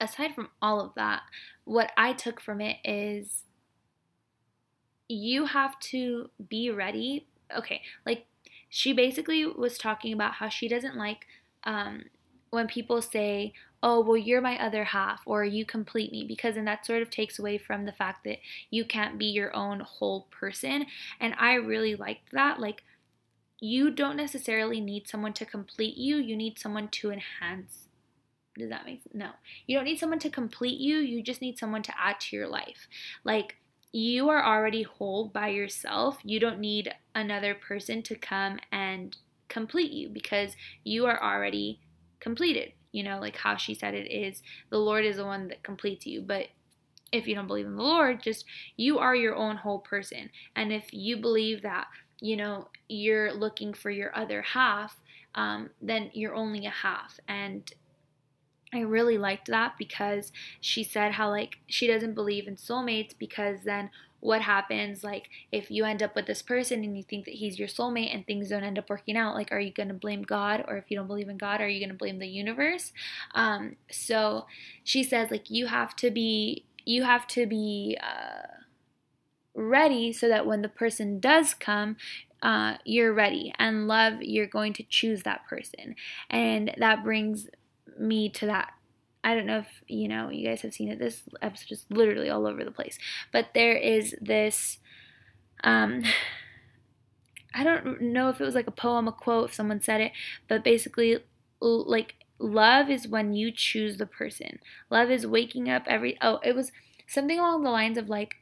aside 0.00 0.34
from 0.34 0.48
all 0.60 0.80
of 0.80 0.94
that 0.94 1.22
what 1.64 1.92
I 1.96 2.12
took 2.12 2.40
from 2.40 2.60
it 2.60 2.76
is 2.84 3.44
you 5.08 5.46
have 5.46 5.78
to 5.80 6.30
be 6.48 6.70
ready 6.70 7.26
okay 7.54 7.82
like 8.04 8.26
she 8.76 8.92
basically 8.92 9.46
was 9.46 9.78
talking 9.78 10.12
about 10.12 10.34
how 10.34 10.50
she 10.50 10.68
doesn't 10.68 10.98
like 10.98 11.26
um, 11.64 12.04
when 12.50 12.66
people 12.66 13.00
say, 13.00 13.54
oh, 13.82 14.02
well, 14.02 14.18
you're 14.18 14.42
my 14.42 14.62
other 14.62 14.84
half 14.84 15.22
or 15.24 15.46
you 15.46 15.64
complete 15.64 16.12
me, 16.12 16.26
because 16.28 16.56
then 16.56 16.66
that 16.66 16.84
sort 16.84 17.00
of 17.00 17.08
takes 17.08 17.38
away 17.38 17.56
from 17.56 17.86
the 17.86 17.92
fact 17.92 18.22
that 18.24 18.36
you 18.68 18.84
can't 18.84 19.18
be 19.18 19.24
your 19.24 19.56
own 19.56 19.80
whole 19.80 20.26
person. 20.30 20.84
And 21.18 21.34
I 21.38 21.54
really 21.54 21.96
liked 21.96 22.32
that. 22.32 22.60
Like, 22.60 22.82
you 23.60 23.90
don't 23.90 24.14
necessarily 24.14 24.82
need 24.82 25.08
someone 25.08 25.32
to 25.32 25.46
complete 25.46 25.96
you, 25.96 26.16
you 26.16 26.36
need 26.36 26.58
someone 26.58 26.88
to 26.88 27.10
enhance. 27.10 27.88
Does 28.58 28.68
that 28.68 28.84
make 28.84 29.02
sense? 29.02 29.14
No. 29.14 29.30
You 29.66 29.78
don't 29.78 29.86
need 29.86 29.98
someone 29.98 30.18
to 30.18 30.28
complete 30.28 30.78
you, 30.78 30.98
you 30.98 31.22
just 31.22 31.40
need 31.40 31.58
someone 31.58 31.82
to 31.82 31.94
add 31.98 32.20
to 32.20 32.36
your 32.36 32.46
life. 32.46 32.88
Like, 33.24 33.56
you 33.92 34.28
are 34.28 34.44
already 34.44 34.82
whole 34.82 35.28
by 35.28 35.48
yourself. 35.48 36.18
You 36.22 36.40
don't 36.40 36.60
need 36.60 36.92
another 37.14 37.54
person 37.54 38.02
to 38.04 38.14
come 38.14 38.58
and 38.70 39.16
complete 39.48 39.92
you 39.92 40.08
because 40.08 40.56
you 40.84 41.06
are 41.06 41.22
already 41.22 41.80
completed. 42.20 42.72
You 42.92 43.02
know, 43.02 43.18
like 43.20 43.36
how 43.36 43.56
she 43.56 43.74
said 43.74 43.94
it 43.94 44.10
is 44.10 44.42
the 44.70 44.78
Lord 44.78 45.04
is 45.04 45.16
the 45.16 45.24
one 45.24 45.48
that 45.48 45.62
completes 45.62 46.06
you. 46.06 46.22
But 46.22 46.48
if 47.12 47.26
you 47.26 47.34
don't 47.34 47.46
believe 47.46 47.66
in 47.66 47.76
the 47.76 47.82
Lord, 47.82 48.22
just 48.22 48.44
you 48.76 48.98
are 48.98 49.14
your 49.14 49.34
own 49.34 49.56
whole 49.56 49.80
person. 49.80 50.30
And 50.54 50.72
if 50.72 50.92
you 50.92 51.16
believe 51.18 51.62
that, 51.62 51.86
you 52.20 52.36
know, 52.36 52.68
you're 52.88 53.32
looking 53.32 53.74
for 53.74 53.90
your 53.90 54.16
other 54.16 54.42
half, 54.42 54.96
um, 55.34 55.70
then 55.80 56.10
you're 56.14 56.34
only 56.34 56.66
a 56.66 56.70
half. 56.70 57.18
And 57.28 57.70
I 58.74 58.80
really 58.80 59.16
liked 59.16 59.48
that 59.48 59.74
because 59.78 60.32
she 60.60 60.82
said 60.82 61.12
how 61.12 61.30
like 61.30 61.58
she 61.66 61.86
doesn't 61.86 62.14
believe 62.14 62.48
in 62.48 62.56
soulmates 62.56 63.12
because 63.16 63.60
then 63.64 63.90
what 64.20 64.42
happens 64.42 65.04
like 65.04 65.28
if 65.52 65.70
you 65.70 65.84
end 65.84 66.02
up 66.02 66.16
with 66.16 66.26
this 66.26 66.42
person 66.42 66.82
and 66.82 66.96
you 66.96 67.02
think 67.04 67.26
that 67.26 67.34
he's 67.34 67.58
your 67.58 67.68
soulmate 67.68 68.12
and 68.12 68.26
things 68.26 68.48
don't 68.48 68.64
end 68.64 68.78
up 68.78 68.90
working 68.90 69.16
out 69.16 69.34
like 69.34 69.52
are 69.52 69.60
you 69.60 69.72
going 69.72 69.88
to 69.88 69.94
blame 69.94 70.22
god? 70.22 70.64
Or 70.66 70.76
if 70.76 70.90
you 70.90 70.96
don't 70.96 71.06
believe 71.06 71.28
in 71.28 71.36
god 71.36 71.60
are 71.60 71.68
you 71.68 71.78
going 71.78 71.90
to 71.90 71.96
blame 71.96 72.18
the 72.18 72.26
universe? 72.26 72.92
Um, 73.34 73.76
so 73.90 74.46
she 74.82 75.04
says 75.04 75.30
like 75.30 75.48
you 75.50 75.66
have 75.66 75.94
to 75.96 76.10
be 76.10 76.64
you 76.84 77.04
have 77.04 77.26
to 77.28 77.46
be 77.46 77.96
uh, 78.02 78.46
ready 79.54 80.12
so 80.12 80.28
that 80.28 80.46
when 80.46 80.62
the 80.62 80.68
person 80.68 81.20
does 81.20 81.54
come 81.54 81.96
uh, 82.42 82.76
you're 82.84 83.12
ready 83.12 83.52
and 83.58 83.86
love 83.86 84.22
you're 84.22 84.46
going 84.46 84.72
to 84.72 84.82
choose 84.82 85.22
that 85.22 85.46
person. 85.48 85.94
And 86.28 86.74
that 86.78 87.04
brings 87.04 87.48
me 87.98 88.28
to 88.30 88.46
that. 88.46 88.72
I 89.24 89.34
don't 89.34 89.46
know 89.46 89.58
if 89.58 89.82
you 89.88 90.08
know 90.08 90.30
you 90.30 90.46
guys 90.46 90.62
have 90.62 90.74
seen 90.74 90.90
it. 90.90 90.98
This 90.98 91.22
episode 91.42 91.72
is 91.72 91.86
literally 91.90 92.30
all 92.30 92.46
over 92.46 92.64
the 92.64 92.70
place. 92.70 92.98
But 93.32 93.48
there 93.54 93.76
is 93.76 94.14
this 94.20 94.78
um 95.64 96.04
I 97.54 97.64
don't 97.64 98.00
know 98.02 98.28
if 98.28 98.38
it 98.38 98.44
was 98.44 98.54
like 98.54 98.66
a 98.66 98.72
poem, 98.72 99.08
a 99.08 99.12
quote, 99.12 99.48
if 99.48 99.54
someone 99.54 99.80
said 99.80 100.02
it, 100.02 100.12
but 100.46 100.62
basically, 100.62 101.20
like, 101.58 102.16
love 102.38 102.90
is 102.90 103.08
when 103.08 103.32
you 103.32 103.50
choose 103.50 103.96
the 103.96 104.04
person. 104.04 104.58
Love 104.90 105.10
is 105.10 105.26
waking 105.26 105.70
up 105.70 105.84
every, 105.86 106.18
oh, 106.20 106.38
it 106.44 106.54
was 106.54 106.70
something 107.06 107.38
along 107.38 107.62
the 107.62 107.70
lines 107.70 107.96
of 107.96 108.10
like, 108.10 108.34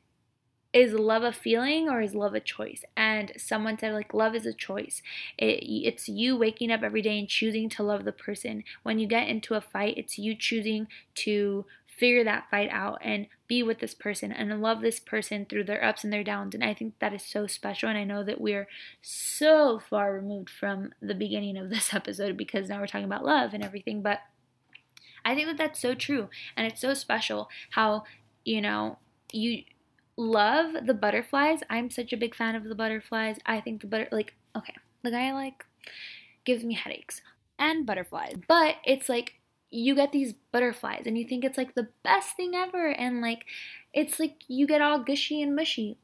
is 0.74 0.92
love 0.92 1.22
a 1.22 1.32
feeling 1.32 1.88
or 1.88 2.02
is 2.02 2.16
love 2.16 2.34
a 2.34 2.40
choice? 2.40 2.84
And 2.96 3.32
someone 3.36 3.78
said, 3.78 3.94
like, 3.94 4.12
love 4.12 4.34
is 4.34 4.44
a 4.44 4.52
choice. 4.52 5.00
It, 5.38 5.62
it's 5.62 6.08
you 6.08 6.36
waking 6.36 6.72
up 6.72 6.82
every 6.82 7.00
day 7.00 7.16
and 7.16 7.28
choosing 7.28 7.68
to 7.70 7.84
love 7.84 8.04
the 8.04 8.12
person. 8.12 8.64
When 8.82 8.98
you 8.98 9.06
get 9.06 9.28
into 9.28 9.54
a 9.54 9.60
fight, 9.60 9.94
it's 9.96 10.18
you 10.18 10.34
choosing 10.34 10.88
to 11.16 11.64
figure 11.86 12.24
that 12.24 12.50
fight 12.50 12.68
out 12.72 12.98
and 13.02 13.28
be 13.46 13.62
with 13.62 13.78
this 13.78 13.94
person 13.94 14.32
and 14.32 14.60
love 14.60 14.80
this 14.80 14.98
person 14.98 15.46
through 15.46 15.62
their 15.62 15.84
ups 15.84 16.02
and 16.02 16.12
their 16.12 16.24
downs. 16.24 16.56
And 16.56 16.64
I 16.64 16.74
think 16.74 16.98
that 16.98 17.14
is 17.14 17.22
so 17.22 17.46
special. 17.46 17.88
And 17.88 17.96
I 17.96 18.02
know 18.02 18.24
that 18.24 18.40
we're 18.40 18.66
so 19.00 19.78
far 19.78 20.12
removed 20.12 20.50
from 20.50 20.92
the 21.00 21.14
beginning 21.14 21.56
of 21.56 21.70
this 21.70 21.94
episode 21.94 22.36
because 22.36 22.68
now 22.68 22.80
we're 22.80 22.88
talking 22.88 23.04
about 23.04 23.24
love 23.24 23.54
and 23.54 23.62
everything. 23.62 24.02
But 24.02 24.18
I 25.24 25.36
think 25.36 25.46
that 25.46 25.56
that's 25.56 25.78
so 25.78 25.94
true. 25.94 26.30
And 26.56 26.66
it's 26.66 26.80
so 26.80 26.94
special 26.94 27.48
how, 27.70 28.02
you 28.44 28.60
know, 28.60 28.98
you 29.32 29.62
love 30.16 30.86
the 30.86 30.94
butterflies. 30.94 31.60
I'm 31.70 31.90
such 31.90 32.12
a 32.12 32.16
big 32.16 32.34
fan 32.34 32.54
of 32.54 32.64
the 32.64 32.74
butterflies. 32.74 33.36
I 33.46 33.60
think 33.60 33.80
the 33.80 33.86
butter, 33.86 34.08
like, 34.12 34.34
okay, 34.56 34.74
the 35.02 35.10
guy 35.10 35.28
I 35.28 35.32
like 35.32 35.64
gives 36.44 36.64
me 36.64 36.74
headaches 36.74 37.20
and 37.58 37.86
butterflies. 37.86 38.34
But 38.48 38.76
it's 38.84 39.08
like 39.08 39.34
you 39.70 39.94
get 39.94 40.12
these 40.12 40.34
butterflies 40.52 41.02
and 41.06 41.18
you 41.18 41.26
think 41.26 41.44
it's 41.44 41.58
like 41.58 41.74
the 41.74 41.88
best 42.02 42.36
thing 42.36 42.54
ever 42.54 42.88
and 42.90 43.20
like 43.20 43.44
it's 43.92 44.20
like 44.20 44.44
you 44.46 44.66
get 44.66 44.80
all 44.80 45.00
gushy 45.00 45.42
and 45.42 45.56
mushy. 45.56 45.98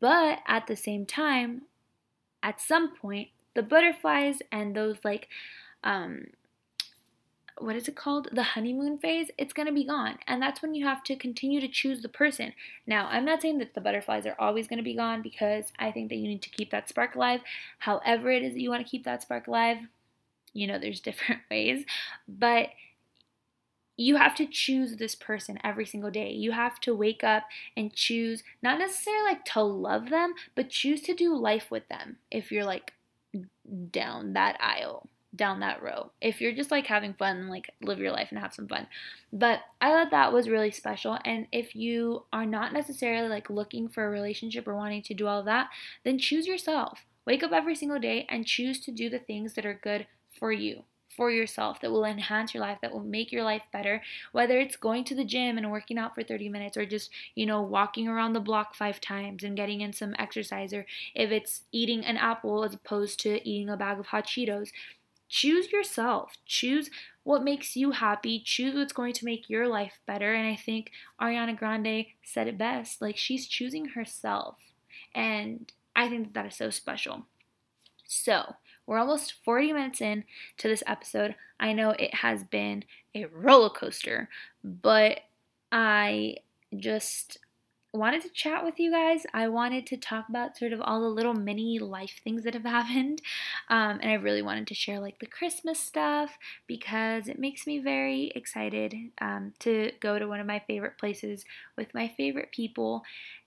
But 0.00 0.40
at 0.46 0.66
the 0.66 0.76
same 0.76 1.06
time, 1.06 1.62
at 2.42 2.60
some 2.60 2.96
point, 2.96 3.28
the 3.54 3.62
butterflies 3.62 4.38
and 4.50 4.74
those 4.74 4.96
like 5.04 5.28
um 5.84 6.24
what 7.58 7.76
is 7.76 7.88
it 7.88 7.96
called? 7.96 8.28
The 8.32 8.42
honeymoon 8.42 8.98
phase, 8.98 9.30
it's 9.38 9.52
going 9.52 9.66
to 9.66 9.72
be 9.72 9.84
gone. 9.84 10.18
And 10.26 10.40
that's 10.40 10.62
when 10.62 10.74
you 10.74 10.86
have 10.86 11.04
to 11.04 11.16
continue 11.16 11.60
to 11.60 11.68
choose 11.68 12.02
the 12.02 12.08
person. 12.08 12.52
Now, 12.86 13.08
I'm 13.10 13.24
not 13.24 13.42
saying 13.42 13.58
that 13.58 13.74
the 13.74 13.80
butterflies 13.80 14.26
are 14.26 14.36
always 14.38 14.66
going 14.66 14.78
to 14.78 14.82
be 14.82 14.96
gone 14.96 15.22
because 15.22 15.72
I 15.78 15.90
think 15.90 16.08
that 16.08 16.16
you 16.16 16.28
need 16.28 16.42
to 16.42 16.50
keep 16.50 16.70
that 16.70 16.88
spark 16.88 17.14
alive. 17.14 17.40
However, 17.78 18.30
it 18.30 18.42
is 18.42 18.54
that 18.54 18.60
you 18.60 18.70
want 18.70 18.84
to 18.84 18.90
keep 18.90 19.04
that 19.04 19.22
spark 19.22 19.46
alive, 19.46 19.78
you 20.52 20.66
know, 20.66 20.78
there's 20.78 21.00
different 21.08 21.42
ways. 21.50 21.84
But 22.28 22.68
you 23.96 24.16
have 24.16 24.34
to 24.36 24.46
choose 24.46 24.96
this 24.96 25.14
person 25.14 25.58
every 25.62 25.84
single 25.84 26.10
day. 26.10 26.32
You 26.32 26.52
have 26.52 26.80
to 26.80 26.94
wake 26.94 27.22
up 27.22 27.44
and 27.76 27.92
choose, 27.92 28.42
not 28.62 28.78
necessarily 28.78 29.24
like 29.24 29.44
to 29.46 29.62
love 29.62 30.08
them, 30.10 30.34
but 30.54 30.70
choose 30.70 31.02
to 31.02 31.14
do 31.14 31.36
life 31.36 31.70
with 31.70 31.86
them 31.88 32.16
if 32.30 32.50
you're 32.50 32.64
like 32.64 32.94
down 33.90 34.32
that 34.32 34.56
aisle, 34.60 35.08
down 35.34 35.60
that 35.60 35.82
row. 35.82 36.10
If 36.20 36.40
you're 36.40 36.54
just 36.54 36.70
like 36.70 36.86
having 36.86 37.14
fun, 37.14 37.48
like 37.48 37.70
live 37.82 37.98
your 37.98 38.12
life 38.12 38.28
and 38.30 38.38
have 38.38 38.54
some 38.54 38.68
fun. 38.68 38.86
But 39.32 39.60
I 39.80 39.90
thought 39.90 40.10
that 40.10 40.32
was 40.32 40.48
really 40.48 40.70
special. 40.70 41.18
And 41.24 41.46
if 41.52 41.74
you 41.74 42.24
are 42.32 42.46
not 42.46 42.72
necessarily 42.72 43.28
like 43.28 43.48
looking 43.48 43.88
for 43.88 44.06
a 44.06 44.10
relationship 44.10 44.68
or 44.68 44.76
wanting 44.76 45.02
to 45.02 45.14
do 45.14 45.26
all 45.26 45.42
that, 45.44 45.68
then 46.04 46.18
choose 46.18 46.46
yourself. 46.46 47.06
Wake 47.26 47.42
up 47.42 47.52
every 47.52 47.74
single 47.74 47.98
day 47.98 48.26
and 48.28 48.46
choose 48.46 48.80
to 48.80 48.90
do 48.90 49.08
the 49.08 49.18
things 49.18 49.54
that 49.54 49.64
are 49.64 49.78
good 49.82 50.06
for 50.38 50.52
you 50.52 50.82
for 51.16 51.30
yourself 51.30 51.80
that 51.80 51.90
will 51.90 52.04
enhance 52.04 52.54
your 52.54 52.62
life, 52.62 52.78
that 52.80 52.92
will 52.92 53.04
make 53.04 53.30
your 53.32 53.44
life 53.44 53.62
better, 53.72 54.02
whether 54.32 54.58
it's 54.58 54.76
going 54.76 55.04
to 55.04 55.14
the 55.14 55.24
gym 55.24 55.58
and 55.58 55.70
working 55.70 55.98
out 55.98 56.14
for 56.14 56.22
30 56.22 56.48
minutes 56.48 56.76
or 56.76 56.86
just, 56.86 57.10
you 57.34 57.46
know, 57.46 57.60
walking 57.60 58.08
around 58.08 58.32
the 58.32 58.40
block 58.40 58.74
five 58.74 59.00
times 59.00 59.44
and 59.44 59.56
getting 59.56 59.80
in 59.80 59.92
some 59.92 60.14
exercise, 60.18 60.72
or 60.72 60.86
if 61.14 61.30
it's 61.30 61.62
eating 61.70 62.04
an 62.04 62.16
apple 62.16 62.64
as 62.64 62.74
opposed 62.74 63.20
to 63.20 63.46
eating 63.46 63.68
a 63.68 63.76
bag 63.76 63.98
of 63.98 64.06
hot 64.06 64.26
Cheetos. 64.26 64.70
Choose 65.32 65.72
yourself. 65.72 66.34
Choose 66.44 66.90
what 67.22 67.42
makes 67.42 67.74
you 67.74 67.92
happy. 67.92 68.38
Choose 68.38 68.74
what's 68.74 68.92
going 68.92 69.14
to 69.14 69.24
make 69.24 69.48
your 69.48 69.66
life 69.66 69.98
better. 70.06 70.34
And 70.34 70.46
I 70.46 70.54
think 70.56 70.90
Ariana 71.18 71.58
Grande 71.58 72.04
said 72.22 72.48
it 72.48 72.58
best. 72.58 73.00
Like, 73.00 73.16
she's 73.16 73.46
choosing 73.46 73.86
herself. 73.86 74.58
And 75.14 75.72
I 75.96 76.10
think 76.10 76.24
that, 76.26 76.34
that 76.34 76.46
is 76.48 76.56
so 76.56 76.68
special. 76.68 77.24
So, 78.04 78.56
we're 78.86 78.98
almost 78.98 79.32
40 79.42 79.72
minutes 79.72 80.02
in 80.02 80.24
to 80.58 80.68
this 80.68 80.82
episode. 80.86 81.34
I 81.58 81.72
know 81.72 81.92
it 81.92 82.16
has 82.16 82.44
been 82.44 82.84
a 83.14 83.24
roller 83.24 83.70
coaster, 83.70 84.28
but 84.62 85.20
I 85.72 86.36
just 86.76 87.38
wanted 87.92 88.22
to 88.22 88.30
chat 88.30 88.64
with 88.64 88.78
you 88.78 88.90
guys. 88.90 89.24
I 89.34 89.48
wanted 89.48 89.86
to 89.88 89.96
talk 89.96 90.28
about 90.28 90.56
sort 90.56 90.72
of 90.72 90.80
all 90.80 91.00
the 91.00 91.08
little 91.08 91.34
mini 91.34 91.78
life 91.78 92.20
things 92.24 92.44
that 92.44 92.54
have 92.54 92.64
happened. 92.78 93.20
Um, 93.68 93.98
and 94.00 94.10
I 94.10 94.14
really 94.14 94.42
wanted 94.42 94.66
to 94.68 94.74
share 94.74 95.00
like 95.00 95.18
the 95.18 95.26
Christmas 95.26 95.78
stuff 95.78 96.38
because 96.66 97.28
it 97.28 97.38
makes 97.38 97.66
me 97.66 97.78
very 97.78 98.32
excited 98.34 98.94
um, 99.20 99.52
to 99.60 99.92
go 100.00 100.18
to 100.18 100.26
one 100.26 100.40
of 100.40 100.46
my 100.46 100.62
favorite 100.66 100.98
places 100.98 101.44
with 101.76 101.94
my 101.94 102.08
favorite 102.08 102.50
people 102.52 103.02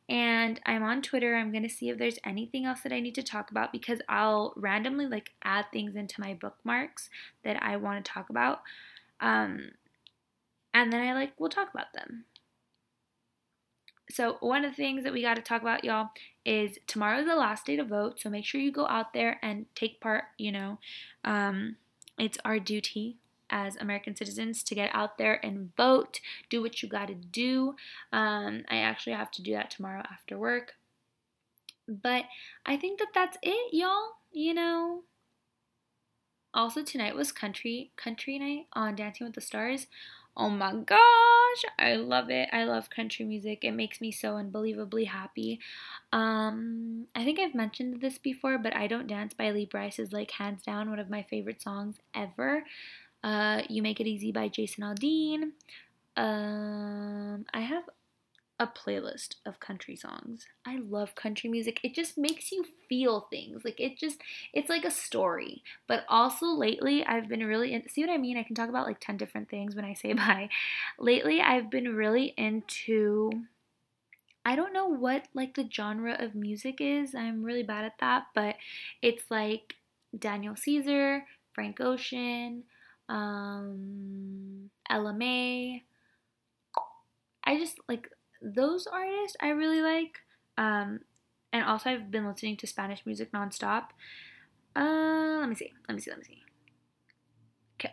and 0.07 0.61
I'm 0.65 0.83
on 0.83 1.01
Twitter. 1.01 1.35
I'm 1.35 1.51
going 1.51 1.63
to 1.63 1.69
see 1.69 1.89
if 1.89 1.97
there's 1.97 2.19
anything 2.23 2.65
else 2.65 2.81
that 2.81 2.91
I 2.91 2.99
need 2.99 3.15
to 3.15 3.23
talk 3.23 3.49
about 3.49 3.71
because 3.71 4.01
I'll 4.07 4.53
randomly 4.55 5.07
like 5.07 5.31
add 5.43 5.65
things 5.73 5.95
into 5.95 6.21
my 6.21 6.35
bookmarks 6.35 7.09
that 7.43 7.61
I 7.63 7.77
want 7.77 8.05
to 8.05 8.11
talk 8.11 8.29
about. 8.29 8.59
Um, 9.19 9.71
and 10.73 10.93
then 10.93 11.01
I 11.01 11.13
like 11.13 11.31
we'll 11.39 11.49
talk 11.49 11.69
about 11.73 11.93
them. 11.93 12.25
So, 14.09 14.37
one 14.39 14.63
of 14.63 14.71
the 14.71 14.75
things 14.75 15.03
that 15.03 15.13
we 15.13 15.21
got 15.21 15.35
to 15.35 15.41
talk 15.41 15.61
about, 15.61 15.83
y'all, 15.83 16.09
is 16.45 16.77
tomorrow's 16.85 17.25
the 17.25 17.35
last 17.35 17.65
day 17.65 17.75
to 17.75 17.83
vote. 17.83 18.19
So, 18.19 18.29
make 18.29 18.45
sure 18.45 18.61
you 18.61 18.71
go 18.71 18.87
out 18.87 19.13
there 19.13 19.39
and 19.41 19.65
take 19.75 19.99
part. 19.99 20.25
You 20.37 20.51
know, 20.51 20.79
um, 21.23 21.77
it's 22.17 22.37
our 22.45 22.59
duty 22.59 23.17
as 23.49 23.75
American 23.77 24.15
citizens 24.15 24.63
to 24.63 24.75
get 24.75 24.89
out 24.93 25.17
there 25.17 25.43
and 25.45 25.75
vote, 25.75 26.19
do 26.49 26.61
what 26.61 26.81
you 26.81 26.89
got 26.89 27.07
to 27.07 27.15
do. 27.15 27.75
Um, 28.11 28.63
I 28.69 28.77
actually 28.77 29.13
have 29.13 29.31
to 29.31 29.41
do 29.41 29.53
that 29.53 29.71
tomorrow 29.71 30.03
after 30.11 30.37
work. 30.37 30.73
But 31.87 32.25
I 32.65 32.77
think 32.77 32.99
that 32.99 33.09
that's 33.13 33.37
it, 33.41 33.73
y'all. 33.73 34.13
You 34.31 34.53
know. 34.53 35.01
Also 36.53 36.83
tonight 36.83 37.15
was 37.15 37.33
country 37.33 37.91
country 37.97 38.39
night 38.39 38.67
on 38.73 38.95
Dancing 38.95 39.25
with 39.25 39.35
the 39.35 39.41
Stars. 39.41 39.87
Oh 40.37 40.49
my 40.49 40.73
gosh, 40.73 41.63
I 41.79 41.95
love 41.95 42.29
it. 42.29 42.49
I 42.51 42.65
love 42.65 42.89
country 42.89 43.23
music. 43.23 43.63
It 43.63 43.71
makes 43.71 44.01
me 44.01 44.11
so 44.11 44.35
unbelievably 44.35 45.05
happy. 45.05 45.61
Um, 46.11 47.07
I 47.15 47.23
think 47.23 47.39
I've 47.39 47.55
mentioned 47.55 48.01
this 48.01 48.17
before, 48.17 48.57
but 48.57 48.75
I 48.75 48.87
Don't 48.87 49.07
Dance 49.07 49.33
by 49.33 49.51
Lee 49.51 49.65
Brice 49.65 49.97
is 49.97 50.11
like 50.11 50.31
hands 50.31 50.63
down 50.63 50.89
one 50.89 50.99
of 50.99 51.09
my 51.09 51.23
favorite 51.23 51.61
songs 51.61 51.97
ever. 52.13 52.65
Uh, 53.23 53.61
you 53.69 53.81
Make 53.81 54.01
It 54.01 54.07
Easy 54.07 54.31
by 54.31 54.49
Jason 54.49 54.83
Aldean. 54.83 55.51
Um, 56.17 57.45
I 57.53 57.61
have 57.61 57.83
a 58.57 58.67
playlist 58.67 59.35
of 59.45 59.59
country 59.59 59.95
songs. 59.95 60.45
I 60.65 60.77
love 60.77 61.15
country 61.15 61.49
music. 61.49 61.79
It 61.83 61.93
just 61.93 62.17
makes 62.17 62.51
you 62.51 62.65
feel 62.87 63.27
things. 63.29 63.65
Like 63.65 63.79
it 63.79 63.97
just 63.97 64.21
it's 64.53 64.69
like 64.69 64.85
a 64.85 64.91
story. 64.91 65.61
But 65.87 66.05
also 66.07 66.47
lately 66.47 67.03
I've 67.05 67.27
been 67.27 67.45
really 67.45 67.73
in, 67.73 67.87
see 67.89 68.01
what 68.01 68.13
I 68.13 68.17
mean? 68.17 68.37
I 68.37 68.43
can 68.43 68.55
talk 68.55 68.69
about 68.69 68.87
like 68.87 68.99
10 69.01 69.17
different 69.17 69.49
things 69.49 69.75
when 69.75 69.85
I 69.85 69.93
say 69.93 70.13
bye. 70.13 70.49
Lately 70.97 71.41
I've 71.41 71.69
been 71.69 71.95
really 71.95 72.33
into 72.37 73.31
I 74.45 74.55
don't 74.55 74.73
know 74.73 74.87
what 74.87 75.27
like 75.33 75.55
the 75.55 75.69
genre 75.69 76.15
of 76.19 76.35
music 76.35 76.77
is. 76.79 77.15
I'm 77.15 77.43
really 77.43 77.63
bad 77.63 77.83
at 77.83 77.97
that, 77.99 78.27
but 78.35 78.55
it's 79.01 79.23
like 79.29 79.73
Daniel 80.17 80.55
Caesar, 80.55 81.25
Frank 81.53 81.81
Ocean, 81.81 82.63
um, 83.09 84.69
Ella 84.89 85.13
Mai. 85.13 85.81
I 87.43 87.59
just 87.59 87.79
like 87.87 88.09
those 88.45 88.87
artists. 88.87 89.35
I 89.41 89.49
really 89.49 89.81
like. 89.81 90.19
Um, 90.57 91.01
and 91.51 91.63
also 91.65 91.89
I've 91.89 92.11
been 92.11 92.27
listening 92.27 92.57
to 92.57 92.67
Spanish 92.67 93.05
music 93.05 93.31
nonstop. 93.31 93.85
Uh, 94.75 95.37
let 95.39 95.49
me 95.49 95.55
see. 95.55 95.73
Let 95.87 95.95
me 95.95 96.01
see. 96.01 96.11
Let 96.11 96.19
me 96.19 96.25
see. 96.25 96.41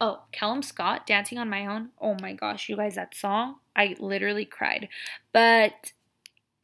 Oh, 0.00 0.22
Callum 0.30 0.62
Scott, 0.62 1.06
Dancing 1.06 1.38
on 1.38 1.50
My 1.50 1.66
Own. 1.66 1.90
Oh 2.00 2.16
my 2.20 2.32
gosh, 2.34 2.68
you 2.68 2.76
guys, 2.76 2.94
that 2.94 3.14
song, 3.14 3.56
I 3.74 3.96
literally 3.98 4.44
cried. 4.44 4.88
But 5.32 5.92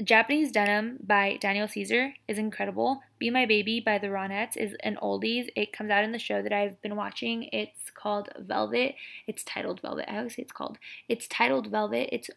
Japanese 0.02 0.52
Denim 0.52 0.98
by 1.04 1.38
Daniel 1.40 1.66
Caesar 1.66 2.14
is 2.28 2.38
incredible. 2.38 3.02
Be 3.18 3.30
My 3.30 3.44
Baby 3.44 3.80
by 3.80 3.98
the 3.98 4.06
Ronettes 4.06 4.56
is 4.56 4.76
an 4.84 4.96
oldies. 5.02 5.48
It 5.56 5.72
comes 5.72 5.90
out 5.90 6.04
in 6.04 6.12
the 6.12 6.18
show 6.18 6.42
that 6.42 6.52
I've 6.52 6.80
been 6.80 6.94
watching. 6.94 7.48
It's 7.52 7.90
called 7.92 8.28
Velvet. 8.38 8.94
It's 9.26 9.42
titled 9.42 9.80
Velvet. 9.82 10.08
I 10.08 10.18
always 10.18 10.36
say 10.36 10.42
it's 10.42 10.52
called. 10.52 10.78
It's 11.08 11.26
titled 11.26 11.66
Velvet. 11.66 12.10
It's 12.12 12.30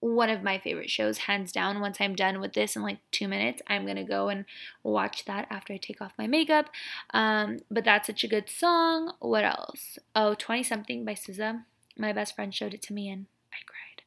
one 0.00 0.30
of 0.30 0.42
my 0.42 0.58
favorite 0.58 0.90
shows, 0.90 1.18
hands 1.18 1.52
down. 1.52 1.80
Once 1.80 1.98
I'm 2.00 2.14
done 2.14 2.40
with 2.40 2.52
this 2.52 2.76
in 2.76 2.82
like 2.82 2.98
two 3.10 3.28
minutes, 3.28 3.62
I'm 3.66 3.86
gonna 3.86 4.04
go 4.04 4.28
and 4.28 4.44
watch 4.82 5.24
that 5.24 5.46
after 5.50 5.72
I 5.72 5.76
take 5.76 6.00
off 6.00 6.12
my 6.18 6.26
makeup. 6.26 6.66
Um, 7.12 7.58
but 7.70 7.84
that's 7.84 8.06
such 8.06 8.24
a 8.24 8.28
good 8.28 8.48
song. 8.48 9.12
What 9.20 9.44
else? 9.44 9.98
Oh, 10.14 10.34
20 10.34 10.62
something 10.62 11.04
by 11.04 11.14
SZA. 11.14 11.64
My 11.96 12.12
best 12.12 12.36
friend 12.36 12.54
showed 12.54 12.74
it 12.74 12.82
to 12.82 12.92
me 12.92 13.08
and 13.08 13.26
I 13.52 13.58
cried. 13.66 14.02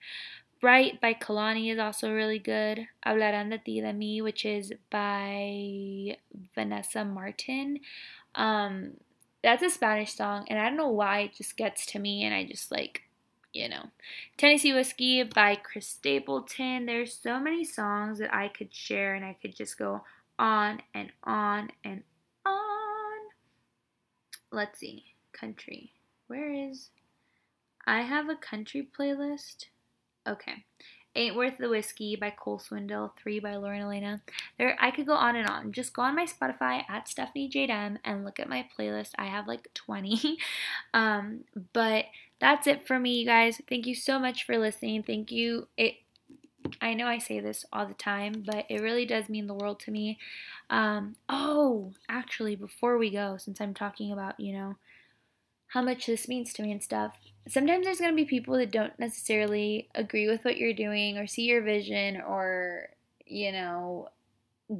Bright 0.61 1.01
by 1.01 1.13
Kehlani 1.13 1.71
is 1.71 1.79
also 1.79 2.13
really 2.13 2.39
good. 2.39 2.87
Hablarán 3.05 3.49
de 3.49 3.57
ti 3.57 3.81
de 3.81 3.91
mí, 3.93 4.21
which 4.21 4.45
is 4.45 4.71
by 4.89 6.17
Vanesa 6.55 7.03
Martín. 7.03 7.81
Um, 8.35 8.93
that's 9.43 9.63
a 9.63 9.69
Spanish 9.71 10.13
song, 10.13 10.45
and 10.49 10.59
I 10.59 10.67
don't 10.67 10.77
know 10.77 10.89
why 10.89 11.21
it 11.21 11.33
just 11.35 11.57
gets 11.57 11.85
to 11.87 11.99
me, 11.99 12.23
and 12.23 12.33
I 12.33 12.45
just 12.45 12.71
like, 12.71 13.01
you 13.54 13.70
know. 13.70 13.89
Tennessee 14.38 14.74
Whiskey 14.74 15.24
by 15.24 15.56
Chris 15.56 15.88
Stapleton. 15.88 16.86
There's 16.86 17.14
so 17.14 17.39
many 17.39 17.64
songs 17.64 18.20
that 18.20 18.34
I 18.34 18.47
could 18.47 18.74
share, 18.74 19.16
and 19.16 19.26
I 19.26 19.38
could 19.41 19.56
just 19.56 19.78
go 19.78 20.04
on 20.39 20.82
and 20.93 21.12
on 21.24 21.70
and 21.84 22.04
on. 22.45 23.20
Let's 24.52 24.80
see. 24.80 25.06
Country. 25.34 25.93
Where 26.28 26.52
is. 26.52 26.89
I 27.86 28.02
have 28.02 28.30
a 28.30 28.36
country 28.36 28.88
playlist. 28.97 29.66
Okay. 30.28 30.66
Ain't 31.14 31.36
Worth 31.36 31.58
the 31.58 31.68
Whiskey 31.68 32.16
by 32.16 32.30
Cole 32.30 32.58
Swindell, 32.58 33.12
3 33.22 33.39
by 33.41 33.58
Lauren 33.58 33.82
Elena. 33.82 34.22
There 34.58 34.78
I 34.80 34.91
could 34.91 35.06
go 35.06 35.14
on 35.14 35.36
and 35.36 35.47
on. 35.47 35.74
Just 35.74 35.93
go 35.93 36.04
on 36.04 36.16
my 36.16 36.26
Spotify 36.26 36.84
at 36.89 37.10
Stephanie 37.10 37.49
JM 37.49 37.97
and 38.06 38.24
look 38.24 38.39
at 38.39 38.47
my 38.47 38.66
playlist. 38.80 39.12
I 39.18 39.26
have 39.26 39.45
like 39.45 39.74
20. 39.74 40.38
um, 40.93 41.41
but 41.74 42.06
that's 42.41 42.67
it 42.67 42.85
for 42.85 42.99
me, 42.99 43.19
you 43.19 43.25
guys. 43.25 43.61
Thank 43.69 43.85
you 43.85 43.95
so 43.95 44.19
much 44.19 44.45
for 44.45 44.57
listening. 44.57 45.03
Thank 45.03 45.31
you. 45.31 45.67
It 45.77 45.93
I 46.81 46.93
know 46.93 47.07
I 47.07 47.17
say 47.17 47.39
this 47.39 47.65
all 47.71 47.85
the 47.87 47.93
time, 47.93 48.43
but 48.45 48.65
it 48.69 48.81
really 48.81 49.05
does 49.05 49.29
mean 49.29 49.47
the 49.47 49.53
world 49.53 49.79
to 49.81 49.91
me. 49.91 50.19
Um, 50.69 51.15
oh, 51.27 51.93
actually, 52.09 52.55
before 52.55 52.97
we 52.97 53.09
go, 53.09 53.37
since 53.37 53.59
I'm 53.59 53.73
talking 53.73 54.11
about, 54.11 54.39
you 54.39 54.53
know, 54.53 54.75
how 55.67 55.81
much 55.81 56.05
this 56.05 56.27
means 56.27 56.53
to 56.53 56.63
me 56.63 56.71
and 56.71 56.83
stuff, 56.83 57.17
sometimes 57.47 57.85
there's 57.85 57.99
going 57.99 58.11
to 58.11 58.15
be 58.15 58.25
people 58.25 58.57
that 58.57 58.71
don't 58.71 58.97
necessarily 58.99 59.89
agree 59.95 60.27
with 60.27 60.43
what 60.45 60.57
you're 60.57 60.73
doing 60.73 61.17
or 61.17 61.27
see 61.27 61.43
your 61.43 61.61
vision 61.61 62.21
or, 62.21 62.89
you 63.25 63.51
know, 63.51 64.09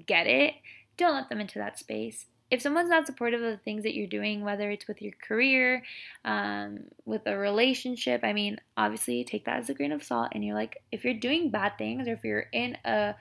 get 0.05 0.28
it. 0.28 0.53
Don't 0.97 1.16
let 1.16 1.30
them 1.30 1.41
into 1.41 1.59
that 1.59 1.80
space. 1.80 2.26
If 2.52 2.62
someone's 2.62 2.89
not 2.89 3.08
supportive 3.08 3.41
of 3.41 3.52
the 3.52 3.58
things 3.58 3.84
that 3.84 3.95
you're 3.95 4.08
doing, 4.08 4.43
whether 4.43 4.70
it's 4.70 4.88
with 4.88 5.02
your 5.02 5.14
career, 5.26 5.84
um, 6.26 6.82
with 7.06 7.22
a 7.26 7.38
relationship, 7.38 8.22
I 8.24 8.34
mean, 8.34 8.60
obviously 8.76 9.24
take 9.24 9.45
that 9.45 9.60
as 9.60 9.70
a 9.70 9.74
grain 9.74 9.93
of 9.93 10.04
salt. 10.04 10.30
And 10.34 10.43
you're 10.43 10.56
like, 10.56 10.84
if 10.91 11.06
you're 11.06 11.14
doing 11.14 11.49
bad 11.49 11.78
things 11.78 12.08
or 12.08 12.14
if 12.14 12.24
you're 12.24 12.47
in 12.52 12.78
a 12.84 13.16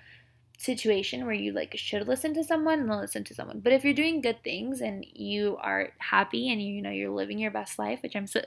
situation 0.61 1.24
where 1.24 1.35
you 1.35 1.53
like 1.53 1.74
should 1.76 2.07
listen 2.07 2.35
to 2.35 2.45
someone 2.45 2.81
and 2.81 2.91
listen 2.91 3.24
to 3.24 3.35
someone. 3.35 3.61
But 3.61 3.72
if 3.72 3.83
you're 3.83 3.95
doing 3.95 4.20
good 4.20 4.45
things 4.45 4.83
and 4.83 5.07
you 5.11 5.57
are 5.62 5.93
happy 5.99 6.51
and 6.51 6.61
you, 6.61 6.74
you 6.74 6.83
know 6.83 6.91
you're 6.91 7.11
living 7.11 7.39
your 7.39 7.51
best 7.51 7.78
life, 7.78 8.03
which 8.03 8.14
I'm 8.14 8.26
such 8.26 8.45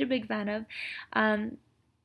a 0.00 0.06
big 0.06 0.26
fan 0.26 0.48
of, 0.50 0.66
um, 1.14 1.56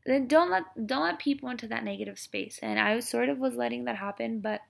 then 0.05 0.27
don't 0.27 0.49
let 0.49 0.63
don't 0.87 1.03
let 1.03 1.19
people 1.19 1.49
into 1.49 1.67
that 1.67 1.83
negative 1.83 2.17
space. 2.19 2.59
And 2.61 2.79
I 2.79 2.99
sort 3.01 3.27
of 3.27 3.37
was 3.37 3.55
letting 3.55 3.83
that 3.85 3.97
happen, 3.97 4.39
but 4.39 4.61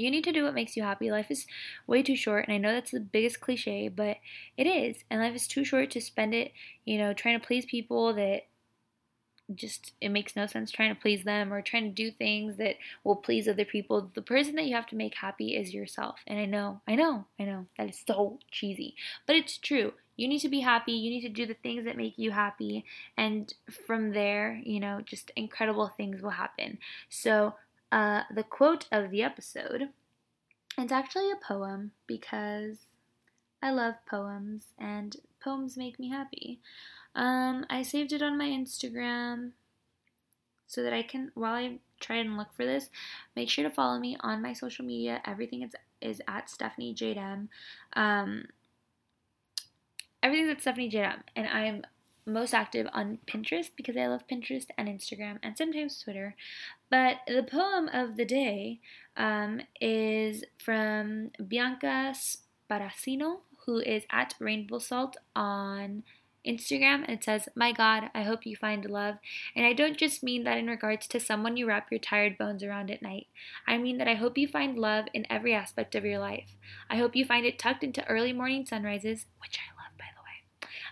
you 0.00 0.10
need 0.10 0.24
to 0.24 0.32
do 0.32 0.44
what 0.44 0.54
makes 0.54 0.76
you 0.76 0.82
happy. 0.82 1.10
Life 1.10 1.30
is 1.30 1.46
way 1.86 2.02
too 2.02 2.16
short, 2.16 2.46
and 2.46 2.54
I 2.54 2.58
know 2.58 2.72
that's 2.72 2.90
the 2.90 3.00
biggest 3.00 3.40
cliche, 3.40 3.88
but 3.88 4.18
it 4.56 4.66
is. 4.66 5.04
And 5.10 5.20
life 5.20 5.34
is 5.34 5.46
too 5.46 5.64
short 5.64 5.90
to 5.92 6.00
spend 6.00 6.34
it, 6.34 6.52
you 6.84 6.98
know, 6.98 7.12
trying 7.12 7.38
to 7.38 7.46
please 7.46 7.64
people 7.66 8.12
that 8.14 8.42
just 9.54 9.92
it 10.00 10.10
makes 10.10 10.36
no 10.36 10.46
sense 10.46 10.70
trying 10.70 10.94
to 10.94 11.00
please 11.00 11.24
them 11.24 11.52
or 11.52 11.60
trying 11.60 11.84
to 11.84 11.90
do 11.90 12.10
things 12.10 12.56
that 12.56 12.76
will 13.04 13.16
please 13.16 13.48
other 13.48 13.64
people. 13.64 14.10
The 14.14 14.22
person 14.22 14.54
that 14.56 14.66
you 14.66 14.74
have 14.74 14.86
to 14.88 14.96
make 14.96 15.14
happy 15.14 15.56
is 15.56 15.74
yourself. 15.74 16.20
And 16.26 16.38
I 16.38 16.44
know, 16.44 16.80
I 16.86 16.94
know, 16.94 17.26
I 17.38 17.44
know 17.44 17.66
that 17.76 17.88
is 17.88 18.02
so 18.06 18.38
cheesy, 18.50 18.94
but 19.26 19.36
it's 19.36 19.58
true. 19.58 19.92
You 20.16 20.28
need 20.28 20.40
to 20.40 20.48
be 20.48 20.60
happy. 20.60 20.92
You 20.92 21.10
need 21.10 21.22
to 21.22 21.28
do 21.30 21.46
the 21.46 21.54
things 21.54 21.86
that 21.86 21.96
make 21.96 22.18
you 22.18 22.30
happy. 22.30 22.84
And 23.16 23.52
from 23.86 24.12
there, 24.12 24.60
you 24.64 24.78
know, 24.78 25.00
just 25.04 25.30
incredible 25.34 25.88
things 25.88 26.20
will 26.20 26.30
happen. 26.30 26.78
So, 27.08 27.54
uh, 27.92 28.22
the 28.34 28.42
quote 28.42 28.86
of 28.92 29.10
the 29.10 29.22
episode, 29.22 29.88
it's 30.78 30.92
actually 30.92 31.30
a 31.30 31.36
poem 31.36 31.92
because 32.06 32.78
I 33.62 33.70
love 33.70 33.94
poems 34.08 34.66
and 34.78 35.16
poems 35.42 35.76
make 35.76 35.98
me 35.98 36.10
happy. 36.10 36.60
Um, 37.14 37.66
I 37.68 37.82
saved 37.82 38.12
it 38.12 38.22
on 38.22 38.38
my 38.38 38.46
Instagram 38.46 39.52
so 40.66 40.82
that 40.82 40.92
I 40.92 41.02
can, 41.02 41.32
while 41.34 41.54
I 41.54 41.78
try 41.98 42.16
and 42.16 42.36
look 42.36 42.52
for 42.54 42.64
this, 42.64 42.88
make 43.34 43.50
sure 43.50 43.64
to 43.64 43.74
follow 43.74 43.98
me 43.98 44.16
on 44.20 44.40
my 44.40 44.52
social 44.52 44.84
media. 44.84 45.20
Everything 45.24 45.62
is, 45.62 45.72
is 46.00 46.22
at 46.28 46.48
Stephanie 46.48 46.94
Jdem. 46.94 47.48
Um, 47.94 48.44
everything's 50.22 50.50
at 50.50 50.60
Stephanie 50.60 50.90
Jdem. 50.90 51.20
And 51.34 51.48
I'm 51.48 51.82
most 52.30 52.54
active 52.54 52.86
on 52.92 53.18
Pinterest 53.26 53.70
because 53.76 53.96
I 53.96 54.06
love 54.06 54.26
Pinterest 54.30 54.66
and 54.78 54.88
Instagram 54.88 55.38
and 55.42 55.56
sometimes 55.56 56.00
Twitter. 56.00 56.34
But 56.90 57.18
the 57.26 57.42
poem 57.42 57.88
of 57.92 58.16
the 58.16 58.24
day 58.24 58.80
um, 59.16 59.60
is 59.80 60.44
from 60.58 61.30
Bianca 61.46 62.14
Sparacino, 62.14 63.40
who 63.66 63.78
is 63.78 64.04
at 64.10 64.34
Rainbow 64.40 64.78
Salt 64.78 65.16
on 65.36 66.04
Instagram 66.46 67.02
and 67.04 67.10
it 67.10 67.24
says, 67.24 67.48
My 67.54 67.72
God, 67.72 68.10
I 68.14 68.22
hope 68.22 68.46
you 68.46 68.56
find 68.56 68.84
love. 68.84 69.16
And 69.54 69.66
I 69.66 69.72
don't 69.72 69.96
just 69.96 70.22
mean 70.22 70.44
that 70.44 70.58
in 70.58 70.66
regards 70.66 71.06
to 71.08 71.20
someone 71.20 71.56
you 71.56 71.66
wrap 71.66 71.90
your 71.90 72.00
tired 72.00 72.38
bones 72.38 72.62
around 72.62 72.90
at 72.90 73.02
night. 73.02 73.26
I 73.66 73.78
mean 73.78 73.98
that 73.98 74.08
I 74.08 74.14
hope 74.14 74.38
you 74.38 74.48
find 74.48 74.78
love 74.78 75.06
in 75.12 75.26
every 75.30 75.54
aspect 75.54 75.94
of 75.94 76.04
your 76.04 76.18
life. 76.18 76.56
I 76.88 76.96
hope 76.96 77.14
you 77.14 77.24
find 77.24 77.44
it 77.44 77.58
tucked 77.58 77.84
into 77.84 78.06
early 78.06 78.32
morning 78.32 78.64
sunrises, 78.64 79.26
which 79.40 79.58
I 79.58 79.69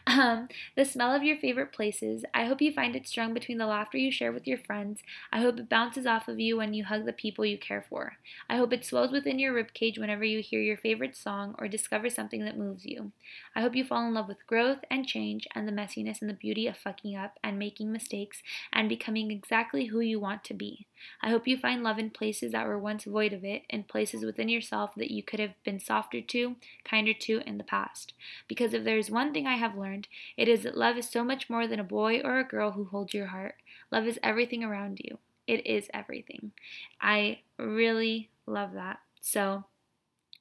um, 0.08 0.48
the 0.76 0.84
smell 0.84 1.14
of 1.14 1.22
your 1.22 1.36
favorite 1.36 1.72
places. 1.72 2.24
I 2.34 2.46
hope 2.46 2.62
you 2.62 2.72
find 2.72 2.96
it 2.96 3.06
strung 3.06 3.34
between 3.34 3.58
the 3.58 3.66
laughter 3.66 3.98
you 3.98 4.10
share 4.10 4.32
with 4.32 4.46
your 4.46 4.58
friends. 4.58 5.00
I 5.32 5.40
hope 5.40 5.58
it 5.58 5.68
bounces 5.68 6.06
off 6.06 6.28
of 6.28 6.40
you 6.40 6.56
when 6.56 6.72
you 6.74 6.84
hug 6.84 7.04
the 7.04 7.12
people 7.12 7.44
you 7.44 7.58
care 7.58 7.84
for. 7.88 8.14
I 8.48 8.56
hope 8.56 8.72
it 8.72 8.84
swells 8.84 9.12
within 9.12 9.38
your 9.38 9.52
ribcage 9.52 9.98
whenever 9.98 10.24
you 10.24 10.40
hear 10.40 10.60
your 10.60 10.78
favorite 10.78 11.16
song 11.16 11.54
or 11.58 11.68
discover 11.68 12.08
something 12.10 12.44
that 12.46 12.56
moves 12.58 12.86
you. 12.86 13.12
I 13.54 13.60
hope 13.60 13.76
you 13.76 13.84
fall 13.84 14.06
in 14.06 14.14
love 14.14 14.28
with 14.28 14.46
growth 14.46 14.80
and 14.90 15.06
change 15.06 15.46
and 15.54 15.68
the 15.68 15.72
messiness 15.72 16.20
and 16.22 16.30
the 16.30 16.34
beauty 16.34 16.66
of 16.66 16.76
fucking 16.78 17.14
up 17.16 17.38
and 17.44 17.58
making 17.58 17.92
mistakes 17.92 18.42
and 18.72 18.88
becoming 18.88 19.30
exactly 19.30 19.86
who 19.86 20.00
you 20.00 20.18
want 20.20 20.44
to 20.44 20.54
be. 20.54 20.86
I 21.22 21.30
hope 21.30 21.46
you 21.46 21.56
find 21.56 21.82
love 21.82 21.98
in 21.98 22.10
places 22.10 22.52
that 22.52 22.66
were 22.66 22.78
once 22.78 23.04
void 23.04 23.32
of 23.32 23.44
it 23.44 23.62
and 23.70 23.88
places 23.88 24.24
within 24.24 24.48
yourself 24.48 24.94
that 24.96 25.10
you 25.10 25.22
could 25.22 25.40
have 25.40 25.54
been 25.64 25.80
softer 25.80 26.20
to, 26.20 26.56
kinder 26.84 27.14
to 27.14 27.42
in 27.46 27.58
the 27.58 27.64
past. 27.64 28.14
Because 28.46 28.74
if 28.74 28.84
there's 28.84 29.10
one 29.10 29.32
thing 29.32 29.46
I 29.46 29.56
have 29.56 29.76
learned, 29.76 30.08
it 30.36 30.48
is 30.48 30.62
that 30.62 30.76
love 30.76 30.96
is 30.96 31.08
so 31.08 31.24
much 31.24 31.50
more 31.50 31.66
than 31.66 31.80
a 31.80 31.84
boy 31.84 32.20
or 32.20 32.38
a 32.38 32.44
girl 32.44 32.72
who 32.72 32.84
holds 32.84 33.14
your 33.14 33.26
heart. 33.26 33.56
Love 33.90 34.06
is 34.06 34.18
everything 34.22 34.62
around 34.62 35.00
you. 35.04 35.18
It 35.46 35.66
is 35.66 35.88
everything. 35.94 36.52
I 37.00 37.40
really 37.58 38.30
love 38.46 38.72
that. 38.74 39.00
So, 39.20 39.64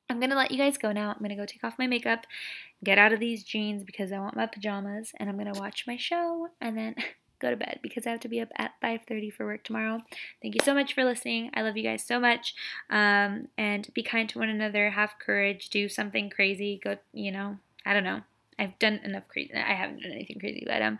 I'm 0.09 0.21
to 0.21 0.35
let 0.35 0.51
you 0.51 0.57
guys 0.57 0.77
go 0.77 0.91
now. 0.91 1.13
I'm 1.19 1.27
to 1.27 1.35
go 1.35 1.45
take 1.45 1.63
off 1.63 1.79
my 1.79 1.87
makeup, 1.87 2.25
get 2.83 2.97
out 2.97 3.11
of 3.11 3.19
these 3.19 3.43
jeans 3.43 3.83
because 3.83 4.11
I 4.11 4.19
want 4.19 4.35
my 4.35 4.45
pajamas, 4.45 5.11
and 5.17 5.29
I'm 5.29 5.37
to 5.37 5.59
watch 5.59 5.85
my 5.85 5.97
show 5.97 6.47
and 6.61 6.77
then 6.77 6.95
go 7.39 7.49
to 7.49 7.55
bed 7.55 7.79
because 7.81 8.07
I 8.07 8.11
have 8.11 8.19
to 8.21 8.27
be 8.27 8.41
up 8.41 8.49
at 8.57 8.73
5:30 8.81 9.31
for 9.31 9.45
work 9.45 9.63
tomorrow. 9.63 10.01
Thank 10.41 10.55
you 10.55 10.61
so 10.63 10.73
much 10.73 10.93
for 10.93 11.03
listening. 11.03 11.51
I 11.53 11.61
love 11.61 11.77
you 11.77 11.83
guys 11.83 12.03
so 12.03 12.19
much. 12.19 12.55
Um, 12.89 13.49
and 13.57 13.91
be 13.93 14.03
kind 14.03 14.27
to 14.29 14.39
one 14.39 14.49
another. 14.49 14.91
Have 14.91 15.19
courage. 15.19 15.69
Do 15.69 15.89
something 15.89 16.29
crazy. 16.29 16.79
Go. 16.83 16.97
You 17.13 17.31
know. 17.31 17.57
I 17.85 17.93
don't 17.93 18.03
know. 18.03 18.21
I've 18.59 18.77
done 18.79 18.99
enough 19.03 19.27
crazy. 19.27 19.53
I 19.53 19.73
haven't 19.73 20.01
done 20.01 20.11
anything 20.11 20.39
crazy, 20.39 20.63
but 20.65 20.81
um, 20.81 20.99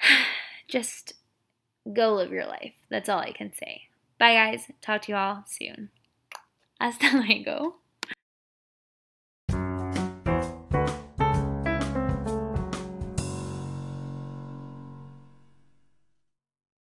just 0.68 1.14
go 1.90 2.14
live 2.14 2.30
your 2.30 2.46
life. 2.46 2.74
That's 2.90 3.08
all 3.08 3.20
I 3.20 3.32
can 3.32 3.52
say. 3.54 3.82
Bye, 4.18 4.34
guys. 4.34 4.70
Talk 4.80 5.02
to 5.02 5.12
you 5.12 5.16
all 5.16 5.44
soon. 5.46 5.90
Hasta 6.80 7.16
luego. 7.16 7.81